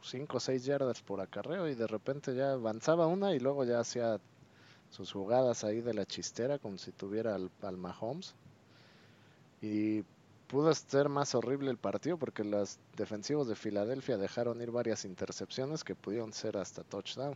5 0.02 0.38
o 0.38 0.40
6 0.40 0.66
yardas 0.66 1.04
por 1.04 1.22
acarreo 1.22 1.68
y 1.68 1.76
de 1.76 1.86
repente 1.86 2.34
ya 2.34 2.54
avanzaba 2.54 3.06
una 3.06 3.36
y 3.36 3.40
luego 3.40 3.64
ya 3.64 3.80
hacía 3.80 4.20
sus 4.90 5.12
jugadas 5.12 5.64
ahí 5.64 5.82
de 5.82 5.94
la 5.94 6.08
chistera 6.08 6.58
como 6.58 6.80
si 6.80 6.92
tuviera 6.92 7.36
al 7.36 7.78
Mahomes. 7.78 8.34
Y 9.66 10.04
pudo 10.46 10.72
ser 10.76 11.10
más 11.10 11.34
horrible 11.34 11.72
el 11.72 11.78
partido 11.78 12.18
porque 12.18 12.44
los 12.44 12.78
defensivos 12.96 13.48
de 13.48 13.56
Filadelfia 13.56 14.16
dejaron 14.16 14.62
ir 14.62 14.70
varias 14.70 15.06
intercepciones 15.06 15.84
que 15.84 15.96
pudieron 15.96 16.32
ser 16.34 16.56
hasta 16.56 16.84
touchdown. 16.84 17.34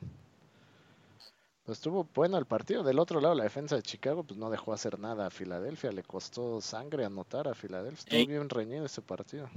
Pues 1.64 1.80
estuvo 1.80 2.08
bueno 2.14 2.38
el 2.38 2.46
partido. 2.46 2.84
Del 2.84 3.00
otro 3.00 3.20
lado, 3.20 3.34
la 3.34 3.46
defensa 3.46 3.76
de 3.76 3.82
Chicago 3.82 4.24
pues 4.24 4.38
no 4.38 4.52
dejó 4.52 4.74
hacer 4.74 5.00
nada 5.00 5.26
a 5.26 5.30
Filadelfia. 5.32 5.92
Le 5.92 6.04
costó 6.04 6.62
sangre 6.62 7.04
anotar 7.04 7.48
a 7.48 7.56
Filadelfia. 7.56 8.00
Estuvo 8.00 8.28
bien 8.28 8.48
reñido 8.48 8.86
ese 8.86 9.02
partido. 9.02 9.50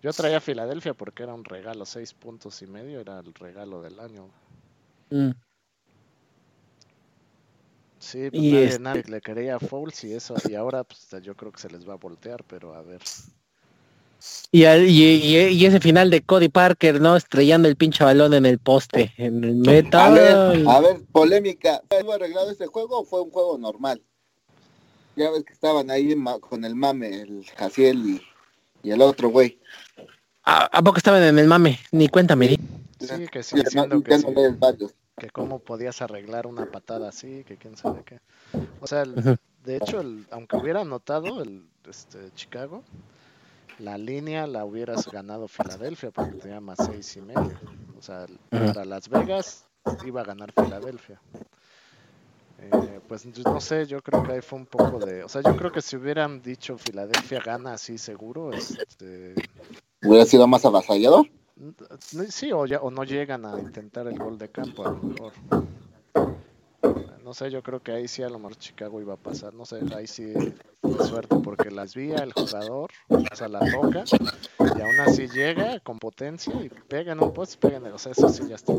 Yo 0.00 0.10
traía 0.14 0.38
a 0.38 0.40
Filadelfia 0.40 0.94
porque 0.94 1.22
era 1.22 1.34
un 1.34 1.44
regalo, 1.44 1.84
seis 1.84 2.14
puntos 2.14 2.62
y 2.62 2.66
medio, 2.66 2.98
era 2.98 3.18
el 3.18 3.34
regalo 3.34 3.82
del 3.82 4.00
año. 4.00 4.30
Mm. 5.10 5.32
Sí, 8.06 8.30
pues 8.30 8.76
y 8.76 8.78
nadie, 8.78 9.02
le 9.08 9.20
quería 9.20 9.58
Fouls 9.58 10.04
y 10.04 10.14
eso, 10.14 10.36
y 10.48 10.54
ahora 10.54 10.84
pues 10.84 11.08
yo 11.22 11.34
creo 11.34 11.50
que 11.50 11.60
se 11.60 11.68
les 11.68 11.88
va 11.88 11.94
a 11.94 11.96
voltear, 11.96 12.44
pero 12.44 12.72
a 12.72 12.82
ver. 12.82 13.00
Y, 14.52 14.64
y, 14.64 15.66
ese 15.66 15.80
final 15.80 16.08
de 16.08 16.22
Cody 16.22 16.48
Parker, 16.48 17.00
¿no? 17.00 17.16
Estrellando 17.16 17.66
el 17.66 17.74
pinche 17.74 18.04
balón 18.04 18.32
en 18.32 18.46
el 18.46 18.60
poste, 18.60 19.12
en 19.16 19.42
el 19.42 19.56
meta. 19.56 20.06
A 20.06 20.10
ver, 20.10 20.64
a 20.68 20.80
ver, 20.80 21.02
polémica. 21.10 21.82
¿Fue 21.88 22.14
arreglado 22.14 22.50
ese 22.52 22.66
juego 22.66 23.00
o 23.00 23.04
fue 23.04 23.22
un 23.22 23.30
juego 23.30 23.58
normal? 23.58 24.00
Ya 25.16 25.30
ves 25.32 25.44
que 25.44 25.52
estaban 25.52 25.90
ahí 25.90 26.14
con 26.40 26.64
el 26.64 26.76
mame, 26.76 27.22
el 27.22 27.44
Jaciel 27.56 28.20
y, 28.84 28.90
el 28.90 29.02
otro 29.02 29.30
güey. 29.30 29.58
¿A, 30.44 30.80
poco 30.80 30.98
estaban 30.98 31.24
en 31.24 31.40
el 31.40 31.48
mame? 31.48 31.80
Ni 31.90 32.08
cuéntame. 32.08 32.56
Sí, 33.00 33.26
que 33.32 33.42
sí, 33.42 33.56
diciendo 33.56 34.00
que, 34.00 34.18
sí, 34.18 34.24
que 35.16 35.30
cómo 35.30 35.58
podías 35.58 36.02
arreglar 36.02 36.46
una 36.46 36.66
patada 36.66 37.08
así, 37.08 37.44
que 37.44 37.56
quién 37.56 37.76
sabe 37.76 38.02
qué. 38.04 38.20
O 38.80 38.86
sea, 38.86 39.04
de 39.04 39.76
hecho, 39.76 40.02
aunque 40.30 40.56
hubiera 40.56 40.82
anotado 40.82 41.42
el 41.42 41.66
este, 41.88 42.30
Chicago, 42.34 42.82
la 43.78 43.98
línea 43.98 44.46
la 44.46 44.64
hubieras 44.64 45.10
ganado 45.10 45.48
Filadelfia 45.48 46.10
porque 46.10 46.36
tenía 46.36 46.60
más 46.60 46.78
seis 46.84 47.16
y 47.16 47.22
medio. 47.22 47.58
O 47.98 48.02
sea, 48.02 48.26
para 48.50 48.84
Las 48.84 49.08
Vegas 49.08 49.64
iba 50.04 50.20
a 50.20 50.24
ganar 50.24 50.52
Filadelfia. 50.52 51.20
Eh, 52.58 53.00
pues 53.06 53.26
no 53.26 53.60
sé, 53.60 53.86
yo 53.86 54.00
creo 54.02 54.22
que 54.22 54.32
ahí 54.32 54.40
fue 54.40 54.58
un 54.58 54.66
poco 54.66 54.98
de... 54.98 55.22
O 55.24 55.28
sea, 55.28 55.42
yo 55.42 55.54
creo 55.56 55.70
que 55.70 55.82
si 55.82 55.96
hubieran 55.96 56.40
dicho 56.40 56.78
Filadelfia 56.78 57.40
gana 57.40 57.74
así 57.74 57.98
seguro, 57.98 58.52
este... 58.52 59.34
¿Hubiera 60.02 60.24
sido 60.24 60.46
más 60.46 60.64
avasallador? 60.64 61.26
Sí, 62.28 62.52
o, 62.52 62.66
ya, 62.66 62.80
o 62.80 62.90
no 62.90 63.04
llegan 63.04 63.46
a 63.46 63.58
intentar 63.58 64.06
el 64.06 64.18
gol 64.18 64.36
de 64.36 64.50
campo 64.50 64.86
a 64.86 64.90
lo 64.90 65.02
mejor. 65.02 65.32
No 67.24 67.34
sé, 67.34 67.50
yo 67.50 67.62
creo 67.62 67.82
que 67.82 67.92
ahí 67.92 68.06
sí 68.06 68.22
a 68.22 68.28
lo 68.28 68.38
mejor 68.38 68.56
Chicago 68.56 69.00
iba 69.00 69.14
a 69.14 69.16
pasar. 69.16 69.54
No 69.54 69.64
sé, 69.64 69.80
ahí 69.96 70.06
sí 70.06 70.24
de 70.26 71.04
suerte 71.04 71.36
porque 71.42 71.70
las 71.70 71.94
vía 71.94 72.16
el 72.16 72.32
jugador, 72.32 72.90
o 73.08 73.36
sea, 73.36 73.48
la 73.48 73.60
toca 73.60 74.04
y 74.60 74.80
aún 74.80 75.00
así 75.00 75.26
llega 75.28 75.80
con 75.80 75.98
potencia 75.98 76.52
y 76.62 76.68
pegan 76.68 77.20
un 77.22 77.32
post, 77.32 77.58
pegan, 77.58 77.86
o 77.86 77.98
sea, 77.98 78.12
eso 78.12 78.28
sí 78.28 78.44
ya 78.48 78.54
está 78.54 78.74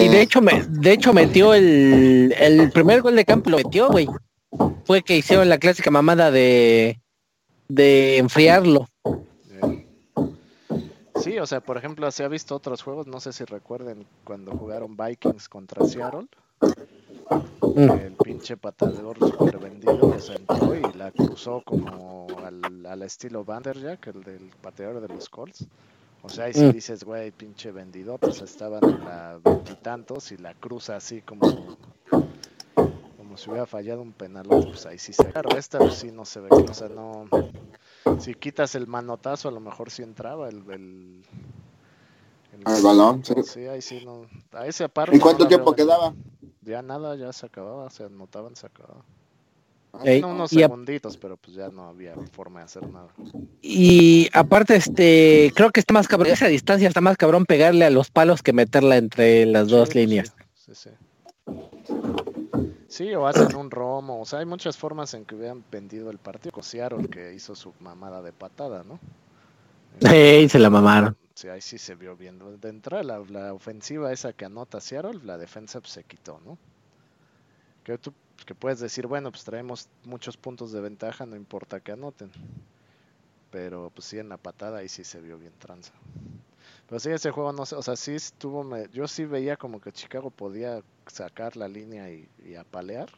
Y 0.00 0.08
de 0.08 0.20
hecho, 0.20 0.40
me, 0.40 0.62
de 0.64 0.92
hecho 0.92 1.12
metió 1.12 1.54
el, 1.54 2.32
el 2.38 2.70
primer 2.70 3.02
gol 3.02 3.16
de 3.16 3.24
campo, 3.24 3.50
lo 3.50 3.56
metió, 3.56 3.88
güey. 3.88 4.06
Fue 4.84 5.02
que 5.02 5.16
hicieron 5.16 5.48
la 5.48 5.58
clásica 5.58 5.90
mamada 5.90 6.30
de, 6.30 7.00
de 7.68 8.18
enfriarlo. 8.18 8.86
Sí, 11.20 11.38
o 11.38 11.46
sea, 11.46 11.60
por 11.60 11.76
ejemplo, 11.76 12.10
se 12.10 12.24
ha 12.24 12.28
visto 12.28 12.56
otros 12.56 12.82
juegos, 12.82 13.06
no 13.06 13.20
sé 13.20 13.32
si 13.32 13.44
recuerden 13.44 14.06
cuando 14.24 14.52
jugaron 14.52 14.96
Vikings 14.96 15.48
contra 15.48 15.84
Seattle. 15.86 16.28
El 17.76 18.12
pinche 18.22 18.56
patador 18.56 19.18
super 19.18 19.58
vendido 19.58 20.18
se 20.20 20.34
entró 20.34 20.74
y 20.74 20.82
la 20.96 21.10
cruzó 21.10 21.62
como 21.64 22.26
al, 22.44 23.02
estilo 23.02 23.44
Vanderjack, 23.44 24.06
el 24.08 24.22
del 24.22 24.50
pateador 24.60 25.00
de 25.00 25.08
los 25.08 25.28
Colts. 25.28 25.66
O 26.22 26.28
sea, 26.28 26.46
ahí 26.46 26.54
si 26.54 26.64
mm. 26.64 26.72
dices, 26.72 27.04
güey, 27.04 27.30
pinche 27.30 27.70
vendido, 27.70 28.18
pues 28.18 28.40
estaban 28.40 28.82
en 28.82 29.04
la 29.04 29.38
veintitantos 29.44 30.32
y 30.32 30.38
la 30.38 30.54
cruza 30.54 30.96
así 30.96 31.20
como 31.22 31.76
como 33.34 33.42
si 33.42 33.50
hubiera 33.50 33.66
fallado 33.66 34.00
un 34.00 34.12
penal, 34.12 34.46
pues 34.46 34.86
ahí 34.86 34.96
sí 34.96 35.12
se 35.12 35.24
claro, 35.24 35.58
esta 35.58 35.78
pues 35.78 35.94
sí 35.94 36.12
no 36.12 36.24
se 36.24 36.38
ve, 36.38 36.50
o 36.52 36.72
sea, 36.72 36.88
no 36.88 37.26
si 38.20 38.34
quitas 38.34 38.76
el 38.76 38.86
manotazo, 38.86 39.48
a 39.48 39.50
lo 39.50 39.58
mejor 39.58 39.90
sí 39.90 40.02
entraba 40.02 40.48
el, 40.48 40.62
el, 40.70 41.24
el, 42.52 42.82
balón. 42.82 43.24
Sí. 43.24 43.34
sí. 43.42 43.66
ahí 43.66 43.82
sí 43.82 44.04
no. 44.04 44.26
A 44.52 44.68
ese 44.68 44.84
¿En 44.84 45.18
cuánto 45.18 45.48
tiempo 45.48 45.74
quedaba? 45.74 46.14
Ya 46.62 46.80
nada, 46.80 47.16
ya 47.16 47.32
se 47.32 47.46
acababa, 47.46 47.90
se 47.90 48.04
anotaban, 48.04 48.54
se 48.54 48.68
acababa. 48.68 49.02
unos 49.92 50.50
segunditos, 50.50 51.16
pero 51.16 51.36
pues 51.36 51.56
ya 51.56 51.70
no 51.70 51.88
había 51.88 52.14
forma 52.30 52.60
de 52.60 52.66
hacer 52.66 52.88
nada. 52.88 53.08
Y 53.62 54.28
aparte, 54.32 54.76
este, 54.76 55.52
creo 55.56 55.72
que 55.72 55.80
está 55.80 55.92
más 55.92 56.06
cabrón, 56.06 56.30
esa 56.30 56.46
distancia 56.46 56.86
está 56.86 57.00
más 57.00 57.16
cabrón 57.16 57.46
pegarle 57.46 57.84
a 57.84 57.90
los 57.90 58.12
palos 58.12 58.44
que 58.44 58.52
meterla 58.52 58.96
entre 58.96 59.44
las 59.44 59.66
dos 59.66 59.96
líneas. 59.96 60.32
Sí, 60.54 60.72
sí. 60.72 60.90
Sí, 62.94 63.12
o 63.12 63.26
hacen 63.26 63.56
un 63.56 63.72
romo, 63.72 64.20
o 64.20 64.24
sea, 64.24 64.38
hay 64.38 64.46
muchas 64.46 64.76
formas 64.76 65.14
en 65.14 65.24
que 65.24 65.34
hubieran 65.34 65.64
vendido 65.68 66.12
el 66.12 66.18
partido. 66.18 66.52
Cosiaron 66.52 67.08
que 67.08 67.34
hizo 67.34 67.56
su 67.56 67.74
mamada 67.80 68.22
de 68.22 68.32
patada, 68.32 68.84
¿no? 68.84 69.00
Sí, 69.98 70.48
se 70.48 70.60
la 70.60 70.70
mamaron. 70.70 71.16
Sí, 71.34 71.48
ahí 71.48 71.60
sí 71.60 71.76
se 71.76 71.96
vio 71.96 72.16
bien. 72.16 72.38
De 72.60 72.68
entrada, 72.68 73.02
la, 73.02 73.52
ofensiva 73.52 74.12
esa 74.12 74.32
que 74.32 74.44
anota 74.44 74.80
Seattle, 74.80 75.24
la 75.24 75.36
defensa 75.36 75.80
pues, 75.80 75.92
se 75.92 76.04
quitó, 76.04 76.40
¿no? 76.44 76.56
Que 77.82 77.98
tú 77.98 78.14
que 78.46 78.54
puedes 78.54 78.78
decir, 78.78 79.08
bueno, 79.08 79.32
pues 79.32 79.42
traemos 79.42 79.88
muchos 80.04 80.36
puntos 80.36 80.70
de 80.70 80.80
ventaja, 80.80 81.26
no 81.26 81.34
importa 81.34 81.80
que 81.80 81.90
anoten. 81.90 82.30
Pero 83.50 83.90
pues 83.92 84.06
sí, 84.06 84.20
en 84.20 84.28
la 84.28 84.36
patada 84.36 84.78
ahí 84.78 84.88
sí 84.88 85.02
se 85.02 85.20
vio 85.20 85.36
bien 85.36 85.54
tranza. 85.58 85.92
Pero 86.88 87.00
sí, 87.00 87.10
ese 87.10 87.32
juego 87.32 87.52
no 87.52 87.66
sé, 87.66 87.74
o 87.74 87.82
sea, 87.82 87.96
sí 87.96 88.12
estuvo, 88.12 88.64
yo 88.92 89.08
sí 89.08 89.24
veía 89.24 89.56
como 89.56 89.80
que 89.80 89.90
Chicago 89.90 90.30
podía 90.30 90.80
sacar 91.06 91.56
la 91.56 91.68
línea 91.68 92.10
y, 92.10 92.28
y 92.44 92.54
apalear. 92.54 93.10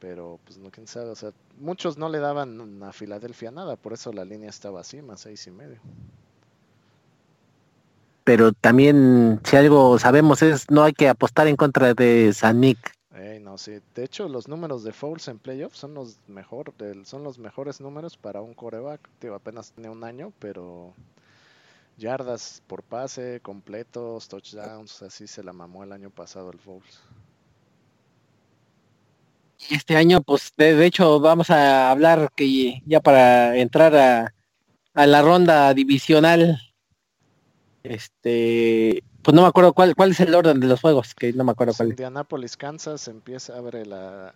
Pero, 0.00 0.38
pues 0.44 0.58
no, 0.58 0.70
quién 0.70 0.86
sabe, 0.86 1.10
o 1.10 1.16
sea, 1.16 1.32
muchos 1.58 1.96
no 1.96 2.08
le 2.08 2.18
daban 2.18 2.82
a 2.82 2.92
Filadelfia 2.92 3.50
nada, 3.50 3.76
por 3.76 3.92
eso 3.94 4.12
la 4.12 4.24
línea 4.24 4.50
estaba 4.50 4.80
así, 4.80 5.00
más 5.00 5.20
seis 5.20 5.46
y 5.46 5.50
medio. 5.50 5.80
Pero 8.24 8.52
también, 8.52 9.40
si 9.44 9.56
algo 9.56 9.98
sabemos 9.98 10.42
es, 10.42 10.70
no 10.70 10.82
hay 10.82 10.92
que 10.92 11.08
apostar 11.08 11.46
en 11.46 11.56
contra 11.56 11.94
de 11.94 12.32
San 12.32 12.60
Nick. 12.60 12.92
no, 13.40 13.58
sí. 13.58 13.80
De 13.94 14.04
hecho, 14.04 14.28
los 14.28 14.48
números 14.48 14.82
de 14.82 14.92
fouls 14.92 15.28
en 15.28 15.38
playoffs 15.38 15.78
son 15.78 15.94
los 15.94 16.18
mejor, 16.26 16.72
son 17.04 17.22
los 17.22 17.38
mejores 17.38 17.80
números 17.80 18.16
para 18.16 18.40
un 18.40 18.54
coreback. 18.54 19.00
Digo, 19.20 19.34
apenas 19.34 19.72
tiene 19.72 19.90
un 19.90 20.04
año, 20.04 20.32
pero 20.38 20.94
yardas 21.96 22.62
por 22.66 22.82
pase, 22.82 23.40
completos, 23.40 24.28
touchdowns, 24.28 25.02
así 25.02 25.26
se 25.26 25.42
la 25.42 25.52
mamó 25.52 25.84
el 25.84 25.92
año 25.92 26.10
pasado 26.10 26.50
el 26.50 26.58
Fouls. 26.58 27.00
Este 29.70 29.96
año, 29.96 30.20
pues 30.20 30.52
de, 30.56 30.84
hecho 30.84 31.20
vamos 31.20 31.50
a 31.50 31.90
hablar 31.90 32.30
que 32.36 32.82
ya 32.84 33.00
para 33.00 33.56
entrar 33.56 33.96
a, 33.96 34.34
a 34.94 35.06
la 35.06 35.22
ronda 35.22 35.72
divisional, 35.72 36.60
este, 37.82 39.02
pues 39.22 39.34
no 39.34 39.42
me 39.42 39.48
acuerdo 39.48 39.72
cuál, 39.72 39.94
cuál 39.94 40.10
es 40.10 40.20
el 40.20 40.34
orden 40.34 40.60
de 40.60 40.66
los 40.66 40.80
juegos, 40.80 41.14
que 41.14 41.32
no 41.32 41.44
me 41.44 41.52
acuerdo 41.52 41.72
cuál. 41.74 41.90
Indianapolis, 41.90 42.56
Kansas 42.56 43.08
empieza, 43.08 43.56
abre 43.56 43.86
la, 43.86 44.34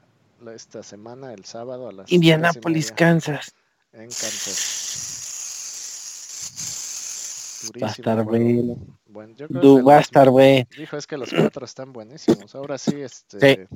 esta 0.54 0.82
semana, 0.82 1.34
el 1.34 1.44
sábado 1.44 1.88
a 1.88 1.92
las 1.92 2.10
Indianapolis, 2.10 2.92
Kansas. 2.92 3.54
En 3.92 4.04
Kansas. 4.04 5.07
Va 7.82 7.88
a 7.88 7.90
estar 7.90 8.24
bueno. 8.24 8.76
va 9.84 9.96
a 9.96 10.00
estar 10.00 10.30
bueno. 10.30 10.66
Dijo 10.76 10.96
es 10.96 11.06
que 11.06 11.16
los 11.16 11.30
cuatro 11.30 11.64
están 11.64 11.92
buenísimos. 11.92 12.54
Ahora 12.54 12.78
sí, 12.78 13.00
este. 13.00 13.68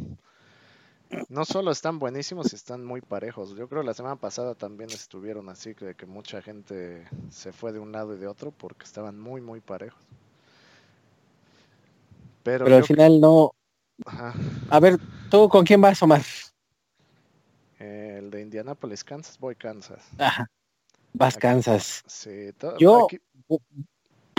No 1.28 1.44
solo 1.44 1.70
están 1.70 1.98
buenísimos, 1.98 2.54
están 2.54 2.84
muy 2.84 3.02
parejos. 3.02 3.50
Yo 3.50 3.68
creo 3.68 3.82
que 3.82 3.86
la 3.86 3.94
semana 3.94 4.16
pasada 4.16 4.54
también 4.54 4.88
estuvieron 4.90 5.50
así, 5.50 5.74
que, 5.74 5.94
que 5.94 6.06
mucha 6.06 6.40
gente 6.40 7.06
se 7.28 7.52
fue 7.52 7.72
de 7.72 7.80
un 7.80 7.92
lado 7.92 8.14
y 8.14 8.18
de 8.18 8.26
otro 8.26 8.50
porque 8.50 8.84
estaban 8.84 9.18
muy, 9.20 9.42
muy 9.42 9.60
parejos. 9.60 10.00
Pero, 12.42 12.64
al 12.74 12.84
final 12.84 13.20
no. 13.20 13.52
A 14.70 14.80
ver, 14.80 14.98
¿tú 15.30 15.48
con 15.48 15.64
quién 15.64 15.80
vas, 15.80 16.02
Omar? 16.02 16.22
el 17.78 18.30
de 18.30 18.40
Indianapolis, 18.40 19.02
Kansas, 19.04 19.38
voy 19.38 19.56
Kansas. 19.56 20.04
Ajá. 20.18 20.48
Vas 21.12 21.36
Kansas. 21.36 22.02
Sí, 22.06 22.50
Yo 22.78 23.06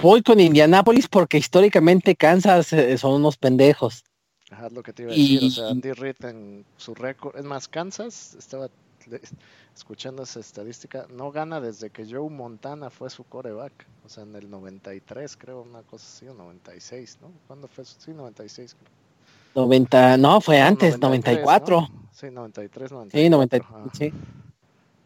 voy 0.02 0.22
con 0.22 0.40
Indianapolis 0.40 1.08
porque 1.08 1.38
históricamente 1.38 2.16
Kansas 2.16 2.74
eh, 2.74 2.98
son 2.98 3.14
unos 3.14 3.38
pendejos. 3.38 4.04
Ajá, 4.52 4.70
lo 4.70 4.84
que 4.84 4.94
te 4.94 5.04
iba 5.04 5.12
a 5.12 5.16
decir. 5.16 5.44
O 5.44 5.50
sea, 5.50 5.70
Andy 5.70 5.92
Reid 5.94 6.26
en 6.26 6.66
su 6.78 6.94
récord. 6.94 7.38
Es 7.38 7.46
más, 7.46 7.68
Kansas, 7.68 8.36
estaba 8.36 8.70
escuchando 9.76 10.24
esa 10.24 10.40
estadística, 10.40 11.08
no 11.10 11.32
gana 11.32 11.60
desde 11.60 11.90
que 11.90 12.06
Joe 12.06 12.30
Montana 12.30 12.90
fue 12.90 13.10
su 13.10 13.24
coreback. 13.24 13.74
O 14.06 14.10
sea, 14.10 14.24
en 14.24 14.36
el 14.36 14.50
93, 14.50 15.38
creo, 15.38 15.62
una 15.62 15.82
cosa 15.82 16.06
así, 16.08 16.28
o 16.28 16.34
96, 16.34 17.20
¿no? 17.22 17.32
¿Cuándo 17.48 17.68
fue? 17.68 17.86
Sí, 17.86 18.12
96, 18.12 18.76
creo. 18.80 19.04
90, 19.56 20.18
no, 20.18 20.42
fue 20.42 20.60
antes, 20.60 21.00
94. 21.00 21.88
Sí, 22.12 22.30
93, 22.32 22.92
94. 22.92 23.22
Sí, 23.22 23.30
93, 23.30 23.68
sí. 23.98 24.14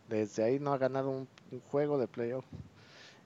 Desde 0.09 0.43
ahí 0.43 0.59
no 0.59 0.71
ha 0.73 0.77
ganado 0.77 1.09
un, 1.09 1.27
juego 1.69 1.97
de 1.97 2.07
playoff. 2.07 2.45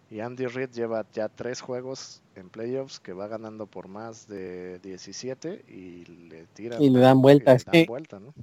Y 0.09 0.19
Andy 0.19 0.45
Reid 0.47 0.71
lleva 0.71 1.05
ya 1.13 1.29
tres 1.29 1.61
juegos 1.61 2.21
en 2.35 2.49
playoffs 2.49 2.99
que 2.99 3.13
va 3.13 3.27
ganando 3.27 3.65
por 3.65 3.87
más 3.87 4.27
de 4.27 4.79
17 4.79 5.63
y 5.69 6.05
le 6.29 6.45
tiran. 6.53 6.81
Y 6.81 6.89
le 6.89 6.99
dan 6.99 7.21
vueltas. 7.21 7.65
Sí. 7.71 7.85
Vuelta, 7.87 8.19
¿no? 8.19 8.33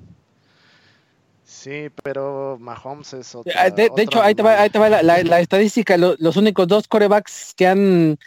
sí, 1.45 1.89
pero 2.03 2.57
Mahomes 2.61 3.12
es 3.14 3.35
otro. 3.35 3.53
De, 3.74 3.91
hecho, 3.97 4.22
ahí 4.22 4.35
te 4.35 4.43
va, 4.43 4.62
ahí 4.62 4.70
te 4.70 4.79
va 4.79 4.89
la, 4.89 5.41
estadística. 5.41 5.97
los 5.97 6.37
únicos 6.37 6.68
dos 6.68 6.87
corebacks 6.87 7.55
que 7.55 7.66
han 7.66 8.18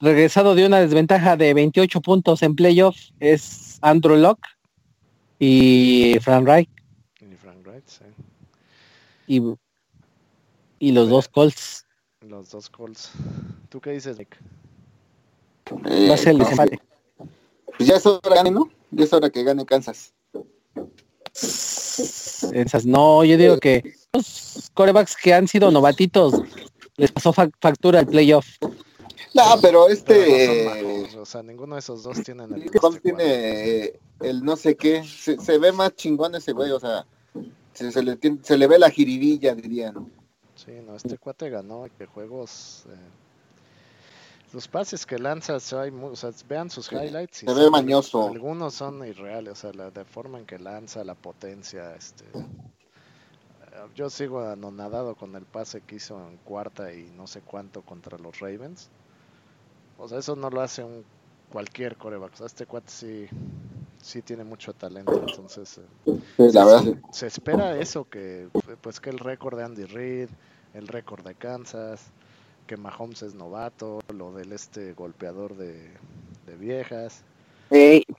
regresado 0.00 0.54
de 0.54 0.66
una 0.66 0.80
desventaja 0.80 1.36
de 1.36 1.54
28 1.54 2.00
puntos 2.00 2.42
en 2.42 2.56
playoffs 2.56 3.12
es 3.20 3.78
Andrew 3.82 4.16
Locke 4.16 4.48
y 5.38 6.16
Frank 6.20 6.44
Wright. 6.44 6.68
Y 7.20 7.36
Frank 7.36 7.64
Wright, 7.64 7.86
sí. 7.86 8.04
Y, 9.28 9.40
los 10.90 11.08
dos 11.08 11.28
Colts. 11.28 11.86
Los 12.20 12.50
dos 12.50 12.68
Colts. 12.68 13.12
¿Tú 13.68 13.80
qué 13.80 13.90
dices, 13.90 14.18
Nick? 14.18 14.36
Eh, 15.84 16.08
Va 16.08 16.14
a 16.14 16.16
ser 16.16 16.30
el 16.30 16.38
desempate. 16.38 16.80
Pues 17.76 17.88
ya 17.88 17.96
es 17.96 18.06
hora, 18.06 18.42
¿no? 18.42 18.68
Ya 18.90 19.04
es 19.04 19.12
hora 19.12 19.30
que 19.30 19.44
gane 19.44 19.64
Kansas. 19.64 20.12
Esas, 22.52 22.84
no, 22.84 23.24
yo 23.24 23.36
digo 23.36 23.58
que 23.58 23.94
los 24.12 24.70
corebacks 24.74 25.16
que 25.16 25.32
han 25.32 25.46
sido 25.46 25.70
novatitos 25.70 26.42
les 26.96 27.12
pasó 27.12 27.32
factura 27.32 28.00
el 28.00 28.06
playoff. 28.06 28.46
No, 29.34 29.42
pero 29.62 29.88
este. 29.88 31.06
o 31.16 31.24
sea, 31.24 31.42
ninguno 31.42 31.76
de 31.76 31.78
esos 31.78 32.02
dos 32.02 32.22
tienen 32.22 32.52
el. 32.52 32.70
tiene 33.00 33.92
el 34.20 34.44
no 34.44 34.56
sé 34.56 34.76
qué. 34.76 35.04
Se, 35.04 35.38
se, 35.38 35.58
ve 35.58 35.72
más 35.72 35.94
chingón 35.94 36.34
ese 36.34 36.52
güey, 36.52 36.70
o 36.72 36.80
sea 36.80 37.06
se, 37.72 38.02
le, 38.02 38.18
se 38.42 38.56
le 38.56 38.66
ve 38.66 38.78
la 38.78 38.90
jiribilla, 38.90 39.54
dirían. 39.54 40.10
Sí, 40.64 40.72
no, 40.86 40.94
este 40.94 41.18
cuate 41.18 41.50
ganó 41.50 41.86
que 41.98 42.06
juegos. 42.06 42.84
Eh, 42.88 42.96
los 44.52 44.68
pases 44.68 45.06
que 45.06 45.18
lanza, 45.18 45.56
hay, 45.80 45.90
o 45.90 46.14
sea, 46.14 46.30
vean 46.48 46.68
sus 46.70 46.92
highlights. 46.92 47.38
se 47.38 47.54
ve 47.54 47.70
mañoso. 47.70 48.28
Algunos 48.28 48.74
son 48.74 49.04
irreales, 49.06 49.52
o 49.52 49.56
sea, 49.56 49.72
la 49.72 49.90
de 49.90 50.04
forma 50.04 50.38
en 50.38 50.46
que 50.46 50.58
lanza, 50.58 51.02
la 51.04 51.14
potencia. 51.14 51.94
este 51.96 52.24
eh, 52.34 52.42
Yo 53.96 54.10
sigo 54.10 54.40
anonadado 54.40 55.14
con 55.14 55.34
el 55.36 55.46
pase 55.46 55.80
que 55.80 55.96
hizo 55.96 56.28
en 56.28 56.36
cuarta 56.38 56.92
y 56.92 57.10
no 57.16 57.26
sé 57.26 57.40
cuánto 57.40 57.82
contra 57.82 58.18
los 58.18 58.38
Ravens. 58.40 58.90
O 59.98 60.06
sea, 60.08 60.18
eso 60.18 60.36
no 60.36 60.50
lo 60.50 60.60
hace 60.60 60.84
un 60.84 61.04
cualquier 61.50 61.96
coreback. 61.96 62.34
O 62.34 62.36
sea, 62.36 62.46
este 62.46 62.66
cuate 62.66 62.90
sí, 62.90 63.28
sí 64.02 64.22
tiene 64.22 64.44
mucho 64.44 64.72
talento. 64.72 65.14
Entonces, 65.14 65.80
eh, 66.06 66.52
se, 67.10 67.26
espera 67.26 67.78
eso, 67.78 68.04
que 68.08 68.48
pues 68.80 69.00
que 69.00 69.10
el 69.10 69.18
récord 69.18 69.56
de 69.56 69.64
Andy 69.64 69.84
Reid, 69.84 70.28
el 70.74 70.88
récord 70.88 71.24
de 71.24 71.34
Kansas, 71.34 72.10
que 72.66 72.76
Mahomes 72.76 73.22
es 73.22 73.34
novato, 73.34 74.00
lo 74.12 74.32
del 74.32 74.52
este 74.52 74.92
golpeador 74.92 75.56
de, 75.56 75.90
viejas. 76.58 77.22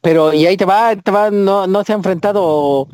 pero 0.02 0.34
y 0.34 0.46
ahí 0.46 0.58
te 0.58 0.66
va, 0.66 0.96
te 0.96 1.12
va, 1.12 1.30
no, 1.30 1.68
no 1.68 1.84
se 1.84 1.94
ha 1.94 1.96
enfrentado 1.96 2.88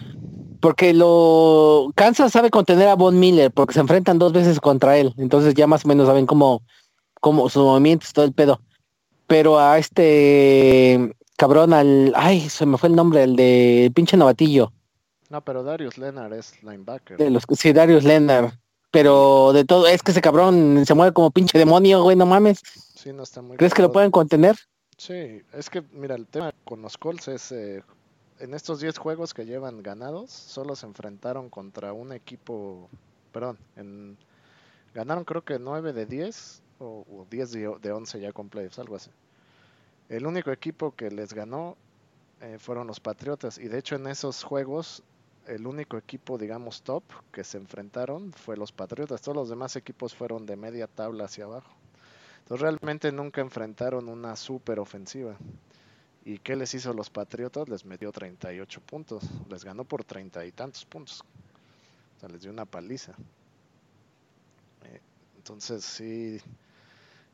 porque 0.60 0.93
lo 0.93 1.91
Kansas 1.95 2.34
sabe 2.34 2.49
contener 2.49 2.89
a 2.89 2.95
Von 2.95 3.18
Miller 3.18 3.51
porque 3.51 3.74
se 3.74 3.80
enfrentan 3.80 4.20
dos 4.20 4.34
veces 4.34 4.60
contra 4.60 4.97
él, 4.97 5.14
entonces 5.18 5.53
ya 5.53 5.68
más 5.68 5.86
o 5.86 5.88
menos 5.88 6.07
saben 6.07 6.26
cómo, 6.26 6.62
cómo 7.22 7.47
sus 7.49 7.64
movimientos, 7.64 8.12
todo 8.12 8.26
el 8.26 8.34
pedo 8.34 8.60
pero 9.30 9.60
a 9.60 9.78
este 9.78 11.16
cabrón, 11.38 11.72
al. 11.72 12.12
Ay, 12.16 12.49
se 12.49 12.66
me 12.66 12.80
fue 12.80 12.89
el 12.89 12.95
nombre, 12.95 13.24
el 13.24 13.36
de 13.36 13.91
pinche 13.93 14.18
novatillo. 14.18 14.74
No, 15.30 15.41
pero 15.41 15.64
Darius 15.64 15.99
Leonard 15.99 16.34
es 16.34 16.62
linebacker. 16.64 17.18
De 17.18 17.30
los, 17.30 17.43
sí, 17.55 17.72
Darius 17.72 18.03
Leonard. 18.03 18.53
Pero 18.91 19.53
de 19.53 19.65
todo, 19.65 19.87
es 19.87 20.01
que 20.01 20.11
ese 20.11 20.21
cabrón 20.21 20.83
se 20.85 20.93
mueve 20.93 21.13
como 21.13 21.31
pinche 21.31 21.57
demonio, 21.57 22.01
güey, 22.01 22.15
no 22.15 22.25
mames. 22.25 22.61
Sí, 22.95 23.13
no 23.13 23.23
está 23.23 23.41
muy 23.41 23.57
¿Crees 23.57 23.73
que 23.73 23.81
lo 23.81 23.91
pueden 23.91 24.11
contener? 24.11 24.57
Sí, 24.97 25.41
es 25.53 25.69
que, 25.69 25.83
mira, 25.91 26.15
el 26.15 26.27
tema 26.27 26.53
con 26.65 26.81
los 26.81 26.97
Colts 26.97 27.27
es. 27.27 27.51
Eh, 27.51 27.83
en 28.39 28.53
estos 28.53 28.79
10 28.79 28.97
juegos 28.97 29.33
que 29.33 29.45
llevan 29.45 29.83
ganados, 29.83 30.31
solo 30.31 30.75
se 30.75 30.85
enfrentaron 30.85 31.49
contra 31.49 31.93
un 31.93 32.13
equipo. 32.13 32.89
Perdón, 33.31 33.57
en, 33.75 34.17
ganaron 34.93 35.25
creo 35.25 35.43
que 35.43 35.59
9 35.59 35.93
de 35.93 36.05
10 36.05 36.61
o, 36.79 37.25
10 37.29 37.51
de, 37.51 37.91
11 37.91 38.19
ya 38.19 38.31
con 38.31 38.49
playoffs, 38.49 38.79
algo 38.79 38.95
así. 38.95 39.11
El 40.07 40.25
único 40.25 40.51
equipo 40.51 40.95
que 40.95 41.11
les 41.11 41.33
ganó 41.33 41.77
eh, 42.41 42.57
fueron 42.59 42.87
los 42.87 42.99
Patriotas 42.99 43.57
y 43.57 43.67
de 43.67 43.77
hecho 43.77 43.95
en 43.95 44.07
esos 44.07 44.43
juegos 44.43 45.03
el 45.47 45.65
único 45.65 45.97
equipo, 45.97 46.37
digamos, 46.37 46.81
top 46.83 47.03
que 47.31 47.43
se 47.43 47.57
enfrentaron 47.57 48.33
fue 48.33 48.57
los 48.57 48.71
Patriotas. 48.71 49.21
Todos 49.21 49.35
los 49.35 49.49
demás 49.49 49.75
equipos 49.75 50.13
fueron 50.13 50.45
de 50.45 50.55
media 50.55 50.87
tabla 50.87 51.25
hacia 51.25 51.45
abajo. 51.45 51.71
Entonces 52.39 52.61
realmente 52.61 53.11
nunca 53.11 53.41
enfrentaron 53.41 54.09
una 54.09 54.35
super 54.35 54.79
ofensiva. 54.79 55.37
¿Y 56.25 56.39
qué 56.39 56.55
les 56.55 56.73
hizo 56.73 56.93
los 56.93 57.09
Patriotas? 57.09 57.69
Les 57.69 57.85
metió 57.85 58.11
38 58.11 58.81
puntos. 58.81 59.23
Les 59.49 59.63
ganó 59.63 59.83
por 59.83 60.03
30 60.03 60.45
y 60.45 60.51
tantos 60.51 60.85
puntos. 60.85 61.23
O 62.17 62.19
sea, 62.19 62.29
les 62.29 62.41
dio 62.41 62.51
una 62.51 62.65
paliza. 62.65 63.13
Eh, 64.83 65.01
entonces 65.37 65.83
sí, 65.83 66.39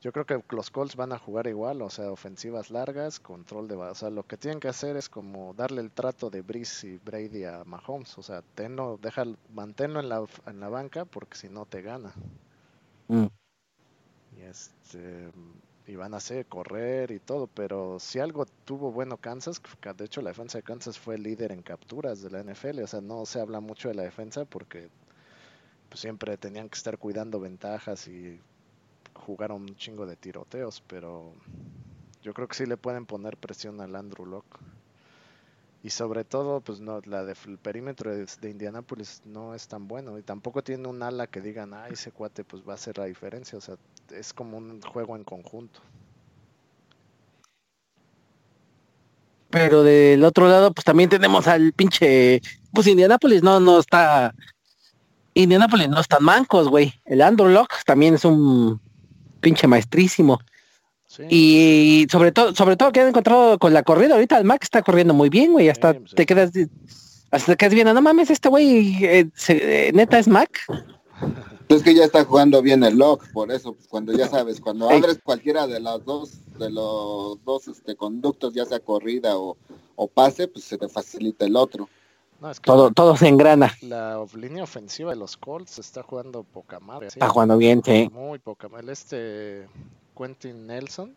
yo 0.05 0.11
creo 0.11 0.27
que 0.27 0.39
los 0.55 0.69
Colts 0.69 0.95
van 0.95 1.13
a 1.13 1.17
jugar 1.17 1.47
igual, 1.47 1.81
o 1.81 1.89
sea, 1.89 2.11
ofensivas 2.11 2.69
largas, 2.69 3.19
control 3.19 3.67
de... 3.67 3.73
O 3.73 3.95
sea, 3.95 4.11
lo 4.11 4.21
que 4.21 4.37
tienen 4.37 4.59
que 4.59 4.67
hacer 4.67 4.97
es 4.97 5.09
como 5.09 5.55
darle 5.55 5.81
el 5.81 5.89
trato 5.89 6.29
de 6.29 6.43
Brice 6.43 6.87
y 6.87 6.97
Brady 6.97 7.43
a 7.45 7.63
Mahomes. 7.63 8.15
O 8.19 8.21
sea, 8.21 8.43
tenlo, 8.53 8.99
deja, 9.01 9.23
manténlo 9.51 9.99
en 9.99 10.09
la, 10.09 10.23
en 10.45 10.59
la 10.59 10.69
banca 10.69 11.05
porque 11.05 11.35
si 11.35 11.49
no 11.49 11.65
te 11.65 11.81
gana. 11.81 12.13
Mm. 13.07 13.25
Y 14.37 14.41
este... 14.41 15.31
y 15.87 15.95
van 15.95 16.13
a 16.13 16.17
hacer 16.17 16.45
correr 16.45 17.09
y 17.09 17.17
todo, 17.17 17.47
pero 17.47 17.99
si 17.99 18.19
algo 18.19 18.45
tuvo 18.63 18.91
bueno 18.91 19.17
Kansas, 19.17 19.59
de 19.97 20.05
hecho 20.05 20.21
la 20.21 20.29
defensa 20.29 20.59
de 20.59 20.63
Kansas 20.63 20.99
fue 20.99 21.17
líder 21.17 21.51
en 21.51 21.63
capturas 21.63 22.21
de 22.21 22.29
la 22.29 22.43
NFL, 22.43 22.83
o 22.83 22.87
sea, 22.87 23.01
no 23.01 23.25
se 23.25 23.39
habla 23.39 23.59
mucho 23.59 23.87
de 23.87 23.95
la 23.95 24.03
defensa 24.03 24.45
porque 24.45 24.87
pues, 25.89 25.99
siempre 25.99 26.37
tenían 26.37 26.69
que 26.69 26.77
estar 26.77 26.99
cuidando 26.99 27.39
ventajas 27.39 28.07
y 28.07 28.39
jugaron 29.25 29.63
un 29.63 29.75
chingo 29.75 30.05
de 30.05 30.15
tiroteos, 30.15 30.81
pero 30.87 31.33
yo 32.21 32.33
creo 32.33 32.47
que 32.47 32.55
sí 32.55 32.65
le 32.65 32.77
pueden 32.77 33.05
poner 33.05 33.37
presión 33.37 33.81
al 33.81 33.95
Andrew 33.95 34.25
Locke. 34.25 34.59
Y 35.83 35.91
sobre 35.91 36.23
todo, 36.23 36.61
pues 36.61 36.79
no, 36.79 36.99
la 37.05 37.23
del 37.23 37.59
perímetro 37.61 38.09
de, 38.09 38.25
de, 38.41 38.49
Indianapolis 38.49 39.21
no 39.25 39.53
es 39.53 39.67
tan 39.67 39.87
bueno. 39.87 40.17
Y 40.17 40.23
tampoco 40.23 40.63
tiene 40.63 40.87
un 40.87 41.03
ala 41.03 41.27
que 41.27 41.41
digan, 41.41 41.75
ah, 41.75 41.87
ese 41.89 42.11
cuate 42.11 42.43
pues 42.43 42.63
va 42.67 42.71
a 42.71 42.75
hacer 42.75 42.97
la 42.97 43.05
diferencia. 43.05 43.55
O 43.57 43.61
sea, 43.61 43.75
es 44.09 44.33
como 44.33 44.57
un 44.57 44.81
juego 44.81 45.15
en 45.15 45.23
conjunto. 45.23 45.79
Pero 49.51 49.83
del 49.83 50.23
otro 50.23 50.47
lado, 50.47 50.73
pues 50.73 50.83
también 50.83 51.09
tenemos 51.09 51.47
al 51.47 51.71
pinche. 51.73 52.41
Pues 52.73 52.87
Indianapolis 52.87 53.43
no, 53.43 53.59
no 53.59 53.79
está. 53.79 54.33
Indianapolis 55.35 55.87
no 55.87 55.99
están 55.99 56.23
mancos, 56.23 56.67
güey. 56.67 56.93
El 57.05 57.21
Andrew 57.21 57.49
Locke 57.49 57.75
también 57.85 58.15
es 58.15 58.25
un 58.25 58.81
pinche 59.45 59.67
maestrísimo. 59.67 60.39
Y 61.29 62.07
sobre 62.11 62.31
todo, 62.31 62.55
sobre 62.55 62.75
todo 62.75 62.91
que 62.91 62.99
han 62.99 63.09
encontrado 63.09 63.59
con 63.59 63.73
la 63.73 63.83
corrida, 63.83 64.15
ahorita 64.15 64.39
el 64.39 64.43
Mac 64.43 64.63
está 64.63 64.81
corriendo 64.81 65.13
muy 65.13 65.29
bien, 65.29 65.51
güey, 65.51 65.69
hasta 65.69 65.93
pues 65.93 66.15
te 66.15 66.25
quedas 66.25 66.51
hasta 67.29 67.51
te 67.51 67.57
quedas 67.57 67.73
viendo, 67.75 67.93
no 67.93 68.01
mames, 68.01 68.31
este 68.31 68.49
güey 68.49 69.05
eh, 69.05 69.29
eh, 69.49 69.91
neta 69.93 70.17
es 70.17 70.27
Mac. 70.27 70.59
Es 71.67 71.81
que 71.81 71.95
ya 71.95 72.03
está 72.03 72.23
jugando 72.23 72.61
bien 72.61 72.83
el 72.83 72.95
lock, 72.95 73.25
por 73.33 73.51
eso, 73.51 73.73
pues, 73.73 73.87
cuando 73.87 74.13
ya 74.13 74.27
sabes, 74.27 74.61
cuando 74.61 74.87
abres 74.87 75.17
cualquiera 75.23 75.65
de 75.65 75.79
los 75.79 76.05
dos, 76.05 76.33
de 76.59 76.69
los 76.69 77.43
dos 77.43 77.67
este, 77.67 77.95
conductos, 77.95 78.53
ya 78.53 78.65
sea 78.65 78.79
corrida 78.79 79.35
o, 79.35 79.57
pase, 80.13 80.47
pues 80.47 80.63
se 80.63 80.77
te 80.77 80.87
facilita 80.87 81.43
el 81.43 81.55
otro. 81.55 81.89
Todo, 82.61 82.91
todo 82.91 83.17
se 83.17 83.27
engrana. 83.27 83.73
La 83.81 84.23
línea 84.35 84.63
ofensiva 84.63 85.11
de 85.11 85.17
los 85.17 85.37
Colts 85.37 85.79
está 85.79 86.03
jugando 86.03 86.43
poca 86.43 86.79
madre. 86.79 87.07
Está 87.07 87.29
jugando 87.29 87.57
bien, 87.57 87.81
sí. 87.83 88.09
Muy 88.11 88.39
poca 88.39 88.67
madre. 88.67 88.91
Este 88.91 89.67
Quentin 90.17 90.67
Nelson, 90.67 91.15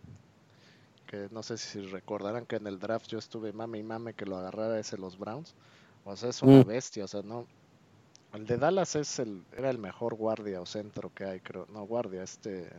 que 1.06 1.28
no 1.30 1.42
sé 1.42 1.58
si 1.58 1.80
recordarán 1.80 2.46
que 2.46 2.56
en 2.56 2.66
el 2.66 2.78
draft 2.78 3.08
yo 3.08 3.18
estuve 3.18 3.52
mame 3.52 3.78
y 3.78 3.82
mame 3.82 4.14
que 4.14 4.26
lo 4.26 4.36
agarrara 4.36 4.78
ese 4.78 4.98
los 4.98 5.18
Browns. 5.18 5.54
O 6.04 6.16
sea, 6.16 6.30
es 6.30 6.42
una 6.42 6.62
mm. 6.62 6.66
bestia, 6.66 7.04
o 7.04 7.08
sea, 7.08 7.22
no. 7.22 7.46
El 8.32 8.46
de 8.46 8.58
Dallas 8.58 8.94
es 8.94 9.18
el, 9.18 9.42
era 9.56 9.70
el 9.70 9.78
mejor 9.78 10.14
guardia 10.14 10.60
o 10.60 10.66
centro 10.66 11.10
que 11.14 11.24
hay, 11.24 11.40
creo. 11.40 11.66
No, 11.72 11.84
guardia, 11.84 12.22
este. 12.22 12.70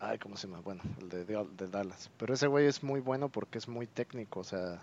Ay, 0.00 0.18
¿cómo 0.18 0.36
se 0.36 0.48
llama? 0.48 0.60
Bueno, 0.60 0.82
el 1.00 1.08
de, 1.08 1.24
de 1.24 1.68
Dallas. 1.68 2.10
Pero 2.16 2.34
ese 2.34 2.48
güey 2.48 2.66
es 2.66 2.82
muy 2.82 3.00
bueno 3.00 3.28
porque 3.28 3.58
es 3.58 3.68
muy 3.68 3.86
técnico, 3.86 4.40
o 4.40 4.44
sea, 4.44 4.80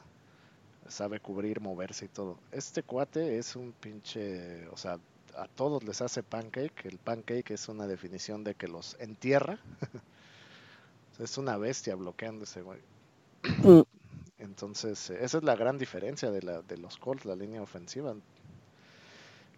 sabe 0.90 1.20
cubrir, 1.20 1.62
moverse 1.62 2.06
y 2.06 2.08
todo. 2.10 2.38
Este 2.52 2.84
cuate 2.84 3.38
es 3.38 3.56
un 3.56 3.72
pinche, 3.72 4.68
o 4.70 4.78
sea, 4.78 5.00
a 5.36 5.48
todos 5.48 5.84
les 5.84 6.02
hace 6.02 6.24
pancake. 6.24 6.86
El 6.86 6.98
pancake 6.98 7.52
es 7.52 7.70
una 7.70 7.88
definición 7.88 8.44
de 8.44 8.56
que 8.56 8.68
los 8.68 8.98
entierra. 9.00 9.60
es 11.20 11.38
una 11.38 11.58
bestia 11.58 11.96
bloqueando 11.96 12.44
ese 12.44 12.62
güey. 12.62 12.80
Mm. 13.64 13.82
Entonces, 14.40 15.10
esa 15.10 15.38
es 15.38 15.44
la 15.44 15.56
gran 15.56 15.78
diferencia 15.78 16.32
de, 16.32 16.42
la, 16.42 16.62
de 16.62 16.78
los 16.78 16.98
Colts, 16.98 17.26
la 17.26 17.36
línea 17.36 17.62
ofensiva. 17.62 18.14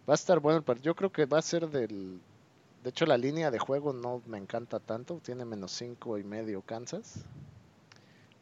Va 0.08 0.14
a 0.14 0.14
estar 0.14 0.40
bueno 0.40 0.64
el 0.66 0.80
Yo 0.82 0.94
creo 0.94 1.12
que 1.12 1.26
va 1.26 1.38
a 1.38 1.42
ser 1.42 1.68
del. 1.68 2.20
De 2.82 2.90
hecho, 2.90 3.06
la 3.06 3.16
línea 3.16 3.52
de 3.52 3.60
juego 3.60 3.92
no 3.92 4.20
me 4.26 4.38
encanta 4.38 4.80
tanto. 4.80 5.20
Tiene 5.22 5.44
menos 5.44 5.70
cinco 5.70 6.18
y 6.18 6.24
medio 6.24 6.62
Kansas. 6.62 7.24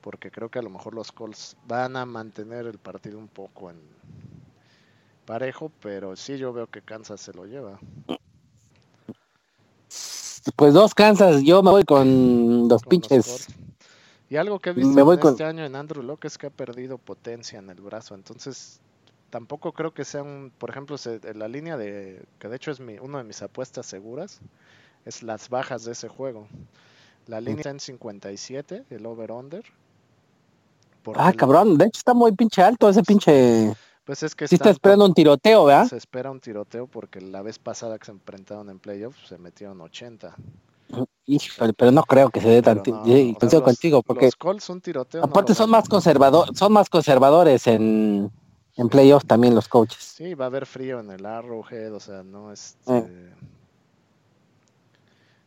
Porque 0.01 0.31
creo 0.31 0.49
que 0.49 0.59
a 0.59 0.63
lo 0.63 0.71
mejor 0.71 0.95
los 0.95 1.13
Colts 1.13 1.57
van 1.67 1.97
a 1.97 2.07
mantener 2.07 2.67
el 2.67 2.79
partido 2.79 3.19
un 3.19 3.29
poco 3.29 3.71
en, 3.71 3.79
parejo, 5.31 5.71
pero 5.81 6.17
sí 6.17 6.39
yo 6.39 6.53
veo 6.53 6.67
que 6.67 6.83
Kansas 6.83 7.21
se 7.21 7.33
lo 7.33 7.47
lleva. 7.47 7.79
Pues 10.57 10.75
dos 10.75 10.93
Kansas, 10.93 11.43
yo 11.45 11.63
me 11.63 11.71
voy 11.71 11.85
con 11.85 12.69
los 12.69 12.83
pinches. 12.83 13.47
y 14.29 14.37
algo 14.37 14.59
que 14.59 14.71
he 14.71 14.73
visto 14.73 15.29
este 15.31 15.45
año 15.45 15.65
en 15.65 15.77
Andrew 15.77 16.03
Locke 16.03 16.25
es 16.25 16.37
que 16.37 16.49
ha 16.49 16.51
perdido 16.51 16.99
potencia 16.99 17.61
en 17.61 17.71
el 17.71 17.81
brazo, 17.81 18.17
entonces 18.17 18.81
tampoco 19.31 19.71
creo 19.71 19.95
que 19.95 20.05
sea 20.05 20.25
un, 20.25 20.51
por 20.59 20.71
ejemplo, 20.71 20.97
la 21.35 21.47
línea 21.47 21.77
de, 21.77 22.25
que 22.41 22.49
de 22.49 22.57
hecho 22.57 22.73
es 22.73 22.81
mi, 22.81 22.99
una 22.99 23.19
de 23.19 23.25
mis 23.25 23.41
apuestas 23.41 23.87
seguras, 23.87 24.41
es 25.05 25.23
las 25.23 25.49
bajas 25.49 25.85
de 25.85 25.93
ese 25.93 26.09
juego. 26.09 26.49
La 27.29 27.41
línea 27.41 27.59
está 27.59 27.71
en 27.71 27.79
57, 27.79 28.85
el 28.91 29.07
over-under. 29.07 29.65
Ah, 31.17 31.33
cabrón, 31.33 31.77
de 31.79 31.87
hecho 31.87 31.99
está 31.99 32.15
muy 32.15 32.33
pinche 32.33 32.63
alto 32.63 32.89
ese 32.89 33.03
pinche... 33.03 33.75
Pues 34.05 34.23
es 34.23 34.35
que 34.35 34.49
sí 34.49 34.57
está 34.57 34.71
esperando 34.71 35.05
un 35.05 35.15
tiroteo, 35.15 35.67
¿verdad? 35.67 35.87
Se 35.87 35.97
espera 35.97 36.31
un 36.31 36.41
tiroteo 36.41 36.87
porque 36.87 37.21
la 37.21 37.43
vez 37.43 37.59
pasada 37.59 37.99
que 37.99 38.07
se 38.07 38.13
enfrentaron 38.13 38.69
en 38.69 38.79
playoffs 38.79 39.29
se 39.29 39.39
metieron 39.39 39.81
80. 39.81 40.35
Híjole, 41.27 41.73
pero 41.75 41.93
no 41.93 42.03
creo 42.03 42.31
que 42.31 42.41
se 42.41 42.49
dé 42.49 42.63
tanto. 42.63 42.91
No, 42.91 43.63
contigo 43.63 44.03
porque 44.03 44.25
los 44.25 44.37
Colts 44.37 44.69
un 44.71 44.81
tiroteo 44.81 45.23
aparte 45.23 45.55
son 45.55 45.71
más 45.71 45.89
conservadores, 45.89 46.59
son 46.59 46.73
más 46.73 46.89
conservadores 46.89 47.67
en 47.69 48.33
en 48.77 48.89
playoffs 48.89 49.27
también 49.27 49.55
los 49.55 49.69
coaches. 49.69 50.03
Sí, 50.03 50.35
va 50.35 50.47
a 50.47 50.49
haber 50.49 50.67
frío 50.67 51.01
en 51.01 51.11
el 51.11 51.27
Arrowhead, 51.27 51.95
o 51.95 52.01
sea, 52.01 52.23
no 52.23 52.51
es 52.51 52.77
este, 52.81 52.99
eh 52.99 53.35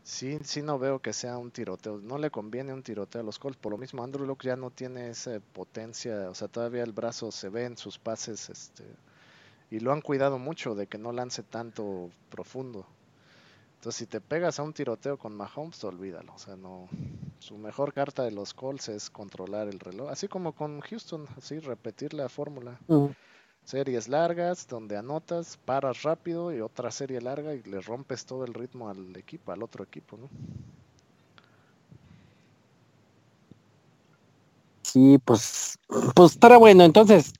sí, 0.03 0.37
sí 0.43 0.61
no 0.61 0.77
veo 0.79 0.99
que 0.99 1.13
sea 1.13 1.37
un 1.37 1.51
tiroteo. 1.51 1.97
No 1.99 2.17
le 2.17 2.29
conviene 2.29 2.73
un 2.73 2.83
tiroteo 2.83 3.21
a 3.21 3.23
los 3.23 3.39
Colts. 3.39 3.57
Por 3.57 3.71
lo 3.71 3.77
mismo, 3.77 4.03
Andrew 4.03 4.25
Luck 4.25 4.43
ya 4.43 4.55
no 4.55 4.69
tiene 4.69 5.09
esa 5.09 5.39
potencia. 5.39 6.29
O 6.29 6.35
sea, 6.35 6.47
todavía 6.47 6.83
el 6.83 6.91
brazo 6.91 7.31
se 7.31 7.49
ve 7.49 7.65
en 7.65 7.77
sus 7.77 7.97
pases. 7.97 8.49
Este, 8.49 8.83
y 9.71 9.79
lo 9.79 9.91
han 9.91 10.01
cuidado 10.01 10.37
mucho 10.37 10.75
de 10.75 10.87
que 10.87 10.97
no 10.97 11.11
lance 11.11 11.43
tanto 11.43 12.09
profundo. 12.29 12.85
Entonces, 13.75 13.99
si 13.99 14.05
te 14.05 14.21
pegas 14.21 14.59
a 14.59 14.63
un 14.63 14.73
tiroteo 14.73 15.17
con 15.17 15.35
Mahomes, 15.35 15.83
olvídalo. 15.83 16.33
O 16.33 16.39
sea, 16.39 16.55
no. 16.55 16.87
Su 17.39 17.57
mejor 17.57 17.93
carta 17.93 18.23
de 18.23 18.31
los 18.31 18.53
Colts 18.53 18.89
es 18.89 19.09
controlar 19.09 19.67
el 19.67 19.79
reloj. 19.79 20.09
Así 20.09 20.27
como 20.27 20.53
con 20.53 20.79
Houston, 20.79 21.27
así 21.37 21.59
repetir 21.59 22.13
la 22.13 22.29
fórmula 22.29 22.79
series 23.66 24.07
largas 24.07 24.68
donde 24.68 24.97
anotas, 24.97 25.57
paras 25.66 26.03
rápido 26.03 26.53
y 26.53 26.61
otra 26.61 26.91
serie 26.91 27.22
larga 27.22 27.53
y 27.53 27.64
le 27.64 27.82
rompes 27.82 28.26
todo 28.26 28.45
el 28.45 28.53
ritmo 28.53 28.89
al 28.89 29.16
equipo, 29.16 29.51
al 29.51 29.64
otro 29.64 29.84
equipo, 29.84 30.18
¿no? 30.18 30.30
Sí, 34.84 35.18
pues, 35.26 35.80
pues 36.14 36.34
estará 36.34 36.57
bueno. 36.57 36.84
Entonces, 36.84 37.34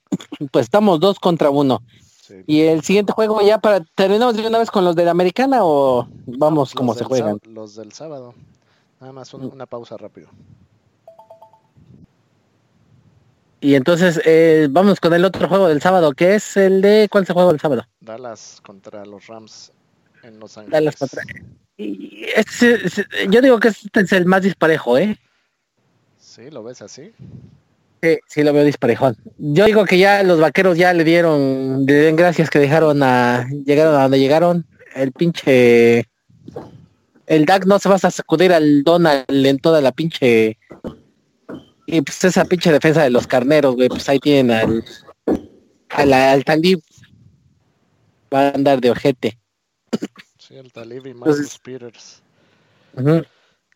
pues 0.52 0.64
estamos 0.64 1.00
dos 1.00 1.20
contra 1.20 1.50
uno. 1.50 1.82
Y 2.48 2.62
el 2.62 2.84
siguiente 2.84 3.14
juego 3.14 3.42
ya 3.42 3.60
para 3.60 3.82
terminamos 3.96 4.36
de 4.36 4.48
una 4.48 4.58
vez 4.58 4.72
con 4.72 4.86
los 4.86 4.96
de 4.96 5.06
la 5.06 5.12
americana 5.12 5.60
o 5.62 6.08
vamos 6.26 6.74
como 6.74 6.96
se 6.96 7.04
juegan. 7.04 7.38
Los 7.44 7.76
del 7.76 7.92
sábado. 7.92 8.34
Nada 9.00 9.14
más 9.14 9.34
una 9.34 9.66
pausa 9.66 9.98
rápido. 9.98 10.30
Y 13.64 13.76
entonces 13.76 14.20
eh, 14.26 14.68
vamos 14.70 15.00
con 15.00 15.14
el 15.14 15.24
otro 15.24 15.48
juego 15.48 15.70
del 15.70 15.82
sábado, 15.82 16.12
que 16.12 16.36
es 16.36 16.58
el 16.58 16.82
de... 16.82 17.08
¿Cuál 17.10 17.26
se 17.26 17.32
juega 17.32 17.50
el 17.50 17.62
sábado? 17.62 17.88
Dallas 18.02 18.60
contra 18.62 19.06
los 19.06 19.26
Rams 19.28 19.72
en 20.22 20.38
Los 20.38 20.58
Ángeles. 20.58 20.74
Dallas 20.74 20.96
contra... 20.98 21.24
Y 21.78 22.26
este, 22.36 22.78
yo 23.30 23.42
digo 23.42 23.62
que 23.62 23.70
este 23.70 24.02
es 24.02 24.12
el 24.12 24.26
más 24.26 24.42
disparejo, 24.42 24.98
¿eh? 24.98 25.18
Sí, 26.20 26.50
¿lo 26.52 26.62
ves 26.62 26.82
así? 26.82 27.14
Sí, 28.02 28.20
sí 28.28 28.44
lo 28.44 28.52
veo 28.52 28.66
disparejón. 28.66 29.16
Yo 29.38 29.64
digo 29.64 29.86
que 29.86 29.98
ya 29.98 30.24
los 30.24 30.42
vaqueros 30.42 30.78
ya 30.78 30.92
le 30.92 31.06
dieron, 31.06 31.86
le 31.86 31.94
den 31.94 32.18
gracias 32.18 32.50
que 32.50 32.60
dejaron 32.60 33.02
a, 33.02 33.48
llegaron 33.66 33.96
a 33.96 34.02
donde 34.04 34.20
llegaron. 34.20 34.66
El 34.94 35.14
pinche, 35.14 36.10
el 37.28 37.46
DAC 37.46 37.66
no 37.66 37.80
se 37.80 37.88
va 37.88 37.96
a 37.96 38.12
sacudir 38.12 38.52
al 38.52 38.84
Donald 38.84 39.26
en 39.30 39.58
toda 39.58 39.80
la 39.80 39.94
pinche 39.94 40.58
y 41.86 42.02
pues 42.02 42.24
esa 42.24 42.46
pinche 42.46 42.72
defensa 42.72 43.04
de 43.04 43.10
los 43.10 43.28
carneros, 43.28 43.76
güey, 43.76 43.90
pues 43.90 44.08
ahí 44.10 44.20
tienen 44.20 44.52
al, 44.52 44.84
al, 45.90 46.14
al 46.14 46.44
talib. 46.46 46.82
Va 48.34 48.48
a 48.48 48.52
andar 48.52 48.82
de 48.82 48.92
ojete. 48.92 49.40
Sí, 50.38 50.56
el 50.56 50.72
talib 50.72 51.06
y 51.06 51.14
Marcus 51.14 51.60
Peters. 51.60 52.24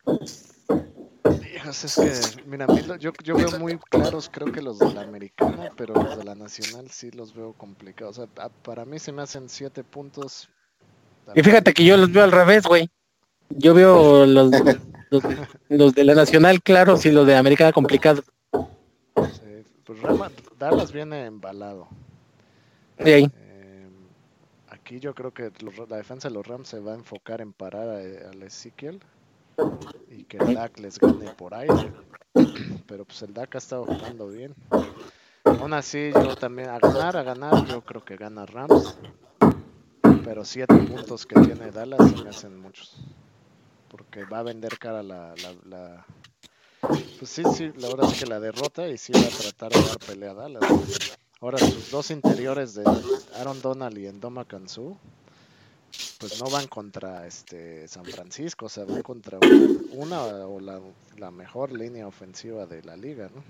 es 0.06 1.96
que, 1.96 2.44
mira, 2.46 2.66
yo, 2.98 3.12
yo 3.24 3.36
veo 3.36 3.60
muy 3.60 3.78
claros, 3.78 4.30
creo 4.32 4.52
que 4.52 4.62
los 4.62 4.80
de 4.80 4.94
la 4.94 5.02
americana, 5.02 5.72
pero 5.76 5.94
los 5.94 6.18
de 6.18 6.24
la 6.24 6.36
nacional 6.36 6.90
sí 6.90 7.12
los 7.12 7.36
veo 7.36 7.54
complicados. 7.54 8.18
O 8.18 8.26
sea, 8.26 8.50
para 8.50 8.86
mí 8.86 9.00
se 9.00 9.12
me 9.12 9.22
hacen 9.22 9.50
siete 9.50 9.84
puntos. 9.84 10.50
Y 11.36 11.44
fíjate 11.44 11.74
que 11.74 11.84
yo 11.84 11.98
los 11.98 12.12
veo 12.12 12.24
al 12.24 12.32
revés, 12.32 12.64
güey. 12.64 12.90
Yo 13.50 13.74
veo 13.74 14.26
los, 14.26 14.52
los, 15.10 15.94
de 15.94 16.04
la 16.04 16.16
Nacional 16.16 16.62
claros 16.62 17.06
y 17.06 17.12
los 17.12 17.26
de 17.26 17.36
América 17.36 17.72
complicados. 17.72 18.24
Sí, 18.54 19.64
pues 19.84 20.00
Dallas 20.60 20.92
viene 20.92 21.26
embalado. 21.26 21.88
Eh, 22.98 23.30
aquí 24.70 25.00
yo 25.00 25.14
creo 25.14 25.34
que 25.34 25.52
la 25.90 25.98
defensa 25.98 26.30
de 26.30 26.34
los 26.34 26.46
Rams 26.46 26.68
se 26.68 26.80
va 26.80 26.94
a 26.94 26.96
enfocar 26.96 27.42
en 27.42 27.54
parar 27.54 27.90
al 27.90 28.44
Ezequiel. 28.44 29.00
y 30.12 30.24
que 30.26 30.38
el 30.38 30.54
DAC 30.54 30.80
les 30.80 31.00
gane 31.00 31.32
por 31.32 31.54
aire. 31.54 31.92
Pero 32.86 33.06
pues 33.06 33.22
el 33.24 33.34
DAC 33.34 33.56
ha 33.56 33.58
estado 33.58 33.86
jugando 33.86 34.28
bien. 34.28 34.54
Aún 35.44 35.74
así, 35.74 36.12
yo 36.14 36.36
también 36.36 36.70
a 36.70 36.80
ganar, 36.80 37.18
a 37.18 37.24
ganar, 37.24 37.66
yo 37.66 37.82
creo 37.82 38.04
que 38.04 38.16
gana 38.16 38.46
Rams. 38.46 38.98
Pero 40.24 40.44
siete 40.44 40.76
puntos 40.76 41.26
que 41.26 41.40
tiene 41.40 41.72
Dallas 41.72 42.10
se 42.10 42.24
me 42.24 42.30
hacen 42.30 42.60
muchos. 42.60 42.98
Porque 43.90 44.26
va 44.26 44.40
a 44.40 44.44
vender 44.44 44.78
cara 44.78 45.04
la, 45.04 45.34
la, 45.66 46.06
Pues 46.82 47.30
sí, 47.30 47.44
sí, 47.56 47.72
la 47.78 47.88
verdad 47.88 48.12
es 48.12 48.20
que 48.20 48.26
la 48.26 48.40
derrota 48.40 48.88
y 48.88 48.98
sí 48.98 49.14
va 49.14 49.28
a 49.28 49.30
tratar 49.30 49.72
de 49.72 49.88
dar 49.88 50.00
pelea 50.00 50.32
a 50.32 50.34
Dallas. 50.34 50.64
Ahora 51.40 51.58
sus 51.60 51.92
dos 51.92 52.12
interiores 52.12 52.74
de 52.76 52.84
Aaron 53.36 53.62
Donald 53.62 53.98
y 53.98 54.08
Endoma 54.08 54.46
Kansu 54.46 54.98
pues 56.20 56.42
no 56.42 56.50
van 56.50 56.68
contra 56.68 57.28
este 57.28 57.88
San 57.88 58.06
Francisco, 58.06 58.66
o 58.66 58.70
sea, 58.70 58.86
van 58.86 59.04
contra 59.04 59.40
una, 59.92 60.24
o 60.24 60.60
la, 60.60 60.82
la, 61.18 61.32
mejor 61.32 61.72
línea 61.72 62.08
ofensiva 62.08 62.66
de 62.66 62.84
la 62.84 62.98
liga, 62.98 63.30
¿no? 63.34 63.44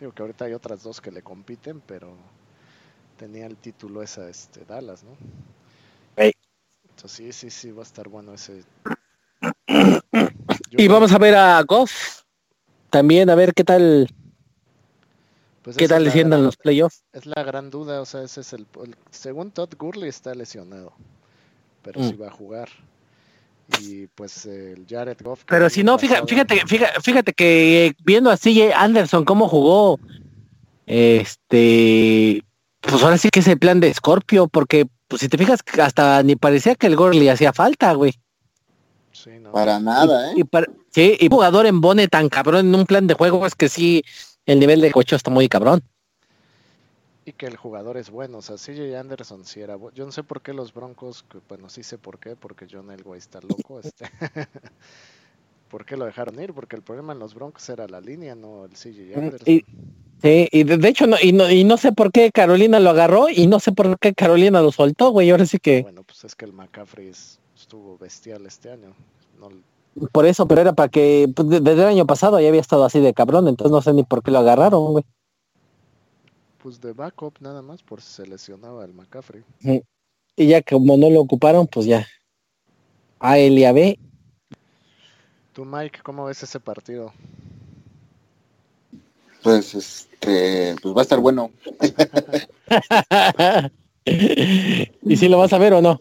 Digo 0.00 0.12
que 0.12 0.22
ahorita 0.22 0.46
hay 0.46 0.54
otras 0.54 0.82
dos 0.82 1.00
que 1.00 1.10
le 1.10 1.22
compiten, 1.22 1.80
pero 1.80 2.14
tenía 3.18 3.46
el 3.46 3.56
título 3.56 4.02
esa 4.02 4.28
este 4.28 4.64
Dallas, 4.64 5.02
¿no? 5.04 5.10
Entonces 6.88 7.12
sí, 7.12 7.32
sí, 7.32 7.50
sí, 7.50 7.70
va 7.70 7.82
a 7.82 7.86
estar 7.86 8.08
bueno 8.08 8.34
ese. 8.34 8.64
Y 10.70 10.88
vamos 10.88 11.12
a 11.12 11.18
ver 11.18 11.34
a 11.34 11.62
Goff 11.62 12.22
también, 12.90 13.30
a 13.30 13.34
ver 13.34 13.54
qué 13.54 13.64
tal. 13.64 14.08
Pues 15.62 15.76
¿Qué 15.76 15.86
tal 15.86 16.04
le 16.04 16.24
los 16.24 16.56
playoffs? 16.56 17.02
Es 17.12 17.26
la 17.26 17.42
gran 17.42 17.70
duda, 17.70 18.00
o 18.00 18.06
sea, 18.06 18.22
ese 18.22 18.40
es 18.40 18.52
el, 18.54 18.66
según 19.10 19.50
Todd 19.50 19.74
Gurley 19.78 20.08
está 20.08 20.34
lesionado, 20.34 20.92
pero 21.82 22.02
sí 22.02 22.14
mm. 22.14 22.22
va 22.22 22.28
a 22.28 22.30
jugar 22.30 22.68
y 23.80 24.06
pues 24.08 24.46
el 24.46 24.86
Jared 24.88 25.18
Goff. 25.22 25.44
Pero 25.46 25.68
si 25.68 25.84
no, 25.84 25.98
fíjate, 25.98 26.26
fíjate, 26.26 26.64
fíjate, 27.02 27.32
que 27.32 27.94
viendo 28.04 28.30
así 28.30 28.70
Anderson 28.72 29.24
cómo 29.24 29.48
jugó, 29.48 30.00
este, 30.86 32.42
pues 32.80 33.02
ahora 33.02 33.18
sí 33.18 33.28
que 33.30 33.40
es 33.40 33.48
el 33.48 33.58
plan 33.58 33.80
de 33.80 33.92
Scorpio, 33.92 34.48
porque 34.48 34.86
pues 35.06 35.20
si 35.20 35.28
te 35.28 35.38
fijas 35.38 35.60
hasta 35.82 36.22
ni 36.22 36.36
parecía 36.36 36.74
que 36.74 36.86
el 36.86 36.96
Gore 36.96 37.18
le 37.18 37.30
hacía 37.30 37.52
falta, 37.52 37.92
güey. 37.92 38.14
Sí, 39.12 39.30
no. 39.40 39.52
Para 39.52 39.80
nada, 39.80 40.32
¿eh? 40.32 40.44
sí, 40.90 41.16
y 41.18 41.28
jugador 41.28 41.66
en 41.66 41.80
Bone 41.80 42.08
tan 42.08 42.28
cabrón 42.28 42.68
en 42.68 42.74
un 42.74 42.86
plan 42.86 43.06
de 43.06 43.14
juego 43.14 43.46
es 43.46 43.54
que 43.54 43.68
sí, 43.68 44.02
el 44.46 44.60
nivel 44.60 44.80
de 44.80 44.92
coche 44.92 45.16
está 45.16 45.30
muy 45.30 45.48
cabrón 45.48 45.82
y 47.28 47.32
que 47.32 47.46
el 47.46 47.56
jugador 47.56 47.98
es 47.98 48.10
bueno. 48.10 48.38
O 48.38 48.42
sea, 48.42 48.56
CJ 48.56 48.96
Anderson 48.96 49.44
sí 49.44 49.60
era 49.60 49.76
bueno. 49.76 49.94
Yo 49.94 50.06
no 50.06 50.12
sé 50.12 50.22
por 50.22 50.40
qué 50.40 50.54
los 50.54 50.72
Broncos, 50.72 51.24
bueno, 51.48 51.68
sí 51.68 51.82
sé 51.82 51.98
por 51.98 52.18
qué, 52.18 52.36
porque 52.36 52.66
John 52.70 52.90
Elway 52.90 53.18
está 53.18 53.40
loco. 53.40 53.80
Este. 53.84 54.06
¿Por 55.68 55.84
qué 55.84 55.98
lo 55.98 56.06
dejaron 56.06 56.40
ir? 56.40 56.54
Porque 56.54 56.76
el 56.76 56.82
problema 56.82 57.12
en 57.12 57.18
los 57.18 57.34
Broncos 57.34 57.68
era 57.68 57.86
la 57.86 58.00
línea, 58.00 58.34
no 58.34 58.64
el 58.64 58.70
CJ 58.70 59.14
mm, 59.14 59.18
Anderson. 59.18 59.54
Y, 59.54 59.64
sí, 60.22 60.48
y 60.50 60.64
de, 60.64 60.88
hecho, 60.88 61.06
no 61.06 61.16
y, 61.20 61.32
no, 61.32 61.50
y 61.50 61.64
no 61.64 61.76
sé 61.76 61.92
por 61.92 62.10
qué 62.10 62.32
Carolina 62.32 62.80
lo 62.80 62.88
agarró 62.88 63.28
y 63.28 63.46
no 63.46 63.60
sé 63.60 63.72
por 63.72 63.98
qué 63.98 64.14
Carolina 64.14 64.62
lo 64.62 64.72
soltó, 64.72 65.10
güey. 65.10 65.28
Ahora 65.30 65.44
sí 65.44 65.58
que. 65.58 65.82
Bueno, 65.82 66.04
pues 66.04 66.24
es 66.24 66.34
que 66.34 66.46
el 66.46 66.54
McCaffrey 66.54 67.12
estuvo 67.60 67.98
bestial 67.98 68.46
este 68.46 68.70
año. 68.70 68.94
Por 70.12 70.26
eso, 70.26 70.46
pero 70.46 70.60
era 70.60 70.72
para 70.72 70.88
que 70.88 71.30
pues, 71.34 71.48
desde 71.48 71.72
el 71.72 71.88
año 71.88 72.06
pasado 72.06 72.40
ya 72.40 72.48
había 72.48 72.60
estado 72.60 72.84
así 72.84 73.00
de 73.00 73.14
cabrón, 73.14 73.48
entonces 73.48 73.72
no 73.72 73.82
sé 73.82 73.92
ni 73.92 74.04
por 74.04 74.22
qué 74.22 74.30
lo 74.30 74.38
agarraron, 74.38 74.92
güey 74.92 75.04
pues 76.68 76.82
de 76.82 76.92
backup 76.92 77.40
nada 77.40 77.62
más 77.62 77.82
por 77.82 78.02
si 78.02 78.12
se 78.12 78.26
lesionaba 78.26 78.84
el 78.84 78.92
McCaffrey. 78.92 79.42
Y 80.36 80.46
ya 80.46 80.60
como 80.60 80.98
no 80.98 81.08
lo 81.08 81.20
ocuparon, 81.20 81.66
pues 81.66 81.86
ya. 81.86 82.06
A 83.20 83.38
él 83.38 83.58
y 83.58 83.64
a 83.64 83.72
B. 83.72 83.98
Tú 85.54 85.64
Mike, 85.64 86.00
¿cómo 86.02 86.26
ves 86.26 86.42
ese 86.42 86.60
partido? 86.60 87.12
Pues 89.42 89.74
este, 89.74 90.76
pues 90.82 90.94
va 90.94 91.00
a 91.00 91.02
estar 91.02 91.20
bueno. 91.20 91.50
¿Y 94.04 95.16
si 95.16 95.28
lo 95.28 95.38
vas 95.38 95.54
a 95.54 95.58
ver 95.58 95.72
o 95.72 95.80
no? 95.80 96.00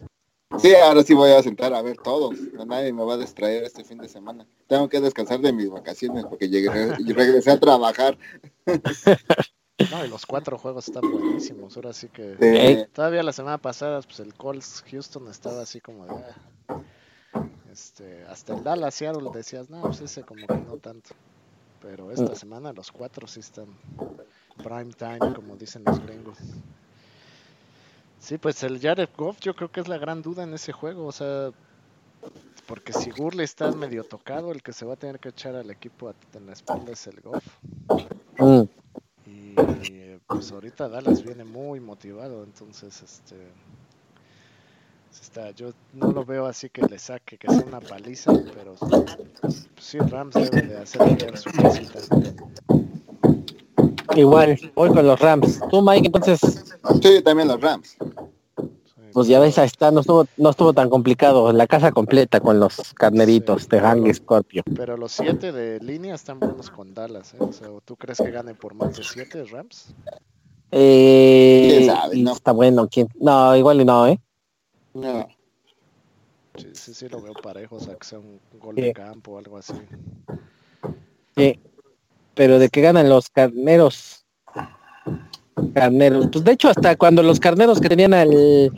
Sí, 0.59 0.73
ahora 0.75 1.03
sí 1.03 1.13
voy 1.13 1.31
a 1.31 1.43
sentar 1.43 1.73
a 1.73 1.81
ver 1.81 1.97
todo. 1.97 2.31
Nadie 2.65 2.93
me 2.93 3.03
va 3.03 3.15
a 3.15 3.17
distraer 3.17 3.63
este 3.63 3.83
fin 3.83 3.97
de 3.97 4.07
semana. 4.07 4.47
Tengo 4.67 4.87
que 4.87 5.01
descansar 5.01 5.39
de 5.39 5.51
mis 5.53 5.69
vacaciones 5.69 6.25
porque 6.25 6.49
llegué, 6.49 6.69
regresé 6.95 7.51
a 7.51 7.59
trabajar. 7.59 8.17
No, 9.91 10.03
y 10.03 10.07
los 10.07 10.25
cuatro 10.25 10.57
juegos 10.57 10.87
están 10.87 11.03
buenísimos. 11.09 11.75
Ahora 11.75 11.93
sí 11.93 12.09
que 12.09 12.87
todavía 12.93 13.21
la 13.21 13.31
semana 13.31 13.59
pasada, 13.59 14.01
pues 14.01 14.19
el 14.19 14.33
Colts 14.33 14.83
Houston 14.89 15.27
estaba 15.27 15.61
así 15.61 15.79
como 15.79 16.07
de. 16.07 16.13
Ah, 16.67 16.81
este, 17.71 18.25
hasta 18.25 18.55
el 18.55 18.63
Dallas 18.63 18.95
Seattle 18.95 19.29
decías, 19.31 19.69
no, 19.69 19.83
pues 19.83 20.01
ese 20.01 20.23
como 20.23 20.47
que 20.47 20.57
no 20.57 20.77
tanto. 20.77 21.11
Pero 21.79 22.09
esta 22.09 22.31
mm. 22.31 22.35
semana 22.35 22.73
los 22.73 22.91
cuatro 22.91 23.27
sí 23.27 23.39
están 23.39 23.67
prime 24.63 24.93
time, 24.93 25.33
como 25.35 25.55
dicen 25.55 25.83
los 25.85 25.99
gringos. 26.03 26.39
Sí, 28.19 28.37
pues 28.37 28.63
el 28.63 28.79
Jared 28.79 29.09
Goff 29.15 29.39
yo 29.39 29.55
creo 29.55 29.71
que 29.71 29.79
es 29.79 29.87
la 29.87 29.97
gran 29.97 30.21
duda 30.21 30.43
en 30.43 30.53
ese 30.53 30.71
juego, 30.71 31.05
o 31.05 31.11
sea, 31.11 31.51
porque 32.67 32.91
si 32.91 33.11
Gurley 33.11 33.45
está 33.45 33.71
medio 33.71 34.03
tocado, 34.03 34.51
el 34.51 34.61
que 34.61 34.73
se 34.73 34.85
va 34.85 34.93
a 34.93 34.97
tener 34.97 35.19
que 35.19 35.29
echar 35.29 35.55
al 35.55 35.69
equipo 35.71 36.13
en 36.33 36.45
la 36.45 36.53
espalda 36.53 36.91
es 36.91 37.07
el 37.07 37.21
Goff. 37.21 37.45
Mm. 38.37 38.63
Y 39.25 39.55
pues 40.27 40.51
ahorita 40.51 40.89
Dallas 40.89 41.23
viene 41.23 41.43
muy 41.43 41.79
motivado, 41.79 42.43
entonces 42.43 43.01
este 43.01 43.35
está, 45.21 45.51
yo 45.51 45.71
no 45.93 46.11
lo 46.11 46.25
veo 46.25 46.45
así 46.45 46.69
que 46.69 46.81
le 46.83 46.99
saque, 46.99 47.37
que 47.37 47.47
sea 47.47 47.65
una 47.65 47.79
paliza, 47.79 48.31
pero 48.53 48.75
sí 49.79 49.97
Rams 49.99 50.35
debe 50.35 50.61
de 50.61 50.77
hacer 50.77 51.37
su 51.37 51.49
casita. 51.51 51.99
Igual, 54.17 54.59
voy 54.75 54.89
con 54.89 55.07
los 55.07 55.19
Rams. 55.19 55.59
¿Tú, 55.69 55.81
Mike, 55.81 56.07
entonces? 56.07 56.39
Sí, 57.01 57.21
también 57.23 57.47
los 57.47 57.61
Rams 57.61 57.97
pues 59.17 59.27
ya 59.27 59.39
ves, 59.39 59.57
ahí 59.57 59.65
está, 59.65 59.89
no 59.89 60.01
estuvo, 60.01 60.27
no 60.37 60.51
estuvo 60.51 60.73
tan 60.73 60.91
complicado. 60.91 61.51
La 61.51 61.65
casa 61.65 61.91
completa 61.91 62.39
con 62.39 62.59
los 62.59 62.93
carneritos 62.93 63.67
de 63.67 63.79
Hang 63.79 64.13
Scorpio. 64.13 64.61
Pero 64.75 64.95
los 64.95 65.11
siete 65.11 65.51
de 65.51 65.79
línea 65.79 66.13
están 66.13 66.39
buenos 66.39 66.69
con 66.69 66.93
Dallas, 66.93 67.33
¿eh? 67.33 67.37
O 67.39 67.51
sea, 67.51 67.67
¿tú 67.83 67.95
crees 67.95 68.19
que 68.19 68.29
gane 68.29 68.53
por 68.53 68.75
más 68.75 68.95
de 68.95 69.03
siete 69.03 69.43
Rams? 69.45 69.87
Eh, 70.69 71.89
no? 72.13 72.31
Está 72.31 72.51
bueno, 72.51 72.87
¿quién? 72.87 73.07
No, 73.19 73.55
igual 73.55 73.81
y 73.81 73.85
no, 73.85 74.05
¿eh? 74.05 74.19
No. 74.93 75.27
Sí, 76.55 76.67
sí, 76.73 76.93
sí, 76.93 77.09
lo 77.09 77.19
veo 77.19 77.33
parejo, 77.33 77.77
o 77.77 77.79
sea, 77.79 77.95
que 77.95 78.05
sea 78.05 78.19
un 78.19 78.39
gol 78.59 78.75
de 78.75 78.93
campo 78.93 79.31
o 79.31 79.37
algo 79.39 79.57
así. 79.57 79.73
Sí, 81.35 81.59
pero 82.37 82.59
de 82.59 82.69
que 82.69 82.81
ganan 82.81 83.09
los 83.09 83.29
carneros. 83.29 84.23
Carneros. 85.73 86.27
Pues 86.31 86.45
de 86.45 86.51
hecho, 86.51 86.69
hasta 86.69 86.95
cuando 86.95 87.23
los 87.23 87.39
carneros 87.39 87.81
que 87.81 87.89
tenían 87.89 88.13
al 88.13 88.71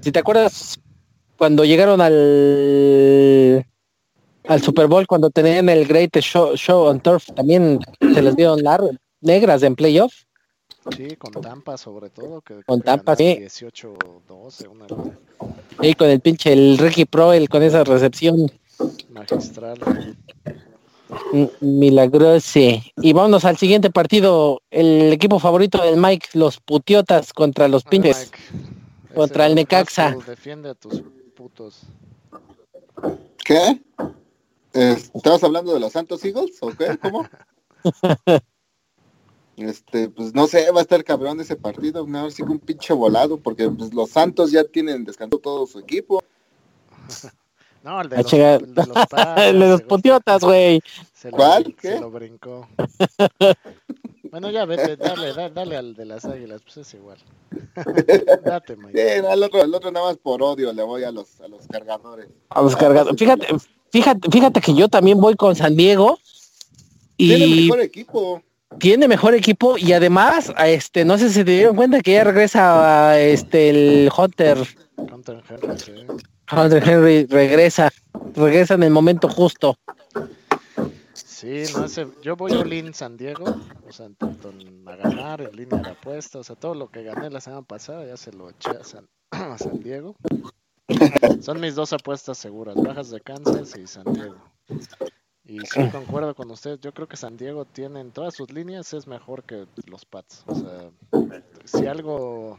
si 0.00 0.12
te 0.12 0.20
acuerdas, 0.20 0.78
cuando 1.36 1.64
llegaron 1.64 2.00
al 2.00 3.66
al 4.46 4.62
Super 4.62 4.86
Bowl, 4.86 5.06
cuando 5.08 5.30
tenían 5.30 5.68
el 5.68 5.86
Great 5.86 6.16
Show, 6.20 6.54
show 6.54 6.84
on 6.84 7.00
Turf, 7.00 7.26
también 7.34 7.80
se 8.00 8.22
les 8.22 8.36
dieron 8.36 8.62
largas, 8.62 8.92
negras 9.20 9.64
en 9.64 9.74
playoff. 9.74 10.14
Sí, 10.96 11.16
con 11.16 11.32
Tampa 11.42 11.76
sobre 11.76 12.10
todo. 12.10 12.40
Que 12.42 12.62
con 12.62 12.80
Tampa, 12.80 13.16
sí. 13.16 13.38
18-12, 13.40 14.68
una 14.68 14.86
Sí, 15.82 15.94
con 15.94 16.08
el 16.08 16.20
pinche, 16.20 16.52
el 16.52 16.78
Ricky 16.78 17.04
Pro, 17.04 17.32
el, 17.32 17.48
con 17.48 17.64
esa 17.64 17.82
recepción. 17.82 18.48
Magistral. 19.10 19.80
Milagroso. 21.60 22.60
Y 22.96 23.12
vámonos 23.12 23.44
al 23.44 23.56
siguiente 23.56 23.90
partido. 23.90 24.62
El 24.70 25.12
equipo 25.12 25.38
favorito 25.38 25.82
del 25.82 25.96
Mike, 25.96 26.28
los 26.34 26.60
Putiotas 26.60 27.32
contra 27.32 27.68
los 27.68 27.84
pinches. 27.84 28.30
Contra 29.14 29.46
el 29.46 29.54
Necaxa. 29.54 30.16
Defiende 30.26 30.70
a 30.70 30.74
tus 30.74 31.02
putos. 31.34 31.82
¿Qué? 33.44 33.80
¿Estabas 34.72 35.42
hablando 35.42 35.72
de 35.72 35.80
los 35.80 35.92
Santos 35.92 36.24
Eagles 36.24 36.58
o 36.60 36.68
qué? 36.70 36.98
¿Cómo? 36.98 37.26
este, 39.56 40.08
pues 40.10 40.34
no 40.34 40.46
sé, 40.46 40.70
va 40.70 40.80
a 40.80 40.82
estar 40.82 41.02
cabrón 41.02 41.40
ese 41.40 41.56
partido, 41.56 42.06
no, 42.06 42.30
sigue 42.30 42.50
un 42.50 42.58
pinche 42.58 42.92
volado, 42.92 43.38
porque 43.38 43.70
pues, 43.70 43.94
los 43.94 44.10
Santos 44.10 44.50
ya 44.50 44.64
tienen 44.64 45.04
descansado 45.04 45.40
todo 45.40 45.66
su 45.66 45.78
equipo. 45.78 46.22
no, 47.86 48.00
el 48.00 48.08
de 48.08 48.16
los, 48.16 48.32
el 48.32 48.74
de 48.74 48.86
los, 48.86 48.96
el 49.36 49.60
de 49.60 49.68
los 49.68 49.82
putiotas, 49.82 50.42
güey. 50.42 50.82
¿Cuál? 51.30 51.72
¿Qué? 51.80 51.92
Se 51.92 52.00
lo 52.00 52.10
brincó. 52.10 52.66
Bueno, 54.28 54.50
ya 54.50 54.64
vete, 54.64 54.96
dale, 54.96 55.32
dale, 55.32 55.54
dale, 55.54 55.76
al 55.76 55.94
de 55.94 56.04
las 56.04 56.24
águilas, 56.24 56.62
pues 56.62 56.78
es 56.78 56.94
igual. 56.94 57.16
Date, 58.44 58.74
Mike. 58.76 58.98
Sí, 58.98 59.24
el 59.32 59.42
otro, 59.44 59.62
el 59.62 59.72
otro 59.72 59.92
nada 59.92 60.06
más 60.06 60.16
por 60.16 60.42
odio 60.42 60.72
le 60.72 60.82
voy 60.82 61.04
a 61.04 61.12
los, 61.12 61.40
a 61.40 61.46
los 61.46 61.68
cargadores. 61.68 62.26
A 62.48 62.60
los 62.60 62.74
cargadores. 62.74 63.16
Fíjate, 63.16 63.46
fíjate, 63.92 64.30
fíjate 64.32 64.60
que 64.60 64.74
yo 64.74 64.88
también 64.88 65.20
voy 65.20 65.36
con 65.36 65.54
San 65.54 65.76
Diego. 65.76 66.18
Y 67.16 67.36
tiene 67.36 67.62
mejor 67.62 67.80
equipo. 67.80 68.42
Tiene 68.80 69.06
mejor 69.06 69.34
equipo 69.34 69.78
y 69.78 69.92
además, 69.92 70.52
este, 70.58 71.04
no 71.04 71.18
sé 71.18 71.28
si 71.28 71.34
se 71.34 71.44
dieron 71.44 71.76
cuenta 71.76 72.00
que 72.00 72.14
ya 72.14 72.24
regresa 72.24 73.18
este 73.20 73.70
el 73.70 74.10
Hunter. 74.14 74.58
Hunter 74.96 75.40
Henry, 75.48 76.06
Andre 76.48 76.80
Henry 76.84 77.26
regresa, 77.26 77.90
regresa 78.34 78.74
en 78.74 78.84
el 78.84 78.90
momento 78.90 79.28
justo. 79.28 79.76
Sí, 81.12 81.64
no 81.76 81.86
sé, 81.88 82.06
yo 82.22 82.34
voy 82.34 82.52
a 82.54 82.60
Olin 82.60 82.94
San 82.94 83.16
Diego, 83.16 83.44
o 83.86 83.92
sea, 83.92 84.08
tanto 84.16 84.52
a 84.86 84.96
ganar 84.96 85.42
en 85.42 85.54
línea 85.54 85.80
de 85.80 85.90
apuestas, 85.90 86.40
o 86.40 86.44
sea, 86.44 86.56
todo 86.56 86.74
lo 86.74 86.88
que 86.88 87.02
gané 87.02 87.28
la 87.28 87.40
semana 87.40 87.62
pasada 87.62 88.06
ya 88.06 88.16
se 88.16 88.32
lo 88.32 88.48
eché 88.48 88.70
a 88.70 88.82
San, 88.82 89.06
a 89.30 89.58
San 89.58 89.80
Diego. 89.80 90.16
Son 91.42 91.60
mis 91.60 91.74
dos 91.74 91.92
apuestas 91.92 92.38
seguras, 92.38 92.76
bajas 92.76 93.10
de 93.10 93.20
Kansas 93.20 93.76
y 93.76 93.86
San 93.86 94.04
Diego. 94.12 94.36
Y 95.44 95.60
sí, 95.60 95.88
concuerdo 95.92 96.34
con 96.34 96.50
usted. 96.50 96.78
Yo 96.80 96.92
creo 96.92 97.06
que 97.06 97.16
San 97.16 97.36
Diego 97.36 97.64
tiene 97.64 98.00
en 98.00 98.10
todas 98.10 98.34
sus 98.34 98.50
líneas 98.50 98.92
es 98.94 99.06
mejor 99.06 99.44
que 99.44 99.66
los 99.86 100.04
Pats. 100.04 100.42
O 100.46 100.54
sea, 100.54 100.90
si 101.64 101.86
algo. 101.86 102.58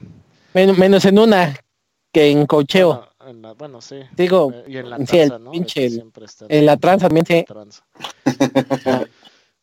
menos 0.54 1.06
en 1.06 1.20
una, 1.20 1.58
que 2.14 2.32
en 2.32 2.46
cocheo. 2.46 2.88
Bueno, 2.90 3.08
sí. 3.82 4.00
Digo, 4.16 4.52
eh, 4.54 4.64
y 4.68 4.78
en 4.78 4.90
la 4.90 4.98
tranza, 4.98 5.40
¿no? 5.40 5.52
en 5.54 6.66
la 6.66 6.78
tranza 6.78 7.08
también 7.08 7.26
sí. 7.26 7.46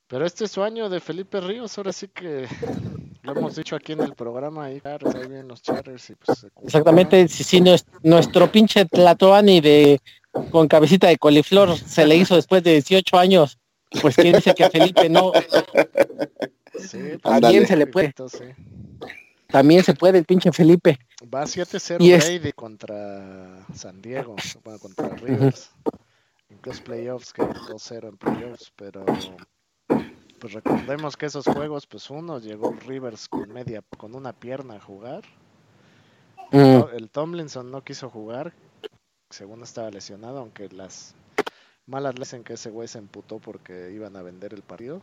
Pero 0.06 0.26
este 0.26 0.44
es 0.44 0.50
su 0.50 0.62
año 0.62 0.88
de 0.88 1.00
Felipe 1.00 1.40
Ríos, 1.40 1.76
ahora 1.78 1.92
sí 1.92 2.08
que 2.08 2.46
lo 3.22 3.32
hemos 3.32 3.56
dicho 3.56 3.74
aquí 3.74 3.92
en 3.92 4.00
el 4.02 4.14
programa, 4.14 4.66
ahí, 4.66 4.80
ahí 4.84 4.98
vienen 5.26 5.48
los 5.48 5.62
charters 5.62 6.10
y 6.10 6.14
pues... 6.14 6.46
Exactamente, 6.62 7.26
si, 7.26 7.42
si 7.42 7.62
nuestro 8.02 8.52
pinche 8.52 8.84
Tlatoani 8.84 9.60
de 9.60 10.00
con 10.50 10.68
cabecita 10.68 11.08
de 11.08 11.16
coliflor 11.16 11.76
se 11.76 12.06
le 12.06 12.16
hizo 12.16 12.36
después 12.36 12.62
de 12.62 12.72
18 12.72 13.18
años, 13.18 13.58
pues 14.02 14.16
quién 14.16 14.34
dice 14.34 14.54
que 14.54 14.64
a 14.64 14.70
Felipe 14.70 15.08
no... 15.08 15.32
Sí, 16.78 16.98
también 17.22 17.66
se 17.66 17.76
le 17.76 17.86
puede. 17.86 18.12
También 19.46 19.84
se 19.84 19.94
puede 19.94 20.18
el 20.18 20.24
pinche 20.24 20.52
Felipe. 20.52 20.98
Va 21.32 21.44
7-0 21.44 21.98
Brady 21.98 22.52
contra 22.52 23.64
San 23.74 24.02
Diego, 24.02 24.36
bueno, 24.62 24.78
contra 24.78 25.08
Rivers. 25.10 25.70
En 26.48 26.58
los 26.62 26.80
playoffs, 26.80 27.32
que 27.32 27.42
2-0 27.42 28.08
en 28.08 28.16
playoffs, 28.16 28.72
pero 28.76 29.04
pues 30.40 30.52
recordemos 30.52 31.16
que 31.16 31.26
esos 31.26 31.46
juegos, 31.46 31.86
pues 31.86 32.10
uno 32.10 32.38
llegó 32.38 32.72
Rivers 32.86 33.28
con 33.28 33.50
media, 33.52 33.82
con 33.96 34.14
una 34.14 34.32
pierna 34.32 34.74
a 34.74 34.80
jugar. 34.80 35.22
Mm. 36.52 36.82
El 36.94 37.10
Tomlinson 37.10 37.70
no 37.70 37.82
quiso 37.82 38.10
jugar, 38.10 38.52
según 39.30 39.62
estaba 39.62 39.90
lesionado, 39.90 40.38
aunque 40.38 40.68
las 40.68 41.14
malas 41.86 42.14
le 42.14 42.20
dicen 42.20 42.44
que 42.44 42.54
ese 42.54 42.70
güey 42.70 42.88
se 42.88 42.98
emputó 42.98 43.38
porque 43.38 43.90
iban 43.92 44.16
a 44.16 44.22
vender 44.22 44.52
el 44.52 44.62
partido. 44.62 45.00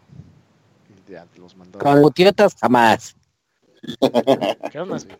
Y 0.89 1.11
ya 1.11 1.26
los 1.38 1.55
mandó. 1.55 1.80
Con 1.80 2.01
jamás. 2.59 3.15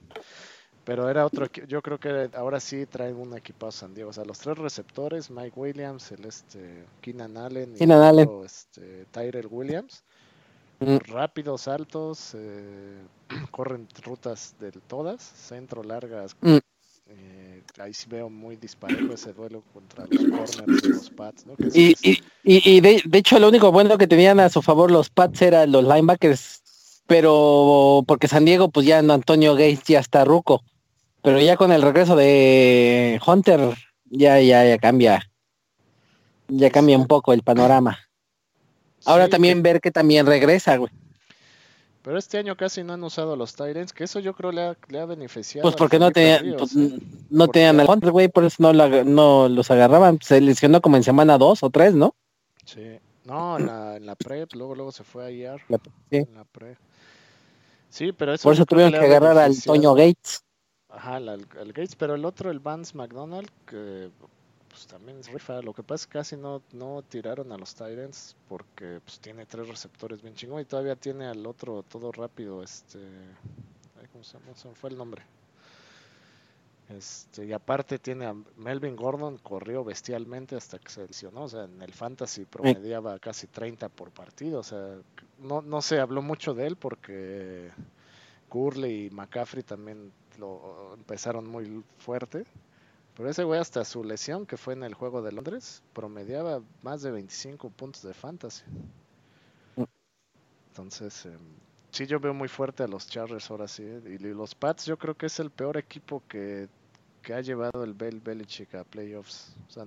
Pero 0.84 1.10
era 1.10 1.26
otro, 1.26 1.46
yo 1.68 1.82
creo 1.82 2.00
que 2.00 2.30
ahora 2.36 2.60
sí 2.60 2.86
traen 2.88 3.16
un 3.16 3.38
equipo 3.38 3.72
San 3.72 3.94
Diego. 3.94 4.10
O 4.10 4.14
sea, 4.14 4.26
los 4.26 4.40
tres 4.40 4.58
receptores, 4.58 5.30
Mike 5.30 5.54
Williams, 5.56 6.12
el 6.12 6.26
este, 6.26 6.86
Keenan 7.02 7.38
Allen 7.38 7.76
y 7.80 8.46
este, 8.46 9.06
Tyrell 9.12 9.48
Williams. 9.50 10.04
Mm. 10.80 10.98
Rápidos, 11.12 11.68
altos, 11.68 12.32
eh, 12.34 12.98
corren 13.52 13.88
rutas 14.04 14.56
de 14.60 14.72
todas, 14.72 15.22
centro 15.22 15.84
largas. 15.84 16.36
Mm. 16.42 16.58
Eh, 17.14 17.64
ahí 17.78 17.94
sí 17.94 18.08
veo 18.10 18.30
muy 18.30 18.56
disparejo 18.56 19.14
ese 19.14 19.34
duelo 19.34 19.62
contra 19.74 20.08
los 20.10 20.56
corners 20.56 20.82
de 20.82 20.90
los 20.90 21.10
Pats. 21.12 21.46
y, 21.74 21.94
y, 22.02 22.24
y, 22.44 22.82
de, 22.82 23.04
de, 23.06 23.18
hecho, 23.20 23.38
lo 23.38 23.50
único 23.50 23.72
bueno 23.72 23.98
que 23.98 24.08
tenían 24.08 24.40
a 24.40 24.50
su 24.50 24.62
favor 24.62 24.90
los 24.90 25.10
Pats 25.10 25.42
eran 25.44 25.72
los 25.72 25.84
linebackers 25.84 26.62
pero 27.12 28.06
porque 28.08 28.30
San 28.30 28.46
Diego, 28.46 28.70
pues 28.70 28.86
ya 28.86 29.02
no, 29.02 29.12
Antonio 29.12 29.54
Gates 29.54 29.84
ya 29.84 30.00
está 30.00 30.24
ruco. 30.24 30.64
Pero 31.22 31.40
ya 31.40 31.56
con 31.56 31.72
el 31.72 31.82
regreso 31.82 32.16
de 32.16 33.20
Hunter, 33.26 33.76
ya, 34.06 34.40
ya, 34.40 34.66
ya 34.66 34.78
cambia. 34.78 35.30
Ya 36.48 36.70
cambia 36.70 36.98
un 36.98 37.08
poco 37.08 37.34
el 37.34 37.44
panorama. 37.44 38.00
Ahora 39.06 39.28
también 39.30 39.64
ver 39.64 39.82
que 39.82 39.92
también 39.92 40.26
regresa, 40.26 40.78
güey. 40.78 40.92
Pero 42.04 42.18
este 42.18 42.40
año 42.40 42.58
casi 42.58 42.84
no 42.84 42.94
han 42.94 43.04
usado 43.04 43.36
los 43.36 43.56
Tyrants, 43.56 43.94
que 43.94 44.06
eso 44.06 44.20
yo 44.20 44.34
creo 44.34 44.52
le 44.52 44.62
ha, 44.62 44.78
le 44.90 45.00
ha 45.00 45.06
beneficiado. 45.06 45.64
Pues 45.64 45.76
porque 45.76 46.00
no, 46.00 46.12
tenían, 46.12 46.56
pues, 46.58 46.76
no 47.30 47.48
tenían 47.48 47.80
el 47.80 47.88
Hunter, 47.88 48.12
güey, 48.12 48.28
por 48.28 48.44
eso 48.44 48.58
no, 48.60 48.74
no 49.04 49.48
los 49.48 49.70
agarraban. 49.70 50.20
Se 50.22 50.42
lesionó 50.42 50.82
como 50.82 50.98
en 50.98 51.04
semana 51.04 51.38
dos 51.38 51.62
o 51.62 51.70
tres, 51.70 51.94
¿no? 51.94 52.16
Sí. 52.66 52.98
No, 53.24 53.60
en 53.60 53.68
la, 53.68 53.98
en 53.98 54.06
la 54.08 54.16
prep, 54.16 54.52
luego 54.56 54.74
luego 54.74 54.92
se 54.92 55.04
fue 55.04 55.26
a 55.26 55.32
IR. 55.32 55.62
sí. 56.10 56.18
En 56.18 56.34
la 56.34 56.44
prep. 56.44 56.78
Sí, 57.90 58.12
pero 58.14 58.34
eso. 58.34 58.44
Por 58.44 58.54
eso 58.54 58.66
tuvieron 58.66 58.92
que 58.94 58.98
agarrar 58.98 59.38
al 59.38 59.62
Toño 59.62 59.94
Gates. 59.94 60.44
Ajá, 60.92 61.16
al, 61.16 61.46
Gates, 61.48 61.96
pero 61.96 62.16
el 62.16 62.26
otro, 62.26 62.52
el 62.52 62.60
Vance 62.60 62.96
McDonald, 62.98 63.50
que 63.66 64.10
pues 64.68 64.88
también 64.88 65.20
es 65.20 65.32
rifa. 65.32 65.62
Lo 65.62 65.74
que 65.74 65.84
pasa 65.84 66.04
es 66.04 66.08
que 66.08 66.14
casi 66.20 66.38
no, 66.38 66.62
no 66.74 67.04
tiraron 67.08 67.52
a 67.52 67.58
los 67.58 67.74
Tyrants 67.76 68.36
porque 68.50 69.00
pues 69.04 69.20
tiene 69.20 69.46
tres 69.46 69.68
receptores 69.68 70.22
bien 70.22 70.36
chingón 70.36 70.62
y 70.62 70.66
todavía 70.66 70.96
tiene 70.96 71.26
al 71.28 71.46
otro 71.46 71.84
todo 71.84 72.12
rápido, 72.12 72.64
este. 72.64 73.00
¿Cómo 74.12 74.24
se 74.24 74.38
llama? 74.38 74.54
Se 74.56 74.70
fue 74.76 74.90
el 74.90 74.98
nombre. 74.98 75.24
Este, 76.90 77.46
y 77.46 77.54
aparte 77.54 78.00
tiene 78.00 78.26
a 78.26 78.36
Melvin 78.58 78.98
Gordon, 78.98 79.38
corrió 79.38 79.84
bestialmente 79.84 80.58
hasta 80.58 80.78
que 80.78 80.90
se 80.90 81.08
lesionó, 81.08 81.44
o 81.44 81.50
sea, 81.50 81.64
en 81.64 81.82
el 81.82 81.94
fantasy 81.94 82.44
promediaba 82.44 83.18
casi 83.20 83.48
30 83.48 83.88
por 83.88 84.12
partido, 84.12 84.60
o 84.60 84.64
sea, 84.64 84.98
no, 85.40 85.62
no 85.62 85.82
se 85.82 86.00
habló 86.02 86.22
mucho 86.22 86.54
de 86.54 86.68
él 86.68 86.76
porque 86.76 87.72
Curley 88.50 89.06
y 89.06 89.10
McCaffrey 89.10 89.64
también 89.64 90.12
lo 90.38 90.94
empezaron 90.94 91.48
muy 91.48 91.84
fuerte, 91.98 92.46
pero 93.16 93.30
ese 93.30 93.44
güey 93.44 93.60
hasta 93.60 93.84
su 93.86 94.04
lesión, 94.04 94.46
que 94.46 94.58
fue 94.58 94.74
en 94.74 94.84
el 94.84 94.94
juego 94.94 95.22
de 95.22 95.32
Londres, 95.32 95.84
promediaba 95.94 96.62
más 96.82 97.02
de 97.02 97.12
25 97.12 97.70
puntos 97.70 98.04
de 98.04 98.14
fantasy. 98.14 98.64
Entonces, 100.70 101.26
em, 101.26 101.40
sí, 101.92 102.08
yo 102.08 102.20
veo 102.20 102.34
muy 102.34 102.48
fuerte 102.48 102.84
a 102.84 102.88
los 102.88 103.08
Chargers 103.08 103.52
ahora 103.52 103.68
sí. 103.68 103.84
Y 103.84 104.18
los 104.20 104.56
Pats 104.56 104.86
yo 104.86 104.98
creo 104.98 105.16
que 105.16 105.26
es 105.26 105.40
el 105.40 105.52
peor 105.52 105.76
equipo 105.76 106.24
que 106.30 106.70
que 107.22 107.34
ha 107.34 107.42
llevado 107.42 107.84
el 107.84 107.94
Bell 107.94 108.20
Belichick 108.20 108.76
a 108.76 108.84
playoffs. 108.84 109.56
O 109.68 109.72
sea, 109.72 109.86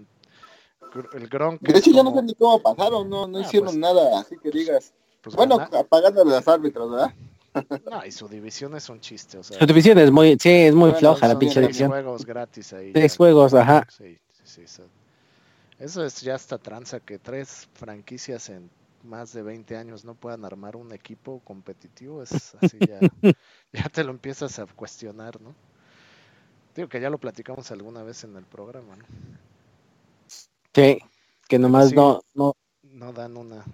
el 1.15 1.29
Gronk. 1.29 1.61
De 1.61 1.79
hecho, 1.79 1.91
ya 1.91 2.03
no 2.03 2.15
sé 2.15 2.23
ni 2.23 2.35
cómo 2.35 2.61
pasaron, 2.61 3.09
no, 3.09 3.27
no 3.27 3.39
ah, 3.39 3.41
hicieron 3.41 3.67
pues, 3.67 3.79
nada, 3.79 4.21
así 4.21 4.37
que 4.39 4.51
digas. 4.51 4.93
Pues 5.21 5.35
bueno, 5.35 5.57
apagando 5.57 6.25
las 6.25 6.47
árbitros, 6.47 6.91
¿verdad? 6.91 7.15
No, 7.91 8.05
y 8.05 8.11
su 8.11 8.29
división 8.29 8.77
es 8.77 8.89
un 8.89 9.01
chiste. 9.01 9.39
O 9.39 9.43
sea, 9.43 9.59
su 9.59 9.67
división 9.67 9.99
es 9.99 10.11
muy, 10.11 10.37
sí, 10.41 10.51
es 10.51 10.75
muy 10.75 10.93
floja 10.93 11.29
la 11.29 11.39
pinche 11.39 11.61
división. 11.61 11.91
juegos 11.91 12.27
gratis 12.27 12.73
ahí. 12.73 12.93
Tres 12.93 13.17
juegos, 13.17 13.55
ajá. 13.55 13.87
Sí, 13.91 14.19
sí, 14.45 14.67
sí. 14.67 14.83
Eso 15.79 16.05
es 16.05 16.21
ya 16.21 16.35
hasta 16.35 16.59
tranza 16.59 17.01
que 17.01 17.19
tres 17.19 17.69
franquicias 17.75 18.49
en 18.49 18.71
más 19.05 19.33
de 19.33 19.43
20 19.43 19.77
años 19.77 20.05
no 20.05 20.15
puedan 20.15 20.45
armar 20.45 20.77
un 20.77 20.93
equipo 20.93 21.41
competitivo. 21.45 22.23
Es 22.23 22.55
así 22.61 22.79
ya, 22.81 23.01
ya 23.73 23.89
te 23.89 24.05
lo 24.05 24.11
empiezas 24.11 24.59
a 24.59 24.67
cuestionar, 24.67 25.41
¿no? 25.41 25.55
Digo 26.75 26.89
que 26.89 27.01
ya 27.01 27.11
lo 27.11 27.19
platicamos 27.19 27.71
alguna 27.71 28.03
vez 28.03 28.25
en 28.25 28.37
el 28.37 28.45
programa, 28.45 28.97
¿no? 28.97 29.05
Sí, 30.75 30.99
que 31.49 31.59
nomás 31.59 31.93
no, 31.93 32.23
no. 32.35 32.57
No 32.83 33.13
dan 33.13 33.37
una. 33.37 33.65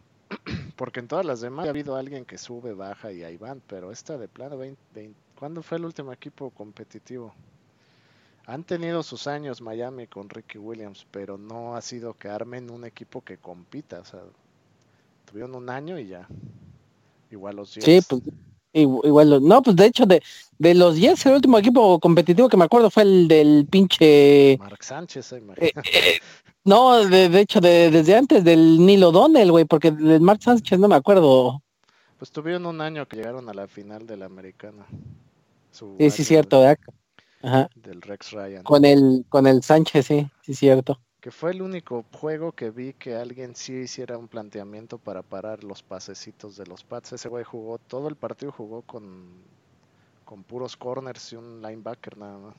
Porque 0.80 1.00
en 1.00 1.08
todas 1.08 1.26
las 1.26 1.42
demás 1.42 1.66
ha 1.66 1.68
habido 1.68 1.94
alguien 1.94 2.24
que 2.24 2.38
sube, 2.38 2.72
baja 2.72 3.12
y 3.12 3.22
ahí 3.22 3.36
van, 3.36 3.60
pero 3.66 3.92
esta 3.92 4.16
de 4.16 4.28
plano, 4.28 4.56
20, 4.56 5.12
¿cuándo 5.38 5.62
fue 5.62 5.76
el 5.76 5.84
último 5.84 6.10
equipo 6.10 6.48
competitivo? 6.48 7.34
Han 8.46 8.64
tenido 8.64 9.02
sus 9.02 9.26
años 9.26 9.60
Miami 9.60 10.06
con 10.06 10.30
Ricky 10.30 10.56
Williams, 10.56 11.06
pero 11.10 11.36
no 11.36 11.76
ha 11.76 11.82
sido 11.82 12.14
que 12.14 12.30
armen 12.30 12.70
un 12.70 12.86
equipo 12.86 13.20
que 13.20 13.36
compita. 13.36 14.00
O 14.00 14.06
sea, 14.06 14.22
tuvieron 15.26 15.54
un 15.54 15.68
año 15.68 15.98
y 15.98 16.06
ya. 16.06 16.26
Igual 17.30 17.56
los 17.56 17.74
Jets. 17.74 17.84
Sí, 17.84 18.00
pues 18.08 18.22
Igual, 18.72 19.42
no, 19.42 19.62
pues 19.62 19.74
de 19.76 19.86
hecho, 19.86 20.06
de, 20.06 20.22
de 20.58 20.74
los 20.74 20.94
10, 20.94 21.26
el 21.26 21.34
último 21.34 21.58
equipo 21.58 21.98
competitivo 21.98 22.48
que 22.48 22.56
me 22.56 22.64
acuerdo 22.64 22.90
fue 22.90 23.02
el 23.02 23.28
del 23.28 23.66
pinche. 23.70 24.56
Mark 24.58 24.82
Sánchez, 24.82 25.32
eh, 25.32 25.42
eh, 25.56 26.20
no, 26.64 27.04
de, 27.04 27.40
hecho, 27.40 27.60
de, 27.60 27.90
desde 27.90 28.16
antes 28.16 28.44
del 28.44 28.84
Nilo 28.84 29.10
Donnell, 29.10 29.50
güey, 29.50 29.64
porque 29.64 29.90
del 29.90 30.20
Mark 30.20 30.42
Sánchez 30.42 30.78
no 30.78 30.86
me 30.86 30.94
acuerdo. 30.94 31.62
Pues 32.18 32.30
tuvieron 32.30 32.66
un 32.66 32.80
año 32.80 33.06
que 33.08 33.16
llegaron 33.16 33.48
a 33.48 33.54
la 33.54 33.66
final 33.66 34.06
de 34.06 34.16
la 34.16 34.26
americana. 34.26 34.86
sí, 35.70 36.10
sí, 36.10 36.24
cierto, 36.24 36.62
Ajá. 37.42 37.68
Del 37.74 38.02
Rex 38.02 38.32
Ryan. 38.32 38.62
Con 38.62 38.84
el, 38.84 39.24
con 39.28 39.46
el 39.46 39.62
Sánchez, 39.62 40.06
sí, 40.06 40.28
sí, 40.42 40.54
cierto 40.54 41.00
que 41.20 41.30
fue 41.30 41.50
el 41.50 41.60
único 41.60 42.04
juego 42.12 42.52
que 42.52 42.70
vi 42.70 42.94
que 42.94 43.14
alguien 43.14 43.54
sí 43.54 43.74
hiciera 43.74 44.16
un 44.16 44.26
planteamiento 44.26 44.96
para 44.96 45.22
parar 45.22 45.64
los 45.64 45.82
pasecitos 45.82 46.56
de 46.56 46.66
los 46.66 46.82
Pats. 46.82 47.12
Ese 47.12 47.28
güey 47.28 47.44
jugó, 47.44 47.78
todo 47.78 48.08
el 48.08 48.16
partido 48.16 48.52
jugó 48.52 48.82
con, 48.82 49.28
con 50.24 50.42
puros 50.42 50.76
corners 50.76 51.32
y 51.32 51.36
un 51.36 51.60
linebacker 51.60 52.16
nada 52.16 52.38
más. 52.38 52.56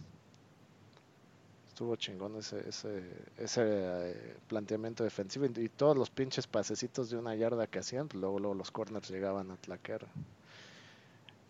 Estuvo 1.70 1.96
chingón 1.96 2.36
ese, 2.36 2.70
ese, 2.70 3.04
ese 3.38 3.62
eh, 3.66 4.38
planteamiento 4.48 5.04
defensivo 5.04 5.46
y, 5.46 5.70
todos 5.70 5.98
los 5.98 6.12
pinches 6.12 6.46
pasecitos 6.46 7.10
de 7.10 7.18
una 7.18 7.34
yarda 7.34 7.66
que 7.66 7.80
hacían, 7.80 8.08
pues 8.08 8.22
luego, 8.22 8.40
luego 8.40 8.54
los 8.54 8.70
corners 8.70 9.10
llegaban 9.10 9.50
a 9.50 9.56
tlaquear. 9.56 10.06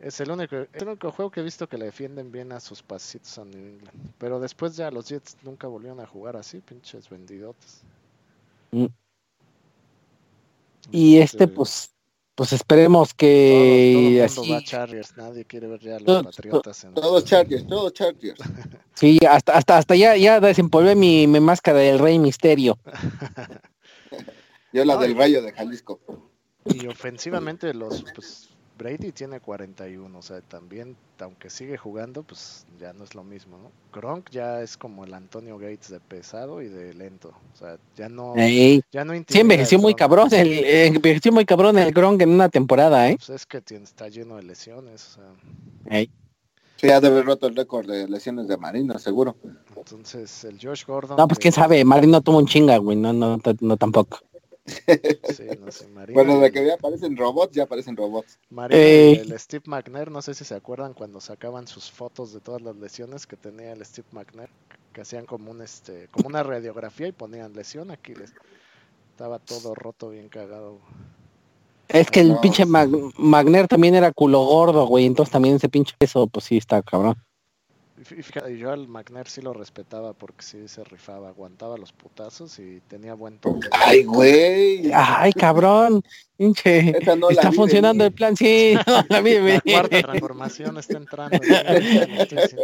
Es 0.01 0.19
el 0.19 0.31
único, 0.31 0.55
el 0.55 0.87
único 0.87 1.11
juego 1.11 1.29
que 1.29 1.41
he 1.41 1.43
visto 1.43 1.69
que 1.69 1.77
le 1.77 1.85
defienden 1.85 2.31
bien 2.31 2.51
a 2.51 2.59
sus 2.59 2.81
pasitos 2.81 3.37
a 3.37 3.45
New 3.45 3.59
England. 3.59 4.13
Pero 4.17 4.39
después 4.39 4.75
ya 4.75 4.89
los 4.89 5.07
Jets 5.07 5.37
nunca 5.43 5.67
volvieron 5.67 5.99
a 5.99 6.07
jugar 6.07 6.35
así, 6.35 6.59
pinches 6.59 7.07
vendidotes. 7.07 7.81
Mm. 8.71 8.87
Y 10.89 11.19
este, 11.19 11.47
pues, 11.47 11.91
pues 12.33 12.51
esperemos 12.51 13.13
que 13.13 14.25
todo, 14.27 14.43
todo 14.43 14.55
así... 14.55 14.65
Chargers, 14.65 15.15
nadie 15.17 15.45
quiere 15.45 15.67
ver 15.67 15.79
ya 15.79 15.97
a 15.97 15.99
los 15.99 16.23
Patriotas. 16.23 16.83
En... 16.83 16.95
Todos 16.95 17.23
Chargers, 17.23 17.67
todos 17.67 17.93
Chargers. 17.93 18.39
Sí, 18.93 19.17
hasta, 19.27 19.53
hasta, 19.53 19.77
hasta 19.77 19.95
ya, 19.95 20.15
ya 20.15 20.39
desempolvé 20.39 20.95
mi, 20.95 21.25
mi 21.25 21.39
máscara 21.39 21.79
del 21.79 21.97
Rey 21.97 22.19
Misterio. 22.19 22.77
Yo 24.73 24.85
la 24.85 24.97
del 24.97 25.15
Rayo 25.15 25.41
de 25.41 25.51
Jalisco. 25.53 25.99
Y 26.65 26.85
ofensivamente 26.85 27.73
los, 27.73 28.03
pues, 28.13 28.50
Brady 28.81 29.11
tiene 29.11 29.39
41, 29.39 30.17
o 30.17 30.21
sea, 30.23 30.41
también, 30.41 30.95
aunque 31.19 31.51
sigue 31.51 31.77
jugando, 31.77 32.23
pues 32.23 32.65
ya 32.79 32.93
no 32.93 33.03
es 33.03 33.13
lo 33.13 33.23
mismo, 33.23 33.59
¿no? 33.59 33.71
Gronk 33.93 34.31
ya 34.31 34.63
es 34.63 34.75
como 34.75 35.05
el 35.05 35.13
Antonio 35.13 35.59
Gates 35.59 35.89
de 35.89 35.99
pesado 35.99 36.63
y 36.63 36.67
de 36.67 36.95
lento, 36.95 37.31
o 37.53 37.57
sea, 37.57 37.77
ya 37.95 38.09
no... 38.09 38.33
Ya 38.91 39.05
no 39.05 39.13
sí, 39.13 39.39
envejeció 39.39 39.77
muy 39.77 39.93
cabrón, 39.93 40.29
el, 40.33 40.51
eh, 40.51 40.87
envejeció 40.87 41.31
muy 41.31 41.45
cabrón 41.45 41.77
el 41.77 41.91
Gronk 41.91 42.23
en 42.23 42.29
una 42.29 42.49
temporada, 42.49 43.07
¿eh? 43.07 43.17
Pues 43.17 43.29
es 43.29 43.45
que 43.45 43.61
tiene, 43.61 43.83
está 43.83 44.07
lleno 44.07 44.37
de 44.37 44.43
lesiones, 44.43 45.09
o 45.09 45.21
sea... 45.21 46.05
Sí, 46.77 46.89
ha 46.89 46.99
de 46.99 47.07
haber 47.07 47.25
roto 47.25 47.45
el 47.45 47.55
récord 47.55 47.87
de 47.87 48.07
lesiones 48.07 48.47
de 48.47 48.57
Marino, 48.57 48.97
seguro. 48.97 49.35
Entonces, 49.77 50.43
el 50.45 50.57
Josh 50.59 50.85
Gordon... 50.87 51.15
No, 51.17 51.27
pues 51.27 51.37
quién 51.37 51.53
sabe, 51.53 51.85
Marino 51.85 52.21
tuvo 52.21 52.39
un 52.39 52.47
chinga, 52.47 52.77
güey, 52.77 52.97
no, 52.97 53.13
no, 53.13 53.39
no 53.59 53.77
tampoco. 53.77 54.21
Sí, 54.65 55.43
no 55.59 55.71
sé, 55.71 55.87
bueno, 56.13 56.39
de 56.39 56.51
que 56.51 56.65
ya 56.65 56.75
aparecen 56.75 57.17
robots, 57.17 57.55
ya 57.55 57.63
aparecen 57.63 57.97
robots. 57.97 58.37
el 59.19 59.39
Steve 59.39 59.63
McNair, 59.65 60.11
no 60.11 60.21
sé 60.21 60.33
si 60.33 60.45
se 60.45 60.53
acuerdan 60.53 60.93
cuando 60.93 61.19
sacaban 61.19 61.67
sus 61.67 61.91
fotos 61.91 62.31
de 62.33 62.41
todas 62.41 62.61
las 62.61 62.75
lesiones 62.75 63.25
que 63.25 63.37
tenía 63.37 63.73
el 63.73 63.83
Steve 63.83 64.07
McNair, 64.11 64.49
que 64.93 65.01
hacían 65.01 65.25
como 65.25 65.51
un 65.51 65.61
este, 65.61 66.07
como 66.11 66.27
una 66.27 66.43
radiografía 66.43 67.07
y 67.07 67.11
ponían 67.11 67.53
lesión 67.53 67.89
aquí 67.89 68.13
les 68.13 68.33
estaba 69.11 69.39
todo 69.39 69.73
roto, 69.73 70.09
bien 70.09 70.29
cagado. 70.29 70.79
Es 71.87 72.09
que 72.09 72.21
el 72.21 72.37
pinche 72.39 72.65
McNair 72.65 73.67
también 73.67 73.95
era 73.95 74.11
culo 74.11 74.45
gordo, 74.45 74.85
güey, 74.85 75.05
entonces 75.05 75.31
también 75.31 75.55
ese 75.55 75.69
pinche 75.69 75.95
peso, 75.97 76.27
pues 76.27 76.45
sí 76.45 76.57
está 76.57 76.81
cabrón. 76.81 77.15
Fíjate, 78.03 78.57
yo 78.57 78.71
al 78.71 78.87
McNair 78.87 79.27
sí 79.27 79.41
lo 79.41 79.53
respetaba 79.53 80.13
porque 80.13 80.43
sí 80.43 80.67
se 80.67 80.83
rifaba, 80.83 81.29
aguantaba 81.29 81.77
los 81.77 81.91
putazos 81.91 82.57
y 82.57 82.81
tenía 82.87 83.13
buen 83.13 83.37
toque. 83.37 83.67
Ay, 83.71 84.03
güey. 84.03 84.91
Ay, 84.93 85.31
cabrón. 85.33 86.03
Pinche. 86.35 86.95
está 87.29 87.51
funcionando 87.51 88.03
el 88.03 88.11
plan, 88.11 88.35
sí. 88.35 88.73
No, 88.87 88.93
la, 89.07 89.21
la 89.21 89.61
cuarta 89.61 90.01
transformación 90.01 90.77
está 90.79 90.97
entrando. 90.97 91.37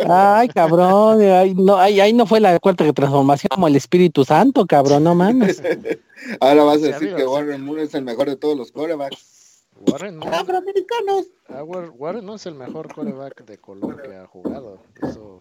Ay, 0.09 0.47
cabrón. 0.49 1.21
Ay, 1.21 1.53
no, 1.53 1.77
ahí, 1.77 2.13
no 2.13 2.25
fue 2.25 2.39
la 2.39 2.57
cuarta 2.59 2.91
transformación 2.91 3.49
como 3.53 3.67
el 3.67 3.75
Espíritu 3.75 4.25
Santo, 4.25 4.65
cabrón, 4.65 5.03
no 5.03 5.13
mames. 5.13 5.61
Ahora 6.39 6.63
vas 6.63 6.83
a 6.83 6.88
decir 6.88 7.15
que 7.15 7.27
Warren 7.27 7.63
Moore 7.63 7.83
es 7.83 7.93
el 7.93 8.03
mejor 8.03 8.27
de 8.27 8.35
todos 8.35 8.57
los 8.57 8.71
corebacks. 8.71 9.36
Warren 9.80 10.17
no, 10.17 10.25
ah, 10.25 11.63
Warren 11.63 12.25
no 12.25 12.36
es 12.36 12.45
el 12.45 12.55
mejor 12.55 12.93
coreback 12.93 13.45
de 13.45 13.57
color 13.57 14.01
que 14.01 14.15
ha 14.15 14.25
jugado. 14.25 14.80
Eso, 15.01 15.39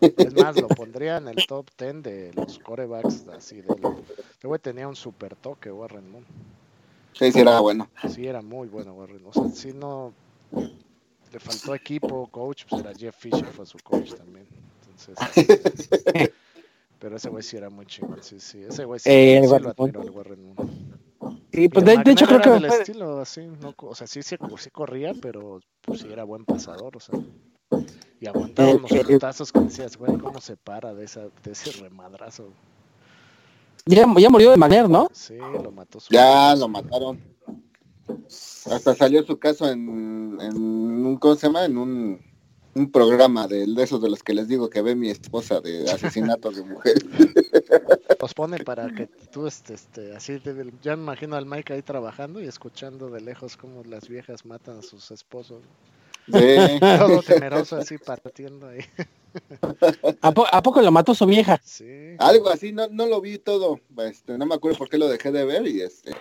es 0.00 0.34
más, 0.34 0.60
lo 0.60 0.68
pondría 0.68 1.18
en 1.18 1.28
el 1.28 1.46
top 1.46 1.66
10 1.78 2.02
de 2.02 2.32
los 2.34 2.58
corebacks 2.58 3.28
así 3.28 3.60
de 3.60 3.74
Este 4.30 4.46
güey 4.46 4.60
tenía 4.60 4.88
un 4.88 4.96
super 4.96 5.36
toque, 5.36 5.70
Warren 5.70 6.10
Moon. 6.10 6.24
Sí, 7.12 7.32
sí 7.32 7.40
era 7.40 7.60
bueno. 7.60 7.88
Sí, 8.08 8.26
era 8.26 8.42
muy 8.42 8.68
bueno 8.68 8.94
Warren. 8.94 9.22
O 9.26 9.32
sea, 9.32 9.48
si 9.48 9.72
no 9.72 10.12
le 11.32 11.40
faltó 11.40 11.74
equipo, 11.74 12.26
coach, 12.28 12.64
pues 12.68 12.82
era 12.82 12.94
Jeff 12.94 13.16
Fisher, 13.16 13.46
fue 13.46 13.66
su 13.66 13.78
coach 13.78 14.14
también. 14.14 14.46
Entonces, 14.88 15.88
pero 16.98 17.16
ese 17.16 17.28
güey 17.28 17.42
sí 17.42 17.56
era 17.56 17.68
muy 17.68 17.86
chingón, 17.86 18.22
sí, 18.22 18.40
sí. 18.40 18.62
Ese 18.62 18.84
güey 18.84 19.00
sí, 19.00 19.10
eh, 19.10 19.40
sí 19.42 19.48
lo 19.48 19.70
admiro 19.70 20.00
al 20.00 20.10
Warren 20.10 20.54
Moon. 20.54 20.95
Sí, 21.56 21.70
pues 21.70 21.86
de, 21.86 21.94
hecho 22.12 22.26
creo 22.26 22.42
que... 22.42 22.50
Del 22.50 22.66
estilo, 22.66 23.18
así, 23.18 23.46
no, 23.46 23.74
o 23.74 23.94
sea, 23.94 24.06
sí, 24.06 24.22
sí, 24.22 24.36
sí, 24.58 24.70
corría, 24.70 25.14
pero 25.22 25.60
pues 25.80 26.00
sí 26.00 26.08
era 26.12 26.22
buen 26.22 26.44
pasador, 26.44 26.94
o 26.94 27.00
sea. 27.00 27.18
Y 28.20 28.26
aguantaba 28.26 28.74
unos 28.74 28.92
eh, 28.92 29.02
putazos 29.02 29.50
que 29.52 29.60
decías, 29.60 29.96
güey, 29.96 30.18
¿cómo 30.18 30.38
se 30.38 30.58
para 30.58 30.92
de, 30.92 31.06
esa, 31.06 31.22
de 31.42 31.52
ese 31.52 31.72
remadrazo? 31.80 32.50
Ya, 33.86 34.04
ya 34.18 34.28
murió 34.28 34.50
de 34.50 34.58
manera, 34.58 34.86
¿no? 34.86 35.08
Sí, 35.14 35.38
lo 35.38 35.72
mató. 35.72 35.98
Su 35.98 36.12
ya, 36.12 36.54
lo 36.56 36.68
mataron. 36.68 37.22
Hasta 38.70 38.94
salió 38.94 39.24
su 39.24 39.38
caso 39.38 39.66
en, 39.70 40.36
en 40.38 40.56
un, 40.58 41.16
¿cómo 41.16 41.36
se 41.36 41.46
llama? 41.46 41.64
En 41.64 41.78
un 41.78 42.20
un 42.76 42.90
programa 42.90 43.48
de, 43.48 43.66
esos 43.78 44.02
de 44.02 44.10
los 44.10 44.22
que 44.22 44.34
les 44.34 44.48
digo 44.48 44.68
que 44.68 44.82
ve 44.82 44.94
mi 44.94 45.08
esposa 45.08 45.60
de 45.60 45.90
asesinatos 45.90 46.56
de 46.56 46.62
mujeres. 46.62 47.04
Los 48.20 48.34
pone 48.34 48.58
para 48.58 48.94
que 48.94 49.06
tú 49.06 49.46
este, 49.46 49.74
este 49.74 50.14
así, 50.14 50.40
ya 50.82 50.94
me 50.94 51.02
imagino 51.02 51.36
al 51.36 51.46
Mike 51.46 51.72
ahí 51.72 51.82
trabajando 51.82 52.40
y 52.40 52.46
escuchando 52.46 53.08
de 53.08 53.22
lejos 53.22 53.56
cómo 53.56 53.82
las 53.84 54.08
viejas 54.08 54.44
matan 54.44 54.78
a 54.78 54.82
sus 54.82 55.10
esposos. 55.10 55.62
Sí. 56.26 56.30
Todo 56.98 57.22
temeroso 57.22 57.76
así 57.76 57.96
partiendo 57.96 58.68
ahí. 58.68 58.80
¿A, 60.20 60.62
poco 60.62 60.82
lo 60.82 60.92
mató 60.92 61.14
su 61.14 61.24
vieja? 61.24 61.60
Sí. 61.64 62.16
Algo 62.18 62.50
así, 62.50 62.72
no, 62.72 62.88
no 62.88 63.06
lo 63.06 63.20
vi 63.20 63.38
todo, 63.38 63.80
este, 63.98 64.38
no 64.38 64.46
me 64.46 64.54
acuerdo 64.54 64.78
por 64.78 64.88
qué 64.88 64.96
lo 64.96 65.08
dejé 65.08 65.30
de 65.30 65.44
ver 65.44 65.66
y 65.66 65.82
este 65.82 66.12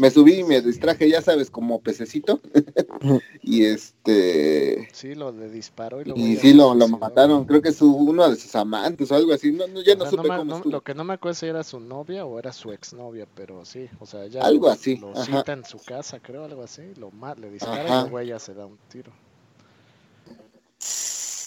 me 0.00 0.10
subí 0.10 0.40
y 0.40 0.44
me 0.44 0.62
distraje, 0.62 1.08
ya 1.08 1.20
sabes, 1.20 1.50
como 1.50 1.80
pececito. 1.80 2.40
y 3.42 3.64
este. 3.66 4.88
Sí, 4.92 5.14
lo 5.14 5.30
le 5.30 5.50
disparó 5.50 6.00
y 6.00 6.06
lo. 6.06 6.16
Y 6.16 6.36
sí, 6.36 6.54
lo, 6.54 6.74
lo 6.74 6.88
mataron. 6.88 7.44
Creo 7.44 7.60
que 7.60 7.68
es 7.68 7.82
uno 7.82 8.28
de 8.28 8.36
sus 8.36 8.54
amantes 8.56 9.12
o 9.12 9.14
algo 9.14 9.34
así. 9.34 9.52
No, 9.52 9.66
no 9.66 9.82
ya 9.82 9.94
no, 9.94 10.08
supe 10.08 10.28
cómo 10.28 10.62
Lo 10.64 10.80
que 10.80 10.94
no 10.94 11.04
me 11.04 11.14
acuerdo 11.14 11.34
si 11.34 11.46
era 11.46 11.62
su 11.62 11.80
novia 11.80 12.24
o 12.24 12.38
era 12.38 12.52
su 12.52 12.72
exnovia, 12.72 13.26
pero 13.34 13.64
sí, 13.66 13.88
o 13.98 14.06
sea, 14.06 14.26
ya. 14.26 14.40
Algo 14.42 14.70
así. 14.70 14.96
Lo 14.96 15.14
cita 15.14 15.52
en 15.52 15.64
su 15.64 15.78
casa, 15.78 16.18
creo, 16.18 16.44
algo 16.44 16.62
así. 16.62 16.82
Lo 16.96 17.12
le 17.36 17.50
dispara 17.50 18.00
y 18.00 18.04
el 18.04 18.10
güey 18.10 18.28
ya 18.28 18.38
se 18.38 18.54
da 18.54 18.64
un 18.64 18.78
tiro. 18.88 19.12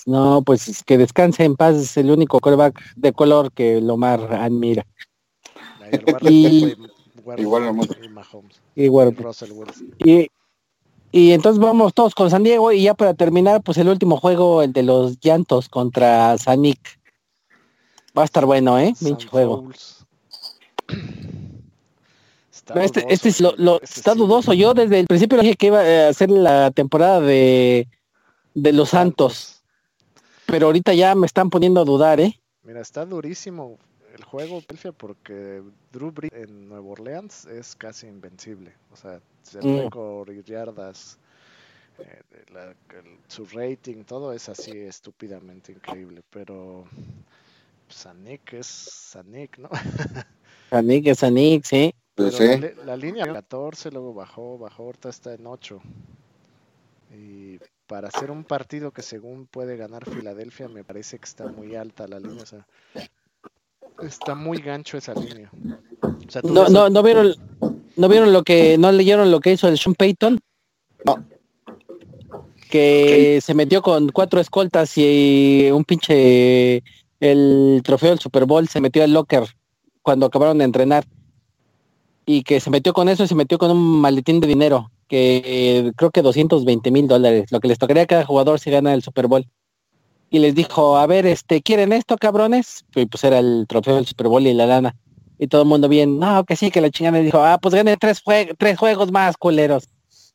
No, 0.05 0.43
pues 0.43 0.83
que 0.83 0.97
descanse 0.97 1.43
en 1.43 1.55
paz, 1.55 1.75
es 1.75 1.97
el 1.97 2.11
único 2.11 2.39
coreback 2.39 2.79
de 2.95 3.13
color 3.13 3.51
que 3.51 3.81
Lomar 3.81 4.33
admira. 4.33 4.85
y, 6.21 6.75
Igual 8.75 9.15
y 10.03 10.29
Y, 11.11 11.31
entonces 11.31 11.59
vamos 11.59 11.93
todos 11.93 12.15
con 12.15 12.29
San 12.29 12.43
Diego 12.43 12.71
y 12.71 12.83
ya 12.83 12.95
para 12.95 13.13
terminar, 13.13 13.61
pues 13.61 13.77
el 13.77 13.87
último 13.87 14.17
juego, 14.17 14.61
el 14.61 14.73
de 14.73 14.83
los 14.83 15.19
llantos 15.21 15.69
contra 15.69 16.37
Sanic. 16.37 16.99
Va 18.17 18.23
a 18.23 18.25
estar 18.25 18.45
bueno, 18.45 18.77
¿eh? 18.77 18.93
Pinche 18.99 19.27
juego. 19.27 19.69
este, 22.75 23.05
este 23.07 23.29
es 23.29 23.39
lo, 23.41 23.53
lo 23.57 23.81
este 23.81 23.99
está 23.99 24.15
dudoso. 24.15 24.53
Yo 24.53 24.73
desde 24.73 24.99
el 24.99 25.07
principio 25.07 25.39
dije 25.39 25.55
que 25.55 25.67
iba 25.67 25.79
a 25.79 26.09
hacer 26.09 26.29
la 26.29 26.71
temporada 26.71 27.21
de, 27.21 27.87
de 28.53 28.73
los 28.73 28.89
Santos. 28.89 29.63
Pero 30.45 30.67
ahorita 30.67 30.93
ya 30.93 31.15
me 31.15 31.25
están 31.25 31.49
poniendo 31.49 31.79
a 31.81 31.85
dudar, 31.85 32.19
¿eh? 32.19 32.39
Mira, 32.63 32.81
está 32.81 33.05
durísimo 33.05 33.77
el 34.13 34.23
juego, 34.23 34.61
porque 34.97 35.63
Drew 35.91 36.11
Brees 36.11 36.31
en 36.33 36.69
Nueva 36.69 36.85
Orleans 36.85 37.45
es 37.45 37.75
casi 37.75 38.07
invencible. 38.07 38.71
O 38.91 38.95
sea, 38.95 39.19
el 39.59 39.67
mm. 39.67 39.79
récord 39.79 40.31
y 40.31 40.43
yardas, 40.43 41.17
eh, 41.97 42.73
su 43.27 43.45
rating, 43.45 44.03
todo 44.03 44.31
es 44.31 44.49
así 44.49 44.71
estúpidamente 44.71 45.71
increíble. 45.71 46.21
Pero 46.29 46.85
Sanik 47.89 48.53
es 48.53 48.67
Sanik, 48.67 49.57
¿no? 49.57 49.69
Sanik 50.69 51.07
es 51.07 51.19
Sanik, 51.19 51.65
sí. 51.65 51.93
Pues 52.15 52.39
la, 52.85 52.95
línea 52.95 53.25
14, 53.25 53.89
luego 53.89 54.13
bajó, 54.13 54.59
bajó, 54.59 54.83
ahorita 54.83 55.09
está 55.09 55.33
en 55.33 55.47
8. 55.47 55.81
Y 57.15 57.59
para 57.87 58.09
hacer 58.09 58.29
un 58.29 58.43
partido 58.43 58.91
que 58.91 59.01
según 59.01 59.47
puede 59.47 59.77
ganar 59.77 60.07
Filadelfia, 60.07 60.67
me 60.67 60.83
parece 60.83 61.17
que 61.17 61.25
está 61.25 61.47
muy 61.47 61.75
alta 61.75 62.07
la 62.07 62.19
línea. 62.19 62.43
O 62.43 62.45
sea, 62.45 62.67
Está 64.01 64.35
muy 64.35 64.57
gancho 64.57 64.97
esa 64.97 65.13
línea. 65.13 65.51
no, 66.43 66.67
no, 66.69 66.89
no 66.89 67.03
vieron, 67.03 67.35
no 67.95 68.09
vieron 68.09 68.33
lo 68.33 68.43
que, 68.43 68.77
no 68.77 68.91
leyeron 68.91 69.31
lo 69.31 69.39
que 69.39 69.53
hizo 69.53 69.67
el 69.67 69.77
Sean 69.77 69.95
Payton. 69.95 70.39
No. 71.05 71.23
Que 72.69 73.39
se 73.41 73.53
metió 73.53 73.81
con 73.81 74.09
cuatro 74.09 74.39
escoltas 74.39 74.97
y 74.97 75.69
un 75.71 75.83
pinche 75.83 76.83
el 77.19 77.81
trofeo 77.83 78.09
del 78.09 78.19
Super 78.19 78.45
Bowl 78.45 78.67
se 78.67 78.81
metió 78.81 79.03
al 79.03 79.13
locker 79.13 79.45
cuando 80.01 80.25
acabaron 80.25 80.57
de 80.57 80.65
entrenar. 80.65 81.05
Y 82.25 82.43
que 82.43 82.59
se 82.59 82.69
metió 82.69 82.93
con 82.93 83.09
eso 83.09 83.23
y 83.23 83.27
se 83.27 83.35
metió 83.35 83.57
con 83.57 83.71
un 83.71 84.01
maletín 84.01 84.39
de 84.39 84.47
dinero, 84.47 84.91
que 85.07 85.91
creo 85.97 86.09
que 86.11 86.21
220 86.21 86.89
mil 86.89 87.07
dólares, 87.07 87.51
lo 87.51 87.59
que 87.59 87.67
les 87.67 87.77
tocaría 87.77 88.03
a 88.03 88.07
cada 88.07 88.25
jugador 88.25 88.59
si 88.59 88.71
gana 88.71 88.93
el 88.93 89.03
Super 89.03 89.27
Bowl 89.27 89.45
y 90.33 90.39
les 90.39 90.55
dijo, 90.55 90.97
a 90.97 91.05
ver, 91.05 91.27
este, 91.27 91.61
¿quieren 91.61 91.93
esto, 91.93 92.17
cabrones? 92.17 92.85
Y 92.95 93.05
pues 93.05 93.23
era 93.23 93.37
el 93.37 93.67
trofeo 93.69 93.97
del 93.97 94.07
Super 94.07 94.29
Bowl 94.29 94.47
y 94.47 94.51
la 94.55 94.65
lana. 94.65 94.95
Y 95.37 95.45
todo 95.45 95.61
el 95.61 95.67
mundo 95.67 95.87
bien, 95.87 96.17
no, 96.17 96.43
que 96.43 96.55
sí, 96.55 96.71
que 96.71 96.81
la 96.81 96.89
chingada 96.89 97.19
dijo, 97.19 97.37
ah, 97.37 97.59
pues 97.61 97.75
ganen 97.75 97.99
tres, 97.99 98.23
tres 98.57 98.79
juegos 98.79 99.11
más, 99.11 99.37
culeros. 99.37 99.87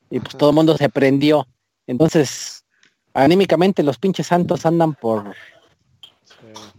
Y 0.09 0.20
pues 0.20 0.36
todo 0.36 0.51
el 0.51 0.55
mundo 0.55 0.76
se 0.76 0.88
prendió. 0.88 1.49
Entonces, 1.88 2.64
anímicamente 3.12 3.82
los 3.82 3.99
pinches 3.99 4.28
santos 4.28 4.64
andan 4.66 4.94
por... 4.94 5.34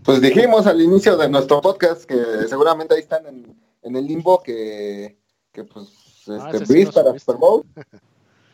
Pues 0.06 0.22
dijimos 0.22 0.66
al 0.66 0.80
inicio 0.80 1.18
de 1.18 1.28
nuestro 1.28 1.60
podcast 1.60 2.06
que 2.06 2.16
seguramente 2.48 2.96
ahí 2.96 3.02
están 3.02 3.26
en, 3.28 3.96
el 3.98 4.08
limbo 4.08 4.42
que, 4.42 5.20
que 5.52 5.66
pues 5.66 5.90
ah, 6.30 6.52
este, 6.54 6.88
para 6.94 7.20
Super 7.20 7.36
Bowl. 7.36 7.66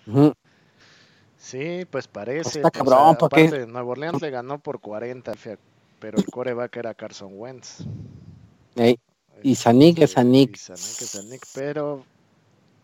Sí, 1.45 1.85
pues 1.91 2.07
parece. 2.07 2.57
Está 2.57 2.71
cabrón, 2.71 3.15
aparte, 3.21 3.67
Nuevo 3.67 3.91
Orleans 3.91 4.19
le 4.19 4.31
ganó 4.31 4.57
por 4.57 4.79
40, 4.79 5.33
pero 5.99 6.17
el 6.17 6.25
coreback 6.25 6.75
era 6.75 6.95
Carson 6.95 7.33
Wentz. 7.35 7.83
y 9.43 9.53
Sanik 9.53 9.99
es 9.99 10.13
Sanik. 10.13 10.55
Y 10.55 10.57
Sanik 10.57 11.45
pero 11.53 12.03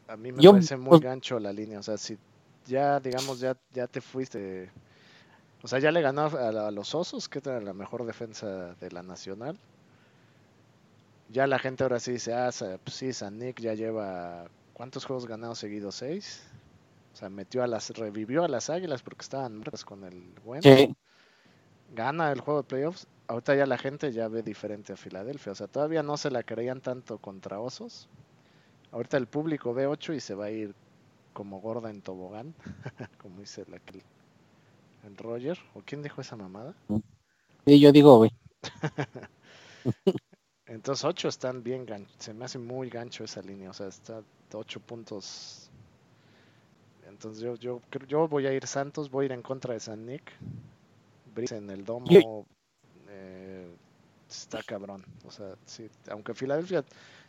a 0.07 0.15
mí 0.15 0.31
me 0.31 0.43
parece 0.43 0.77
muy 0.77 0.89
pues 0.89 1.01
gancho 1.01 1.39
la 1.39 1.51
línea. 1.51 1.79
O 1.79 1.83
sea, 1.83 1.97
si 1.97 2.19
ya, 2.67 2.99
digamos, 2.99 3.39
ya, 3.39 3.57
ya 3.73 3.87
te 3.87 3.99
fuiste. 3.99 4.69
O 5.63 5.67
sea, 5.67 5.79
ya 5.79 5.89
le 5.89 6.01
ganó 6.01 6.25
a, 6.25 6.69
los 6.69 6.93
Osos, 6.93 7.27
que 7.29 7.39
era 7.39 7.59
la 7.61 7.73
mejor 7.73 8.05
defensa 8.05 8.75
de 8.75 8.91
la 8.91 9.01
Nacional. 9.01 9.57
Ya 11.29 11.47
la 11.47 11.57
gente 11.57 11.81
ahora 11.81 11.99
sí 11.99 12.11
dice, 12.11 12.35
ah, 12.35 12.51
pues 12.83 12.95
sí, 12.95 13.11
Sanik 13.11 13.59
ya 13.59 13.73
lleva. 13.73 14.45
¿Cuántos 14.73 15.05
juegos 15.05 15.25
ganados 15.25 15.57
seguidos? 15.57 15.95
¿Seis? 15.95 16.43
O 17.13 17.15
sea, 17.15 17.29
metió 17.29 17.63
a 17.63 17.67
las, 17.67 17.89
revivió 17.91 18.43
a 18.43 18.47
las 18.47 18.69
Águilas 18.69 19.01
porque 19.01 19.21
estaban 19.21 19.55
muertas 19.55 19.83
con 19.83 20.03
el 20.03 20.33
bueno. 20.43 20.95
Gana 21.93 22.31
el 22.31 22.39
juego 22.39 22.61
de 22.61 22.67
playoffs. 22.67 23.07
Ahorita 23.27 23.55
ya 23.55 23.65
la 23.65 23.77
gente 23.77 24.11
ya 24.11 24.27
ve 24.27 24.43
diferente 24.43 24.93
a 24.93 24.97
Filadelfia. 24.97 25.51
O 25.51 25.55
sea, 25.55 25.67
todavía 25.67 26.03
no 26.03 26.17
se 26.17 26.31
la 26.31 26.43
creían 26.43 26.79
tanto 26.79 27.17
contra 27.17 27.59
Osos. 27.59 28.07
Ahorita 28.91 29.17
el 29.17 29.27
público 29.27 29.73
ve 29.73 29.87
8 29.87 30.13
y 30.13 30.19
se 30.19 30.35
va 30.35 30.45
a 30.45 30.51
ir 30.51 30.73
como 31.33 31.61
gorda 31.61 31.89
en 31.89 32.01
tobogán, 32.01 32.53
como 33.21 33.39
dice 33.39 33.65
la, 33.69 33.79
el 35.05 35.17
Roger. 35.17 35.57
¿O 35.73 35.81
quién 35.81 36.01
dijo 36.01 36.21
esa 36.21 36.35
mamada? 36.35 36.75
Sí, 37.65 37.79
yo 37.79 37.91
digo, 37.91 38.17
güey. 38.17 38.31
Entonces 40.65 41.03
8 41.03 41.27
están 41.27 41.63
bien 41.63 41.85
gancho. 41.85 42.13
Se 42.17 42.33
me 42.33 42.45
hace 42.45 42.57
muy 42.57 42.89
gancho 42.89 43.25
esa 43.25 43.41
línea. 43.41 43.69
O 43.69 43.73
sea, 43.73 43.87
está 43.87 44.23
8 44.53 44.79
puntos 44.79 45.60
entonces 47.11 47.43
yo, 47.43 47.55
yo, 47.55 47.81
yo 48.07 48.27
voy 48.27 48.47
a 48.47 48.53
ir 48.53 48.65
Santos, 48.65 49.11
voy 49.11 49.23
a 49.23 49.25
ir 49.27 49.31
en 49.33 49.41
contra 49.41 49.73
de 49.73 49.79
San 49.79 50.05
Nick. 50.05 50.31
Brice 51.33 51.57
en 51.57 51.69
el 51.69 51.85
domo 51.85 52.45
eh, 53.09 53.67
está 54.29 54.61
cabrón. 54.63 55.03
O 55.25 55.31
sea, 55.31 55.55
sí, 55.65 55.89
aunque 56.09 56.33
Filadelfia 56.33 56.83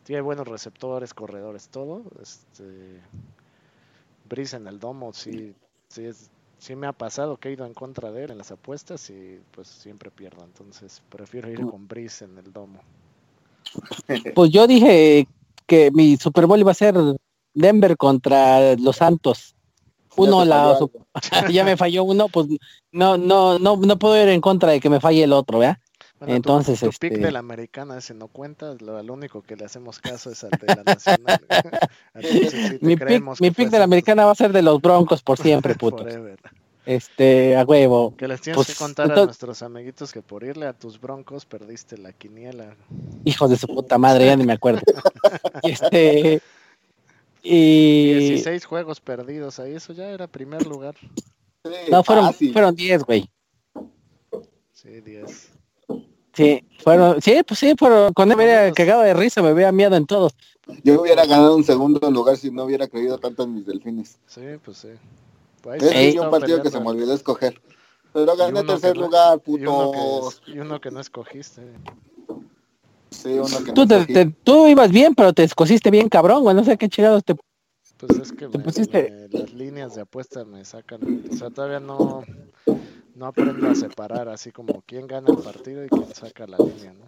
tiene 0.04 0.22
buenos 0.22 0.46
receptores, 0.48 1.14
corredores, 1.14 1.68
todo, 1.68 2.02
este 2.20 3.00
Brice 4.28 4.56
en 4.56 4.66
el 4.66 4.78
domo 4.78 5.12
sí, 5.12 5.54
sí 5.88 6.04
es, 6.04 6.30
sí 6.58 6.74
me 6.74 6.86
ha 6.86 6.92
pasado 6.92 7.36
que 7.36 7.48
he 7.48 7.52
ido 7.52 7.66
en 7.66 7.74
contra 7.74 8.10
de 8.10 8.24
él 8.24 8.30
en 8.30 8.38
las 8.38 8.50
apuestas 8.50 9.10
y 9.10 9.40
pues 9.52 9.68
siempre 9.68 10.10
pierdo. 10.10 10.44
Entonces 10.44 11.02
prefiero 11.08 11.50
ir 11.50 11.66
con 11.66 11.86
Brice 11.86 12.24
en 12.24 12.38
el 12.38 12.52
domo. 12.52 12.80
Pues 14.34 14.50
yo 14.50 14.66
dije 14.66 15.26
que 15.66 15.90
mi 15.92 16.16
Super 16.16 16.46
Bowl 16.46 16.58
iba 16.58 16.72
a 16.72 16.74
ser 16.74 16.94
Denver 17.54 17.96
contra 17.96 18.74
los 18.76 18.96
Santos 18.96 19.54
uno 20.16 20.44
la 20.44 20.78
ya 21.50 21.64
me 21.64 21.76
falló 21.76 22.04
uno, 22.04 22.28
pues 22.28 22.48
no, 22.90 23.16
no, 23.16 23.58
no, 23.58 23.76
no 23.76 23.98
puedo 23.98 24.22
ir 24.22 24.28
en 24.28 24.40
contra 24.40 24.70
de 24.70 24.80
que 24.80 24.90
me 24.90 25.00
falle 25.00 25.24
el 25.24 25.32
otro, 25.32 25.58
¿vea? 25.58 25.80
Entonces, 26.26 26.80
tu, 26.80 26.86
pick 26.86 27.12
este 27.12 27.26
de 27.26 27.32
la 27.32 27.40
americana 27.40 27.98
ese 27.98 28.14
no 28.14 28.28
cuenta, 28.28 28.74
lo, 28.78 29.00
único 29.12 29.42
que 29.42 29.56
le 29.56 29.64
hacemos 29.64 29.98
caso 29.98 30.30
es 30.30 30.44
al 30.44 30.50
de 30.50 30.66
la 30.66 30.82
nacional. 30.84 31.40
mi 32.80 33.50
pick, 33.50 33.70
de 33.70 33.78
la 33.78 33.84
americana 33.84 34.24
va 34.24 34.32
a 34.32 34.36
ser 34.36 34.52
de 34.52 34.62
los 34.62 34.80
broncos 34.80 35.22
por 35.22 35.38
siempre, 35.42 35.74
puto. 35.74 36.06
Este, 36.84 37.56
a 37.56 37.64
huevo. 37.64 38.14
Que 38.16 38.28
les 38.28 38.40
tienes 38.40 38.58
que 38.58 38.72
pues, 38.72 38.78
contar 38.78 39.10
a 39.10 39.24
nuestros 39.24 39.62
amiguitos 39.62 40.12
que 40.12 40.20
por 40.20 40.42
irle 40.44 40.66
a 40.66 40.72
tus 40.72 41.00
broncos 41.00 41.44
perdiste 41.44 41.96
la 41.98 42.12
quiniela. 42.12 42.76
Hijos 43.24 43.50
de 43.50 43.56
su 43.56 43.66
puta 43.66 43.98
madre, 43.98 44.26
ya 44.26 44.36
ni 44.36 44.44
me 44.44 44.52
acuerdo. 44.52 44.80
este, 45.62 46.40
y... 47.42 48.14
16 48.14 48.64
juegos 48.64 49.00
perdidos 49.00 49.58
ahí, 49.58 49.74
eso 49.74 49.92
ya 49.92 50.08
era 50.10 50.26
primer 50.26 50.66
lugar. 50.66 50.94
no, 51.90 52.04
fueron, 52.04 52.32
fueron 52.34 52.74
10, 52.74 53.04
güey. 53.04 53.30
Sí, 54.72 55.00
10. 55.00 55.50
Sí, 56.34 56.64
fueron, 56.78 57.20
sí, 57.20 57.42
pues 57.46 57.60
sí, 57.60 57.74
pero 57.78 58.10
con 58.14 58.30
él 58.30 58.36
me 58.36 58.44
hubiera 58.44 58.72
cagado 58.72 59.02
de 59.02 59.12
risa, 59.12 59.42
me 59.42 59.52
hubiera 59.52 59.70
miado 59.70 59.96
en 59.96 60.06
todos. 60.06 60.32
Yo 60.82 61.02
hubiera 61.02 61.26
ganado 61.26 61.56
un 61.56 61.64
segundo 61.64 62.10
lugar 62.10 62.36
si 62.36 62.50
no 62.50 62.64
hubiera 62.64 62.88
creído 62.88 63.18
tanto 63.18 63.42
en 63.42 63.54
mis 63.54 63.66
delfines. 63.66 64.18
Sí, 64.26 64.40
pues 64.64 64.78
sí. 64.78 64.88
Pues 65.62 65.82
es 65.82 66.16
un 66.16 66.30
partido 66.30 66.62
que 66.62 66.70
se 66.70 66.80
me 66.80 66.88
olvidó 66.88 67.14
escoger. 67.14 67.60
Pero 68.12 68.36
gané 68.36 68.62
tercer 68.64 68.96
lugar, 68.96 69.40
puto. 69.40 70.30
Y, 70.46 70.58
uno 70.58 70.80
que 70.80 70.90
no 70.90 71.00
escogiste. 71.00 71.62
Tú, 73.74 73.86
tú 74.44 74.68
ibas 74.68 74.90
bien, 74.90 75.14
pero 75.14 75.32
te 75.32 75.44
escogiste 75.44 75.90
bien 75.90 76.08
cabrón, 76.08 76.42
güey. 76.42 76.54
No 76.54 76.64
sé 76.64 76.76
qué 76.76 76.88
chingados 76.88 77.24
te. 77.24 77.34
Pues 77.98 78.18
es 78.78 78.88
que 78.88 79.28
las 79.30 79.52
líneas 79.52 79.94
de 79.94 80.02
apuesta 80.02 80.44
me 80.44 80.64
sacan. 80.64 81.24
O 81.30 81.36
sea, 81.36 81.50
todavía 81.50 81.80
no, 81.80 82.24
no 83.14 83.26
aprendo 83.26 83.68
a 83.68 83.74
separar 83.74 84.28
así 84.28 84.50
como 84.50 84.82
quién 84.86 85.06
gana 85.06 85.28
el 85.30 85.38
partido 85.38 85.84
y 85.84 85.88
quién 85.88 86.12
saca 86.14 86.46
la 86.46 86.58
línea, 86.58 86.92
¿no? 86.94 87.06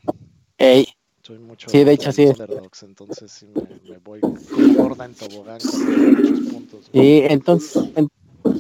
Ey. 0.59 0.87
Soy 1.23 1.39
mucho 1.39 1.71
sí, 1.71 1.85
de 1.85 1.93
hecho 1.93 2.13
sí. 2.13 2.27
entonces 2.83 3.33
sí 3.33 3.47
me, 3.89 3.97
voy 3.97 4.21
gorda 4.77 5.07
en 5.07 5.15
tobogán 5.15 5.59
con 5.59 6.13
muchos 6.13 6.53
puntos. 6.53 6.91
Y 6.93 7.21
entonces, 7.21 7.83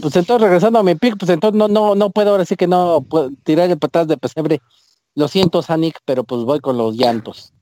pues 0.01 0.17
entonces 0.17 0.41
regresando 0.41 0.79
a 0.79 0.83
mi 0.83 0.95
pick, 0.95 1.19
pues 1.19 1.31
entonces 1.31 1.59
no, 1.59 1.69
no, 1.69 1.95
no 1.95 2.09
puedo 2.09 2.31
ahora 2.31 2.47
sí 2.47 2.57
que 2.57 2.67
no 2.67 3.03
puedo 3.03 3.31
tirar 3.43 3.71
el 3.71 3.79
patas 3.79 4.09
de 4.09 4.17
pesebre 4.17 4.63
lo 5.15 5.29
siento, 5.29 5.63
Sanic, 5.63 6.01
pero 6.05 6.25
pues 6.25 6.43
voy 6.43 6.61
con 6.61 6.77
los 6.77 6.97
llantos. 6.97 7.53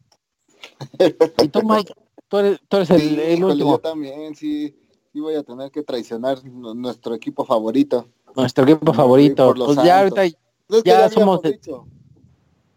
y 1.43 1.49
tú, 1.49 1.63
Mike, 1.63 1.93
tú 2.29 2.39
eres, 2.39 2.91
el, 2.91 3.45
último. 3.45 3.73
Yo 3.73 3.79
también, 3.79 4.35
sí, 4.35 4.75
sí 5.13 5.21
voy 5.21 5.35
a 5.35 5.43
tener 5.43 5.71
que 5.71 5.83
traicionar 5.83 6.43
nuestro 6.45 7.15
equipo 7.15 7.45
favorito. 7.45 8.09
Nuestro 8.35 8.65
equipo 8.65 8.95
favorito. 8.95 9.55
Pues 9.55 9.77
ya 9.83 10.01
ahorita 10.01 10.23
ya, 10.85 11.09
somos... 11.11 11.41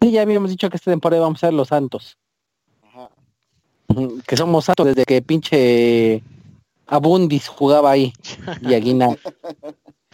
Sí, 0.02 0.12
ya 0.12 0.22
habíamos 0.22 0.50
dicho 0.50 0.70
que 0.70 0.78
esta 0.78 0.92
temporada 0.92 1.22
vamos 1.22 1.44
a 1.44 1.48
ser 1.48 1.54
los 1.54 1.70
santos. 1.70 2.18
Ajá. 2.84 3.10
Que 4.28 4.36
somos 4.36 4.66
santos 4.66 4.88
desde 4.88 5.06
que 5.06 5.22
pinche 5.22 6.22
Abundis 6.86 7.48
jugaba 7.48 7.92
ahí. 7.92 8.14
Y 8.62 8.74
Aguina. 8.74 9.16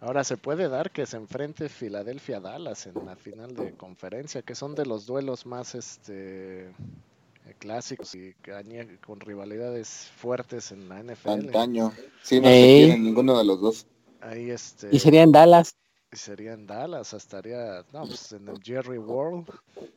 Ahora 0.00 0.22
se 0.22 0.36
puede 0.36 0.68
dar 0.68 0.90
que 0.92 1.06
se 1.06 1.16
enfrente 1.16 1.68
Filadelfia 1.68 2.38
Dallas 2.38 2.86
en 2.86 2.94
la 3.04 3.16
final 3.16 3.54
de 3.54 3.72
conferencia, 3.72 4.42
que 4.42 4.54
son 4.54 4.74
de 4.74 4.86
los 4.86 5.06
duelos 5.06 5.44
más 5.44 5.74
este 5.74 6.72
clásicos 7.58 8.14
y 8.14 8.34
con 9.04 9.20
rivalidades 9.20 10.10
fuertes 10.16 10.70
en 10.70 10.88
la 10.88 11.02
NFL. 11.02 11.30
Antaño. 11.30 11.92
Sí, 12.22 12.40
no 12.40 12.46
se 12.46 12.98
ninguno 12.98 13.38
de 13.38 13.44
los 13.44 13.60
dos. 13.60 13.86
Ahí 14.20 14.50
este 14.50 14.88
Y 14.92 14.98
sería 14.98 15.22
en 15.22 15.32
Dallas. 15.32 15.74
Sería 16.12 16.52
en 16.52 16.66
Dallas, 16.66 17.12
estaría 17.12 17.84
no, 17.92 18.06
pues 18.06 18.32
en 18.32 18.48
el 18.48 18.62
Jerry 18.62 18.98
World, 18.98 19.46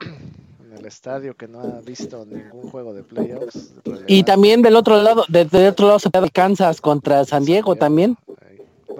en 0.02 0.78
el 0.78 0.86
estadio 0.86 1.38
que 1.38 1.47
no 1.47 1.62
ha 1.62 1.82
visto 1.82 2.26
ningún 2.26 2.70
juego 2.70 2.93
de 2.93 3.04
playoffs. 3.04 3.74
Y 4.08 4.24
también 4.24 4.62
del 4.62 4.76
otro 4.76 5.02
lado, 5.02 5.24
desde 5.30 5.62
el 5.62 5.72
otro 5.72 5.88
lado 5.88 5.99
se 5.99 6.10
puede 6.10 6.30
Kansas 6.30 6.82
contra 6.82 7.24
San 7.24 7.45
Diego 7.45 7.76
también. 7.76 8.18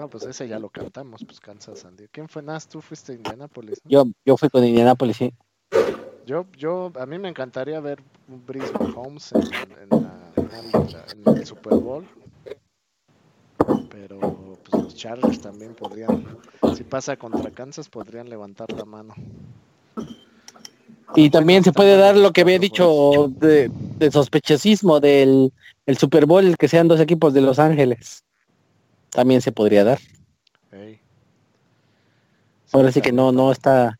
No, 0.02 0.08
pues 0.10 0.24
ese 0.24 0.48
ya 0.48 0.58
lo 0.58 0.68
cantamos, 0.68 1.24
pues 1.24 1.38
Kansas 1.38 1.78
Sandy. 1.78 2.08
¿Quién 2.10 2.28
fue 2.28 2.42
Nas? 2.42 2.66
¿Tú 2.66 2.80
fuiste 2.80 3.12
a 3.12 3.14
Indianapolis? 3.14 3.80
Yo, 3.84 4.04
yo 4.24 4.36
fui 4.36 4.48
con 4.48 4.64
Indianapolis, 4.64 5.16
sí. 5.16 5.32
Yo, 6.26 6.44
yo, 6.58 6.90
a 6.98 7.06
mí 7.06 7.20
me 7.20 7.28
encantaría 7.28 7.78
ver 7.78 8.02
un 8.26 8.44
Breeze 8.44 8.72
Holmes 8.96 9.30
en, 9.30 9.88
en, 9.92 11.36
el 11.36 11.46
Super 11.46 11.74
Bowl. 11.74 12.04
Pero 13.92 14.58
pues 14.68 14.82
los 14.82 14.96
Chargers 14.96 15.40
también 15.40 15.72
podrían, 15.76 16.26
si 16.74 16.82
pasa 16.82 17.16
contra 17.16 17.52
Kansas, 17.52 17.88
podrían 17.88 18.28
levantar 18.28 18.72
la 18.72 18.84
mano. 18.84 19.14
Y 21.14 21.30
también 21.30 21.62
se 21.62 21.72
puede 21.72 21.96
dar 21.96 22.16
lo 22.16 22.32
que 22.32 22.40
había 22.40 22.58
dicho 22.58 23.30
de, 23.36 23.70
de 23.98 24.10
sospechosismo 24.10 24.98
del 24.98 25.52
el 25.86 25.96
Super 25.96 26.26
Bowl, 26.26 26.56
que 26.56 26.66
sean 26.66 26.88
dos 26.88 26.98
equipos 26.98 27.32
de 27.34 27.40
Los 27.40 27.60
Ángeles 27.60 28.24
también 29.12 29.40
se 29.42 29.52
podría 29.52 29.84
dar. 29.84 30.00
Ahora 32.72 32.90
sí 32.90 33.02
que 33.02 33.12
no, 33.12 33.30
no 33.32 33.52
está 33.52 33.98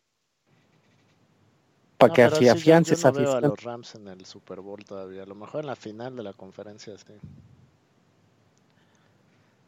para 1.97 2.13
que 2.13 2.23
así 2.23 2.49
afiance 2.49 2.95
esa 2.95 3.09
a 3.09 3.41
los 3.41 3.63
Rams 3.63 3.95
en 3.95 4.07
el 4.07 4.25
Super 4.25 4.59
Bowl 4.59 4.83
todavía. 4.83 5.23
A 5.23 5.25
lo 5.25 5.35
mejor 5.35 5.61
en 5.61 5.67
la 5.67 5.75
final 5.75 6.15
de 6.15 6.23
la 6.23 6.33
conferencia 6.33 6.97
sí. 6.97 7.13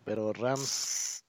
Pero 0.03 0.33
Rams, 0.33 1.23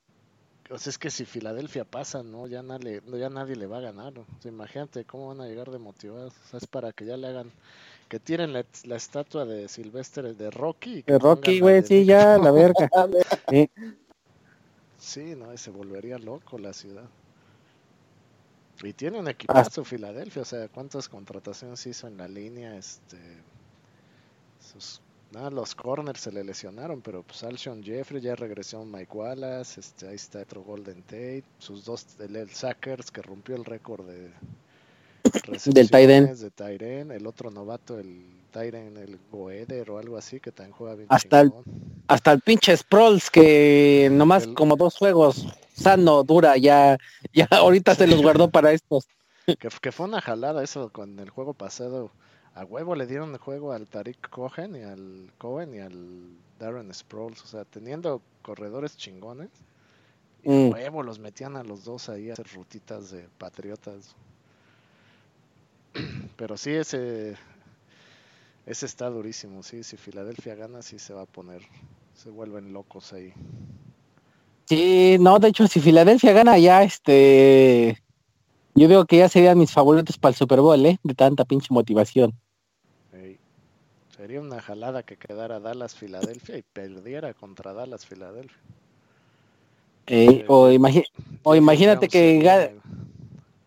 o 0.70 0.78
sea, 0.78 0.90
es 0.90 0.98
que 0.98 1.10
si 1.10 1.24
Filadelfia 1.24 1.84
pasa, 1.84 2.22
no, 2.22 2.46
ya 2.46 2.62
nadie, 2.62 3.02
ya 3.06 3.30
nadie 3.30 3.56
le 3.56 3.66
va 3.66 3.78
a 3.78 3.82
ganar. 3.82 4.12
imagínate 4.44 5.04
cómo 5.04 5.28
van 5.28 5.40
a 5.40 5.46
llegar 5.46 5.70
de 5.70 5.78
motivados. 5.78 6.34
O 6.44 6.48
sea, 6.50 6.58
es 6.58 6.66
para 6.66 6.92
que 6.92 7.06
ya 7.06 7.16
le 7.16 7.28
hagan, 7.28 7.52
que 8.08 8.18
tienen 8.18 8.52
la, 8.52 8.64
estatua 8.96 9.44
de 9.44 9.68
Silvestre 9.68 10.34
de 10.34 10.50
Rocky. 10.50 11.02
de 11.02 11.18
Rocky, 11.18 11.60
güey, 11.60 11.82
sí, 11.82 12.04
ya, 12.06 12.36
la 12.36 12.50
verga. 12.50 12.90
Sí, 15.06 15.36
no, 15.36 15.56
se 15.56 15.70
volvería 15.70 16.18
loco 16.18 16.58
la 16.58 16.72
ciudad. 16.72 17.08
Y 18.82 18.92
tiene 18.92 19.20
un 19.20 19.28
equipazo 19.28 19.84
Filadelfia, 19.84 20.42
o 20.42 20.44
sea, 20.44 20.66
¿cuántas 20.66 21.08
contrataciones 21.08 21.86
hizo 21.86 22.08
en 22.08 22.16
la 22.16 22.26
línea? 22.26 22.76
Este, 22.76 23.16
sus, 24.58 25.00
nada, 25.30 25.50
los 25.50 25.76
corners 25.76 26.20
se 26.20 26.32
le 26.32 26.42
lesionaron, 26.42 27.02
pero 27.02 27.22
pues 27.22 27.44
Alshon 27.44 27.84
Jeffrey 27.84 28.20
ya 28.20 28.34
regresó 28.34 28.84
Mike 28.84 29.16
Wallace, 29.16 29.78
este, 29.78 30.08
ahí 30.08 30.16
está 30.16 30.40
otro 30.40 30.62
Golden 30.62 31.00
Tate, 31.02 31.44
sus 31.60 31.84
dos, 31.84 32.04
el, 32.18 32.50
Sackers 32.50 33.12
que 33.12 33.22
rompió 33.22 33.54
el 33.54 33.64
récord 33.64 34.04
de 34.08 34.32
del 35.66 35.88
Tyren. 35.88 36.36
de 36.36 36.50
Tyren, 36.50 37.12
el 37.12 37.28
otro 37.28 37.52
novato, 37.52 38.00
el 38.00 38.24
Tyren, 38.56 38.96
el 38.96 39.18
Goeder 39.30 39.90
o 39.90 39.98
algo 39.98 40.16
así, 40.16 40.40
que 40.40 40.50
también 40.50 40.74
juega 40.74 40.94
bien. 40.94 41.06
Hasta 41.10 41.42
el, 41.42 41.52
hasta 42.08 42.32
el 42.32 42.40
pinche 42.40 42.74
Sproles, 42.74 43.30
que 43.30 44.08
nomás 44.10 44.46
como 44.46 44.76
dos 44.76 44.96
juegos 44.96 45.46
sano, 45.74 46.24
dura, 46.24 46.56
ya, 46.56 46.96
ya 47.34 47.46
ahorita 47.50 47.94
se 47.94 48.06
los 48.06 48.22
guardó 48.22 48.48
para 48.48 48.72
estos. 48.72 49.08
Que, 49.58 49.92
fue 49.92 50.06
una 50.06 50.22
jalada 50.22 50.64
eso 50.64 50.88
con 50.90 51.18
el 51.20 51.28
juego 51.28 51.52
pasado. 51.52 52.10
A 52.54 52.64
huevo 52.64 52.94
le 52.94 53.06
dieron 53.06 53.32
el 53.32 53.38
juego 53.38 53.72
al 53.72 53.86
Tariq 53.88 54.30
Cohen 54.30 54.74
y 54.74 54.82
al 54.82 55.30
Cohen 55.36 55.74
y 55.74 55.80
al 55.80 56.30
Darren 56.58 56.92
Sproles. 56.94 57.42
O 57.42 57.46
sea, 57.46 57.66
teniendo 57.66 58.22
corredores 58.40 58.96
chingones. 58.96 59.50
Y 60.42 60.48
mm. 60.48 60.72
huevo 60.72 61.02
los 61.02 61.18
metían 61.18 61.56
a 61.56 61.62
los 61.62 61.84
dos 61.84 62.08
ahí 62.08 62.30
a 62.30 62.32
hacer 62.32 62.48
rutitas 62.54 63.10
de 63.10 63.28
patriotas. 63.36 64.16
Pero 66.36 66.56
sí, 66.56 66.70
ese, 66.70 67.36
ese 68.66 68.86
está 68.86 69.08
durísimo. 69.08 69.62
Sí, 69.62 69.82
si 69.82 69.96
Filadelfia 69.96 70.54
gana, 70.54 70.82
sí 70.82 70.98
se 70.98 71.14
va 71.14 71.22
a 71.22 71.26
poner. 71.26 71.62
Se 72.14 72.30
vuelven 72.30 72.72
locos 72.72 73.12
ahí. 73.12 73.32
Sí, 74.66 75.16
no, 75.20 75.38
de 75.38 75.48
hecho, 75.48 75.68
si 75.68 75.80
Filadelfia 75.80 76.32
gana 76.32 76.58
ya, 76.58 76.82
este, 76.82 78.02
yo 78.74 78.88
veo 78.88 79.06
que 79.06 79.18
ya 79.18 79.28
serían 79.28 79.58
mis 79.58 79.72
favoritos 79.72 80.18
para 80.18 80.30
el 80.30 80.36
Super 80.36 80.60
Bowl, 80.60 80.84
¿eh? 80.84 80.98
De 81.04 81.14
tanta 81.14 81.44
pinche 81.44 81.68
motivación. 81.70 82.34
Sería 84.16 84.40
una 84.40 84.60
jalada 84.60 85.02
que 85.02 85.16
quedara 85.16 85.60
Dallas 85.60 85.94
Filadelfia 85.94 86.56
y 86.56 86.62
perdiera 86.62 87.34
contra 87.34 87.74
Dallas 87.74 88.06
Filadelfia. 88.06 88.56
o, 90.48 90.70
o 91.42 91.54
imagínate 91.54 92.08
que 92.08 92.72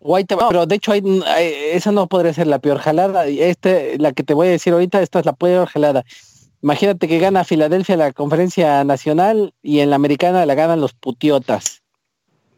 White, 0.00 0.36
pero 0.48 0.66
de 0.66 0.74
hecho 0.74 0.92
esa 0.94 1.92
no 1.92 2.06
podría 2.06 2.32
ser 2.32 2.46
la 2.46 2.58
peor 2.58 2.78
jalada. 2.78 3.26
Este, 3.26 3.98
la 3.98 4.12
que 4.12 4.22
te 4.22 4.34
voy 4.34 4.48
a 4.48 4.50
decir 4.50 4.72
ahorita, 4.72 5.02
esta 5.02 5.20
es 5.20 5.26
la 5.26 5.34
peor 5.34 5.68
jalada. 5.68 6.04
Imagínate 6.62 7.08
que 7.08 7.18
gana 7.18 7.44
Filadelfia 7.44 7.96
la 7.96 8.12
conferencia 8.12 8.84
nacional 8.84 9.54
y 9.62 9.80
en 9.80 9.90
la 9.90 9.96
americana 9.96 10.44
la 10.46 10.54
ganan 10.54 10.80
los 10.80 10.92
putiotas. 10.92 11.82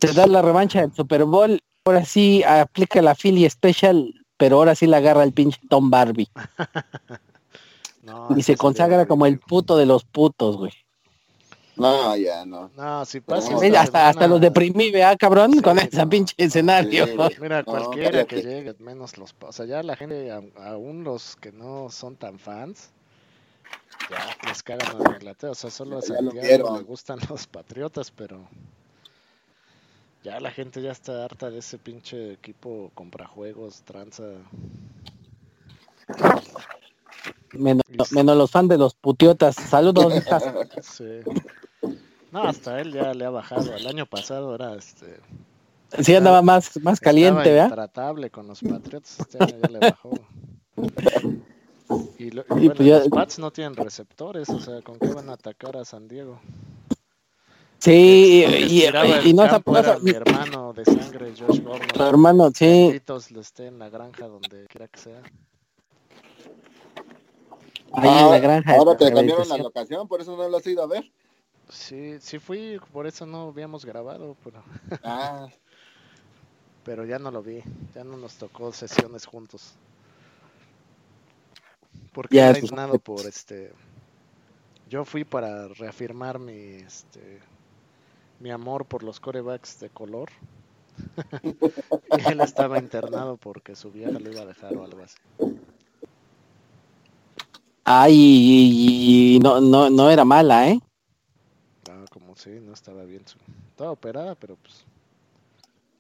Se 0.00 0.12
da 0.12 0.26
la 0.26 0.42
revancha 0.42 0.80
del 0.80 0.92
Super 0.92 1.24
Bowl, 1.24 1.60
ahora 1.84 2.04
sí 2.04 2.42
aplica 2.42 3.02
la 3.02 3.14
Philly 3.14 3.48
Special, 3.48 4.12
pero 4.36 4.56
ahora 4.56 4.74
sí 4.74 4.86
la 4.86 4.96
agarra 4.96 5.22
el 5.22 5.32
pinche 5.32 5.60
Tom 5.68 5.90
Barbie. 5.90 6.28
y 8.36 8.42
se 8.42 8.56
consagra 8.56 9.06
como 9.06 9.26
el 9.26 9.38
puto 9.38 9.76
de 9.76 9.86
los 9.86 10.04
putos, 10.04 10.56
güey. 10.56 10.72
No, 11.76 12.16
ya 12.16 12.44
no. 12.44 12.70
No, 12.76 13.04
si 13.04 13.20
pasa. 13.20 13.54
hasta, 13.78 14.08
hasta 14.08 14.28
los 14.28 14.40
deprimí, 14.40 14.90
vea, 14.90 15.16
cabrón, 15.16 15.60
con 15.62 15.78
ese 15.78 16.06
pinche 16.06 16.34
escenario. 16.36 17.06
Mira, 17.40 17.64
cualquiera 17.64 18.24
que 18.24 18.42
llegue, 18.42 18.74
menos 18.78 19.16
los. 19.16 19.34
O 19.40 19.52
sea, 19.52 19.64
ya 19.64 19.82
la 19.82 19.96
gente, 19.96 20.30
aún 20.30 21.04
los 21.04 21.36
que 21.36 21.50
no 21.52 21.88
son 21.90 22.16
tan 22.16 22.38
fans, 22.38 22.90
ya 24.10 24.48
les 24.48 24.62
cagan 24.62 25.06
a 25.06 25.14
Inglaterra. 25.14 25.52
O 25.52 25.54
sea, 25.54 25.70
solo 25.70 25.98
a 25.98 26.02
Santiago 26.02 26.76
le 26.76 26.82
gustan 26.84 27.18
los 27.30 27.46
patriotas, 27.46 28.10
pero 28.10 28.46
ya 30.22 30.38
la 30.40 30.50
gente 30.50 30.82
ya 30.82 30.92
está 30.92 31.24
harta 31.24 31.50
de 31.50 31.58
ese 31.58 31.78
pinche 31.78 32.32
equipo 32.34 32.90
compra 32.94 33.26
juegos, 33.26 33.82
tranza. 33.82 34.24
Menos, 37.52 38.36
los 38.36 38.50
fans 38.50 38.68
de 38.68 38.78
los 38.78 38.94
putiotas. 38.94 39.54
Saludos, 39.54 40.12
Sí. 40.82 41.20
No, 42.30 42.44
hasta 42.44 42.80
él 42.80 42.92
ya 42.92 43.12
le 43.12 43.26
ha 43.26 43.30
bajado. 43.30 43.74
El 43.74 43.86
año 43.86 44.06
pasado 44.06 44.54
era 44.54 44.74
este. 44.74 45.20
Sí, 46.00 46.14
andaba 46.14 46.40
más, 46.40 46.80
más 46.82 46.98
caliente, 46.98 47.52
¿verdad? 47.52 47.70
Tratable 47.70 48.30
con 48.30 48.46
los 48.46 48.62
Patriots. 48.62 49.20
Este 49.20 49.38
año 49.38 49.56
ya 49.62 49.68
le 49.68 49.78
bajó. 49.78 50.12
Y, 52.18 52.30
lo, 52.30 52.44
pues 52.44 52.78
los 52.78 53.08
Pats 53.08 53.38
no 53.38 53.50
tienen 53.50 53.76
receptores, 53.76 54.48
o 54.48 54.60
sea, 54.60 54.80
¿con 54.80 54.98
qué 54.98 55.08
van 55.08 55.28
a 55.28 55.34
atacar 55.34 55.76
a 55.76 55.84
San 55.84 56.08
Diego? 56.08 56.40
Sí, 57.78 58.44
y, 58.46 58.84
y, 58.84 59.32
no 59.34 59.42
se 59.48 60.00
mi 60.02 60.12
hermano 60.12 60.72
de 60.72 60.84
sangre, 60.84 61.34
Josh 61.36 61.60
Gordon. 61.60 61.88
Tu 61.88 62.02
hermano, 62.02 62.50
sí. 62.54 63.00
le 63.30 63.40
esté 63.40 63.66
en 63.66 63.78
la 63.78 63.88
granja 63.88 64.28
donde 64.28 64.66
quiera 64.68 64.86
que 64.86 65.00
sea. 65.00 65.20
Ahí 67.94 68.08
en 68.08 68.30
la 68.30 68.34
ah, 68.34 68.38
granja. 68.38 68.74
Ahora 68.76 68.96
te 68.96 69.12
cambiaron 69.12 69.48
la 69.48 69.58
locación, 69.58 70.08
por 70.08 70.20
eso 70.20 70.36
no 70.36 70.48
lo 70.48 70.56
has 70.56 70.66
ido 70.66 70.82
a 70.82 70.86
ver. 70.86 71.10
Sí, 71.68 72.16
sí 72.20 72.38
fui, 72.38 72.80
por 72.92 73.06
eso 73.06 73.24
no 73.26 73.48
habíamos 73.48 73.84
grabado, 73.84 74.36
pero... 74.44 74.62
Ah. 75.04 75.48
pero 76.84 77.04
ya 77.04 77.18
no 77.18 77.30
lo 77.30 77.42
vi, 77.42 77.62
ya 77.94 78.04
no 78.04 78.16
nos 78.16 78.34
tocó 78.34 78.72
sesiones 78.72 79.26
juntos. 79.26 79.74
Porque 82.12 82.36
ya 82.36 82.50
he 82.50 82.98
por 82.98 83.20
este. 83.26 83.72
Yo 84.88 85.04
fui 85.04 85.24
para 85.24 85.68
reafirmar 85.68 86.38
mi 86.38 86.52
este 86.52 87.40
mi 88.38 88.50
amor 88.50 88.84
por 88.84 89.02
los 89.02 89.20
corebacks 89.20 89.80
de 89.80 89.88
color. 89.88 90.30
y 91.42 92.30
él 92.30 92.40
estaba 92.40 92.78
internado 92.78 93.36
porque 93.36 93.74
su 93.74 93.90
vieja 93.90 94.18
lo 94.18 94.30
iba 94.30 94.42
a 94.42 94.46
dejar 94.46 94.76
o 94.76 94.84
algo 94.84 95.02
así. 95.02 95.16
Ay, 98.00 98.14
y, 98.14 99.38
no, 99.40 99.60
no, 99.60 99.90
no 99.90 100.10
era 100.10 100.24
mala, 100.24 100.68
¿eh? 100.68 100.80
No, 101.88 102.04
como 102.10 102.36
sí, 102.36 102.50
no 102.60 102.72
estaba 102.72 103.04
bien. 103.04 103.22
Estaba 103.70 103.90
operada, 103.90 104.34
pero 104.34 104.56
pues 104.56 104.84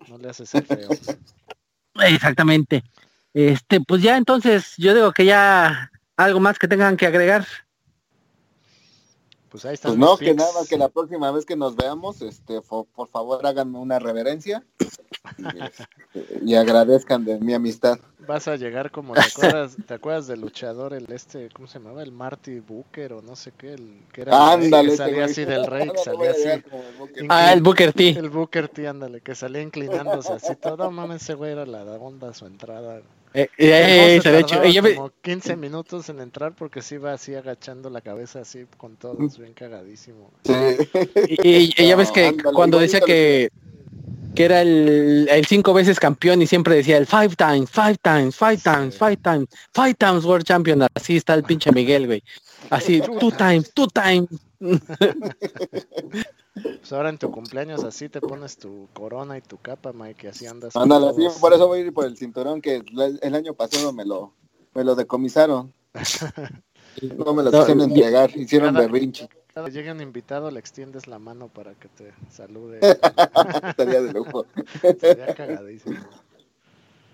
no 0.08 0.18
le 0.18 0.30
hace 0.30 0.46
ser 0.46 0.64
feo. 0.64 0.90
Exactamente. 2.06 2.82
Este, 3.34 3.80
pues 3.80 4.02
ya 4.02 4.16
entonces, 4.16 4.74
yo 4.76 4.94
digo 4.94 5.12
que 5.12 5.24
ya 5.24 5.90
¿Algo 6.16 6.40
más 6.40 6.58
que 6.58 6.68
tengan 6.68 6.96
que 6.96 7.06
agregar? 7.06 7.46
Pues 9.48 9.64
ahí 9.64 9.74
está. 9.74 9.88
Pues 9.88 9.98
no, 9.98 10.16
que 10.16 10.34
nada, 10.34 10.64
que 10.68 10.76
la 10.76 10.88
próxima 10.88 11.30
vez 11.30 11.44
que 11.44 11.56
nos 11.56 11.74
veamos, 11.74 12.22
este, 12.22 12.60
por 12.60 13.08
favor 13.08 13.44
háganme 13.46 13.78
una 13.78 13.98
reverencia 13.98 14.64
y, 16.42 16.54
agradezcan 16.54 17.24
de 17.24 17.38
mi 17.38 17.54
amistad. 17.54 17.98
Vas 18.26 18.48
a 18.48 18.56
llegar 18.56 18.90
como, 18.90 19.14
¿te 19.14 19.20
acuerdas, 19.20 19.76
¿te 19.86 19.94
acuerdas 19.94 20.26
del 20.26 20.40
luchador, 20.40 20.94
el 20.94 21.10
este, 21.12 21.48
¿cómo 21.52 21.66
se 21.66 21.78
llamaba? 21.78 22.02
El 22.02 22.12
Marty 22.12 22.60
Booker 22.60 23.14
o 23.14 23.22
no 23.22 23.36
sé 23.36 23.52
qué, 23.56 23.74
el 23.74 24.02
que 24.12 24.22
era 24.22 24.52
ándale, 24.52 24.90
que 24.90 24.96
salía 24.96 25.24
así 25.24 25.44
del 25.44 25.66
rey, 25.66 25.90
salía 26.04 26.30
así. 26.30 26.48
Ah, 27.28 27.52
el 27.52 27.62
Booker 27.62 27.92
T. 27.92 28.10
El 28.10 28.30
Booker 28.30 28.68
T, 28.68 28.86
ándale, 28.86 29.20
que 29.20 29.34
salía 29.34 29.62
inclinándose 29.62 30.32
así 30.32 30.54
todo, 30.56 30.90
mames, 30.90 31.22
ese 31.22 31.34
güey 31.34 31.52
era 31.52 31.66
la 31.66 31.82
onda 31.82 32.32
su 32.34 32.46
entrada. 32.46 33.02
Eh, 33.34 33.48
eh, 33.56 34.20
eh 34.22 34.38
hecho, 34.38 34.60
como 34.94 35.10
15 35.22 35.56
minutos 35.56 36.08
en 36.10 36.20
entrar 36.20 36.54
porque 36.54 36.82
se 36.82 36.96
iba 36.96 37.14
así 37.14 37.34
agachando 37.34 37.88
la 37.88 38.02
cabeza 38.02 38.40
así 38.40 38.66
con 38.76 38.96
todos, 38.96 39.38
bien 39.38 39.54
cagadísimo. 39.54 40.30
Y, 41.28 41.72
ella 41.80 41.96
ves 41.96 42.10
que 42.10 42.36
cuando 42.54 42.78
decía 42.78 43.00
que 43.00 43.50
que 44.34 44.44
era 44.44 44.62
el, 44.62 45.28
el, 45.30 45.46
cinco 45.46 45.74
veces 45.74 46.00
campeón 46.00 46.42
y 46.42 46.46
siempre 46.46 46.76
decía 46.76 46.96
el 46.96 47.06
five 47.06 47.36
times, 47.36 47.70
five 47.70 47.98
times, 48.02 48.36
five 48.36 48.58
times, 48.58 48.96
five 48.96 49.16
times, 49.16 49.48
five 49.74 49.94
times 49.94 50.24
world 50.24 50.44
champion. 50.44 50.86
Así 50.94 51.16
está 51.16 51.34
el 51.34 51.42
pinche 51.42 51.70
Miguel, 51.72 52.06
güey. 52.06 52.22
Así, 52.70 53.02
two 53.20 53.30
times, 53.32 53.72
two 53.72 53.88
times. 53.88 54.28
Pues 56.54 56.92
ahora 56.92 57.08
en 57.08 57.16
tu 57.16 57.30
cumpleaños 57.30 57.82
así 57.82 58.10
te 58.10 58.20
pones 58.20 58.58
tu 58.58 58.86
corona 58.92 59.38
y 59.38 59.40
tu 59.40 59.56
capa, 59.56 59.92
Mike, 59.94 60.26
y 60.26 60.30
así 60.30 60.46
andas. 60.46 60.76
Ándale, 60.76 61.08
así, 61.08 61.40
por 61.40 61.54
eso 61.54 61.66
voy 61.66 61.78
a 61.78 61.82
ir 61.82 61.94
por 61.94 62.04
el 62.04 62.16
cinturón 62.16 62.60
que 62.60 62.82
el 63.22 63.34
año 63.34 63.54
pasado 63.54 63.90
me 63.94 64.04
lo, 64.04 64.34
me 64.74 64.84
lo 64.84 64.94
decomisaron. 64.94 65.72
no 67.16 67.34
me 67.34 67.42
lo 67.42 67.50
quisieron 67.50 67.80
entregar, 67.80 68.36
hicieron 68.36 68.74
berrinche. 68.74 69.28
Cuando 69.52 69.70
llega 69.70 69.92
un 69.92 70.00
invitado, 70.00 70.50
le 70.50 70.58
extiendes 70.58 71.06
la 71.06 71.18
mano 71.18 71.48
para 71.48 71.74
que 71.74 71.88
te 71.88 72.12
salude. 72.30 72.80
Estaría 73.68 74.00
de 74.00 74.12
lujo. 74.12 74.46
Estaría 74.82 75.34
cagadísimo. 75.34 75.98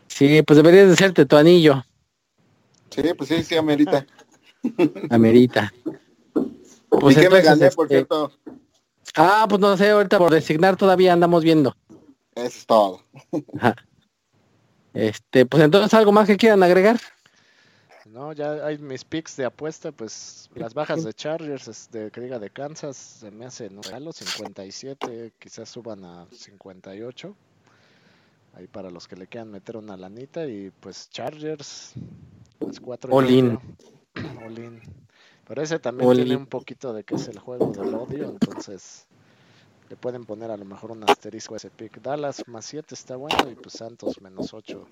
Sí, 0.06 0.42
pues 0.42 0.56
deberías 0.56 0.86
de 0.86 0.92
hacerte 0.92 1.26
tu 1.26 1.36
anillo. 1.36 1.84
Sí, 2.90 3.02
pues 3.16 3.28
sí, 3.28 3.42
sí, 3.42 3.56
amerita. 3.56 4.06
Amerita. 5.10 5.72
Pues 6.88 7.16
¿Y 7.16 7.20
qué 7.20 7.30
me 7.30 7.42
gané, 7.42 7.70
por 7.70 7.86
este, 7.86 7.96
cierto? 7.96 8.32
Ah, 9.14 9.46
pues 9.48 9.60
no 9.60 9.76
sé, 9.76 9.90
ahorita 9.90 10.18
por 10.18 10.32
designar 10.32 10.76
todavía 10.76 11.12
andamos 11.12 11.42
viendo. 11.42 11.76
Eso 12.34 12.46
es 12.46 12.66
todo. 12.66 13.02
Este, 14.94 15.44
pues 15.44 15.62
entonces 15.62 15.92
algo 15.94 16.12
más 16.12 16.26
que 16.26 16.36
quieran 16.36 16.62
agregar. 16.62 16.98
No, 18.12 18.32
ya 18.32 18.64
hay 18.64 18.78
mis 18.78 19.04
picks 19.04 19.36
de 19.36 19.44
apuesta, 19.44 19.92
pues 19.92 20.48
las 20.54 20.72
bajas 20.72 21.04
de 21.04 21.12
Chargers, 21.12 21.90
de 21.90 22.10
que 22.10 22.20
diga 22.20 22.38
de 22.38 22.50
Kansas, 22.50 22.96
se 22.96 23.30
me 23.30 23.44
hacen 23.44 23.76
un 23.76 23.82
regalo, 23.82 24.12
57, 24.12 25.34
quizás 25.38 25.68
suban 25.68 26.04
a 26.04 26.26
58. 26.30 27.36
Ahí 28.54 28.66
para 28.66 28.90
los 28.90 29.06
que 29.06 29.16
le 29.16 29.26
quieran 29.26 29.50
meter 29.50 29.76
una 29.76 29.96
lanita 29.96 30.46
y 30.46 30.70
pues 30.80 31.10
Chargers, 31.10 31.92
pues 32.58 32.80
4 32.80 33.14
All 33.14 33.30
in. 33.30 33.58
All 34.44 34.58
in. 34.58 34.80
Pero 35.46 35.62
ese 35.62 35.78
también 35.78 36.12
tiene 36.12 36.36
un 36.36 36.46
poquito 36.46 36.92
de 36.92 37.04
que 37.04 37.14
es 37.16 37.28
el 37.28 37.38
juego 37.38 37.72
del 37.72 37.94
odio, 37.94 38.30
entonces 38.30 39.07
le 39.88 39.96
pueden 39.96 40.24
poner 40.24 40.50
a 40.50 40.56
lo 40.56 40.64
mejor 40.64 40.90
un 40.90 41.02
asterisco 41.08 41.54
a 41.54 41.56
ese 41.56 41.70
pick. 41.70 42.00
Dallas 42.02 42.42
más 42.46 42.66
7 42.66 42.94
está 42.94 43.16
bueno 43.16 43.50
y 43.50 43.54
pues 43.54 43.74
Santos 43.74 44.20
menos 44.20 44.52
8. 44.52 44.86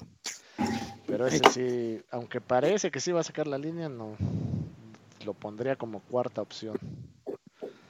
Pero 1.06 1.26
ese 1.26 1.40
sí, 1.50 2.02
aunque 2.10 2.40
parece 2.40 2.90
que 2.90 3.00
sí 3.00 3.12
va 3.12 3.20
a 3.20 3.24
sacar 3.24 3.46
la 3.46 3.58
línea, 3.58 3.88
no 3.88 4.16
lo 5.24 5.34
pondría 5.34 5.76
como 5.76 6.00
cuarta 6.00 6.40
opción. 6.40 6.78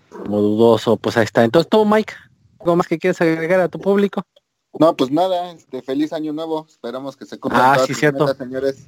Como 0.08 0.40
dudoso, 0.40 0.96
pues 0.96 1.16
ahí 1.16 1.24
está. 1.24 1.44
Entonces 1.44 1.68
tú, 1.68 1.84
Mike, 1.84 2.14
¿algo 2.58 2.76
más 2.76 2.88
que 2.88 2.98
quieres 2.98 3.20
agregar 3.20 3.60
a 3.60 3.68
tu 3.68 3.78
público? 3.78 4.24
No, 4.78 4.94
pues 4.96 5.10
nada, 5.10 5.52
este 5.52 5.82
feliz 5.82 6.12
año 6.12 6.32
nuevo. 6.32 6.66
Esperamos 6.68 7.16
que 7.16 7.24
se 7.24 7.38
cumplan 7.38 7.62
ah, 7.64 7.78
sí, 7.86 7.94
cierto. 7.94 8.26
señores. 8.34 8.86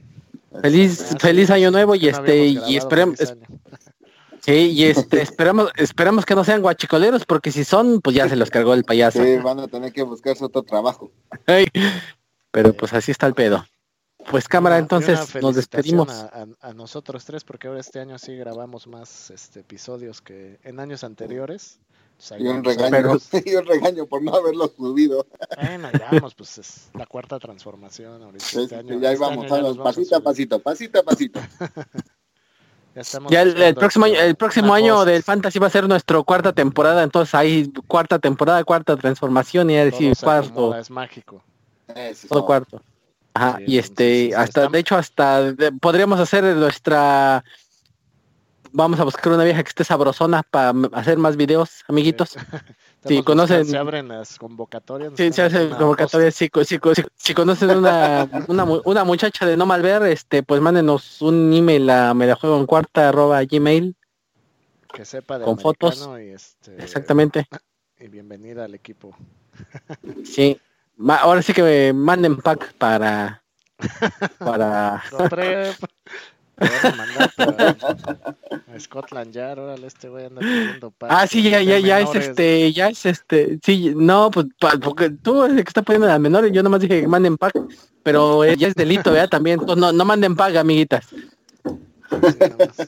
Feliz, 0.63 1.15
feliz 1.21 1.51
año 1.51 1.71
nuevo 1.71 1.95
y 1.95 2.09
este 2.09 2.47
y 2.47 2.77
esperemos 2.77 3.19
Sí, 4.41 4.71
y 4.73 4.85
este 4.85 5.23
esperamos 5.23 5.71
esperamos 5.77 6.25
que 6.25 6.35
no 6.35 6.45
sean 6.45 6.63
guachicoleros 6.63 7.25
porque 7.25 7.53
si 7.53 7.65
son, 7.65 8.01
pues 8.01 8.17
ya 8.17 8.29
se 8.29 8.37
los 8.37 8.51
cargó 8.51 8.75
el 8.75 8.85
payaso. 8.85 9.23
Sí, 9.23 9.37
van 9.37 9.61
a 9.61 9.69
tener 9.69 9.93
que 9.93 10.03
buscarse 10.03 10.45
otro 10.45 10.63
trabajo. 10.63 11.11
pero 12.51 12.73
pues 12.73 12.93
así 12.93 13.11
está 13.11 13.27
el 13.27 13.35
pedo. 13.35 13.65
Pues 14.31 14.47
cámara, 14.47 14.79
entonces 14.79 15.35
nos 15.41 15.55
despedimos. 15.55 16.09
A, 16.11 16.73
nosotros 16.75 17.25
tres, 17.25 17.45
porque 17.45 17.69
ahora 17.69 17.81
este 17.81 18.01
año 18.01 18.19
sí 18.19 18.37
grabamos 18.37 18.87
más 18.87 19.31
este, 19.31 19.61
episodios 19.61 20.21
que 20.21 20.59
en 20.65 20.81
años 20.81 21.03
anteriores. 21.03 21.79
y, 22.39 22.47
un 22.47 22.63
regaño, 22.63 23.17
y 23.45 23.55
un 23.55 23.65
regaño 23.65 24.07
por 24.07 24.23
no 24.23 24.35
haberlo 24.35 24.69
subido. 24.69 25.27
Bueno, 25.57 25.89
ya 25.93 26.09
vamos, 26.13 26.35
pues 26.35 26.59
es 26.59 26.91
la 26.95 27.07
cuarta 27.07 27.39
transformación 27.39 28.23
ahorita. 28.23 28.45
Este 28.45 28.77
año, 28.77 29.01
ya 29.01 29.13
íbamos, 29.13 29.47
este 29.47 29.83
pasito 29.83 30.17
a 30.17 30.21
pasito, 30.21 30.59
pasito 30.59 30.99
a 30.99 31.03
pasito. 31.03 31.41
ya 33.31 33.43
el, 33.43 33.75
próximo 33.75 34.07
año, 34.07 34.21
el 34.21 34.37
próximo 34.37 34.75
año 34.75 35.05
del 35.05 35.23
Fantasy 35.23 35.59
va 35.59 35.67
a 35.67 35.71
ser 35.71 35.89
nuestra 35.89 36.23
cuarta 36.23 36.53
temporada, 36.53 37.03
entonces 37.03 37.35
hay 37.35 37.73
cuarta 37.87 38.19
temporada, 38.19 38.63
cuarta 38.65 38.97
transformación 38.97 39.71
y 39.71 39.77
a 39.77 39.85
decir 39.85 40.17
cuarto. 40.17 40.75
Es 40.75 40.91
mágico. 40.91 41.43
Todo 42.29 42.45
cuarto. 42.45 42.83
Ajá, 43.35 43.59
y 43.67 43.79
este, 43.79 44.35
hasta, 44.35 44.69
de 44.69 44.79
hecho, 44.79 44.97
hasta 44.97 45.55
podríamos 45.81 46.19
hacer 46.19 46.45
nuestra 46.45 47.45
vamos 48.73 49.01
a 49.01 49.05
buscar 49.05 49.33
una 49.33 49.45
vieja 49.45 49.63
que 49.63 49.69
esté 49.69 49.85
sabrosona 49.85 50.43
para 50.43 50.73
hacer 50.93 51.19
más 51.19 51.37
videos, 51.37 51.85
amiguitos. 51.89 52.37
Si 53.09 53.23
conocen... 53.23 53.65
Se 53.65 53.77
abren 53.77 54.09
las 54.09 54.39
convocatorias. 54.39 55.13
Sí, 55.17 55.33
se 55.33 55.43
hacen 55.43 55.71
convocatorias. 55.71 56.35
Si, 56.35 56.51
si, 56.65 57.35
conocen 57.35 57.71
una, 57.71 58.29
una, 58.49 58.65
una, 58.65 59.05
muchacha 59.05 59.47
de 59.47 59.57
no 59.57 59.67
malver, 59.67 60.03
este, 60.05 60.43
pues 60.43 60.61
mándenos 60.61 61.23
un 61.23 61.53
email 61.53 61.89
a 61.91 62.15
me 62.15 62.27
la 62.27 62.37
juego 62.37 62.59
en 62.59 62.67
cuarta 62.67 63.09
arroba 63.09 63.43
gmail. 63.45 63.97
Que 64.93 65.05
sepa 65.05 65.39
de 65.39 65.45
Con 65.45 65.59
fotos. 65.59 66.09
Y 66.21 66.29
este, 66.29 66.83
Exactamente. 66.83 67.47
Y 67.99 68.09
bienvenida 68.09 68.65
al 68.65 68.75
equipo. 68.75 69.17
Sí. 70.25 70.61
ahora 71.09 71.43
sí 71.43 71.53
que 71.53 71.63
me 71.63 71.93
manden 71.93 72.37
pack 72.37 72.75
para... 72.75 73.43
para... 74.39 75.03
a 78.75 78.81
Scotland 78.81 79.33
Yard, 79.33 79.59
órale, 79.59 79.87
este 79.87 80.09
güey 80.09 80.27
anda 80.27 80.41
pidiendo 80.41 80.93
Ah, 81.03 81.27
sí, 81.27 81.43
ya, 81.43 81.63
ya, 81.63 81.79
ya 81.79 82.01
es 82.01 82.15
este, 82.15 82.73
ya 82.73 82.89
es 82.89 83.07
este, 83.07 83.59
sí, 83.63 83.93
no, 83.95 84.31
pues 84.31 84.47
porque 84.83 85.11
tú 85.11 85.45
eres 85.45 85.59
el 85.59 85.65
que 85.65 85.71
está 85.71 85.83
poniendo 85.83 86.07
las 86.07 86.21
menores, 86.21 86.53
yo 86.53 86.63
nomás 86.63 86.81
dije 86.81 87.03
que 87.03 87.09
manden 87.09 87.37
pack, 87.37 87.55
pero 88.03 88.45
ya 88.45 88.69
es 88.69 88.75
delito, 88.75 89.13
¿verdad? 89.13 89.29
También, 89.29 89.61
pues 89.61 89.79
no, 89.79 89.93
no 89.93 90.05
manden 90.05 90.37
pack, 90.37 90.57
amiguitas. 90.57 91.07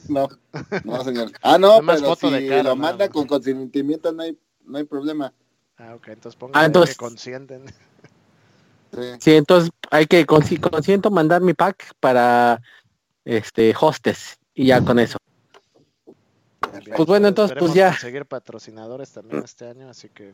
no, 0.09 0.27
no, 0.83 1.03
señor. 1.03 1.31
Ah, 1.41 1.57
no, 1.57 1.79
pero 1.85 2.15
si 2.15 2.63
lo 2.63 2.75
manda 2.75 3.07
con 3.09 3.27
consentimiento 3.27 4.11
no 4.11 4.23
hay, 4.23 4.37
no 4.65 4.79
hay 4.79 4.83
problema. 4.83 5.33
Ah, 5.77 5.95
ok, 5.95 6.09
entonces 6.09 6.37
pongan 6.37 6.75
ah, 6.75 6.85
que 6.85 6.95
consienten. 6.95 7.65
Sí. 9.19 9.35
entonces 9.35 9.71
hay 9.89 10.05
que 10.05 10.25
consiento 10.25 11.11
mandar 11.11 11.41
mi 11.41 11.53
pack 11.53 11.93
para 12.01 12.61
este 13.25 13.73
hostes 13.79 14.37
y 14.53 14.67
ya 14.67 14.81
con 14.83 14.99
eso. 14.99 15.17
Pues 16.95 17.07
bueno, 17.07 17.27
entonces 17.27 17.57
pues 17.59 17.73
ya. 17.73 17.93
Seguir 17.93 18.25
patrocinadores 18.25 19.11
también 19.11 19.43
este 19.43 19.67
año, 19.67 19.89
así 19.89 20.09
que 20.09 20.33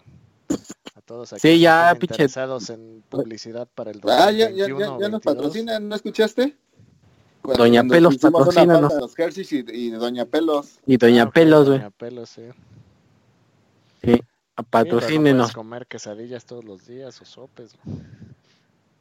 a 0.96 1.02
todos 1.02 1.34
aquí 1.34 1.42
sí, 1.42 1.60
ya, 1.60 1.96
interesados 2.00 2.70
en 2.70 3.04
publicidad 3.10 3.68
para 3.74 3.92
el 3.92 4.00
2021, 4.00 4.24
Ah, 4.24 4.32
ya, 4.32 4.50
ya, 4.50 4.68
ya, 4.68 4.98
ya 5.00 5.10
nos 5.10 5.22
patrocinan, 5.22 5.90
¿no 5.90 5.96
escuchaste? 5.96 6.56
Doña 7.56 7.84
Pelos 7.84 8.18
patrocina 8.18 8.82
Los 8.82 9.16
y, 9.72 9.90
Doña 9.92 10.26
Pelos. 10.26 10.80
Y 10.86 10.98
Doña 10.98 11.24
ah, 11.24 11.32
Pelos, 11.32 11.68
güey. 11.68 11.80
Doña 11.80 11.92
Pelos, 11.92 12.30
sí. 12.30 12.44
Sí, 14.04 14.20
patrocínenos. 14.70 15.50
Sí, 15.50 15.54
comer 15.54 15.88
quesadillas 15.88 16.46
todos 16.46 16.66
los 16.66 16.86
días 16.86 17.22
o 17.22 17.26
sopes. 17.26 17.76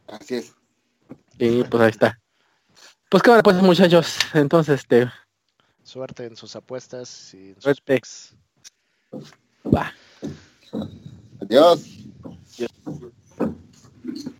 Así 0.06 0.36
es. 0.36 0.54
Sí, 1.38 1.64
pues 1.68 1.82
ahí 1.82 1.90
está. 1.90 2.20
Pues 3.08 3.22
qué 3.22 3.40
pues 3.42 3.56
muchachos, 3.62 4.18
entonces 4.34 4.80
este 4.80 5.08
suerte 5.84 6.26
en 6.26 6.36
sus 6.36 6.56
apuestas 6.56 7.32
y 7.34 7.50
en 7.50 7.60
sus 7.60 7.80
picks. 7.80 8.34
Va. 9.72 9.92
Adiós. 11.40 11.84
Adiós. 12.58 14.32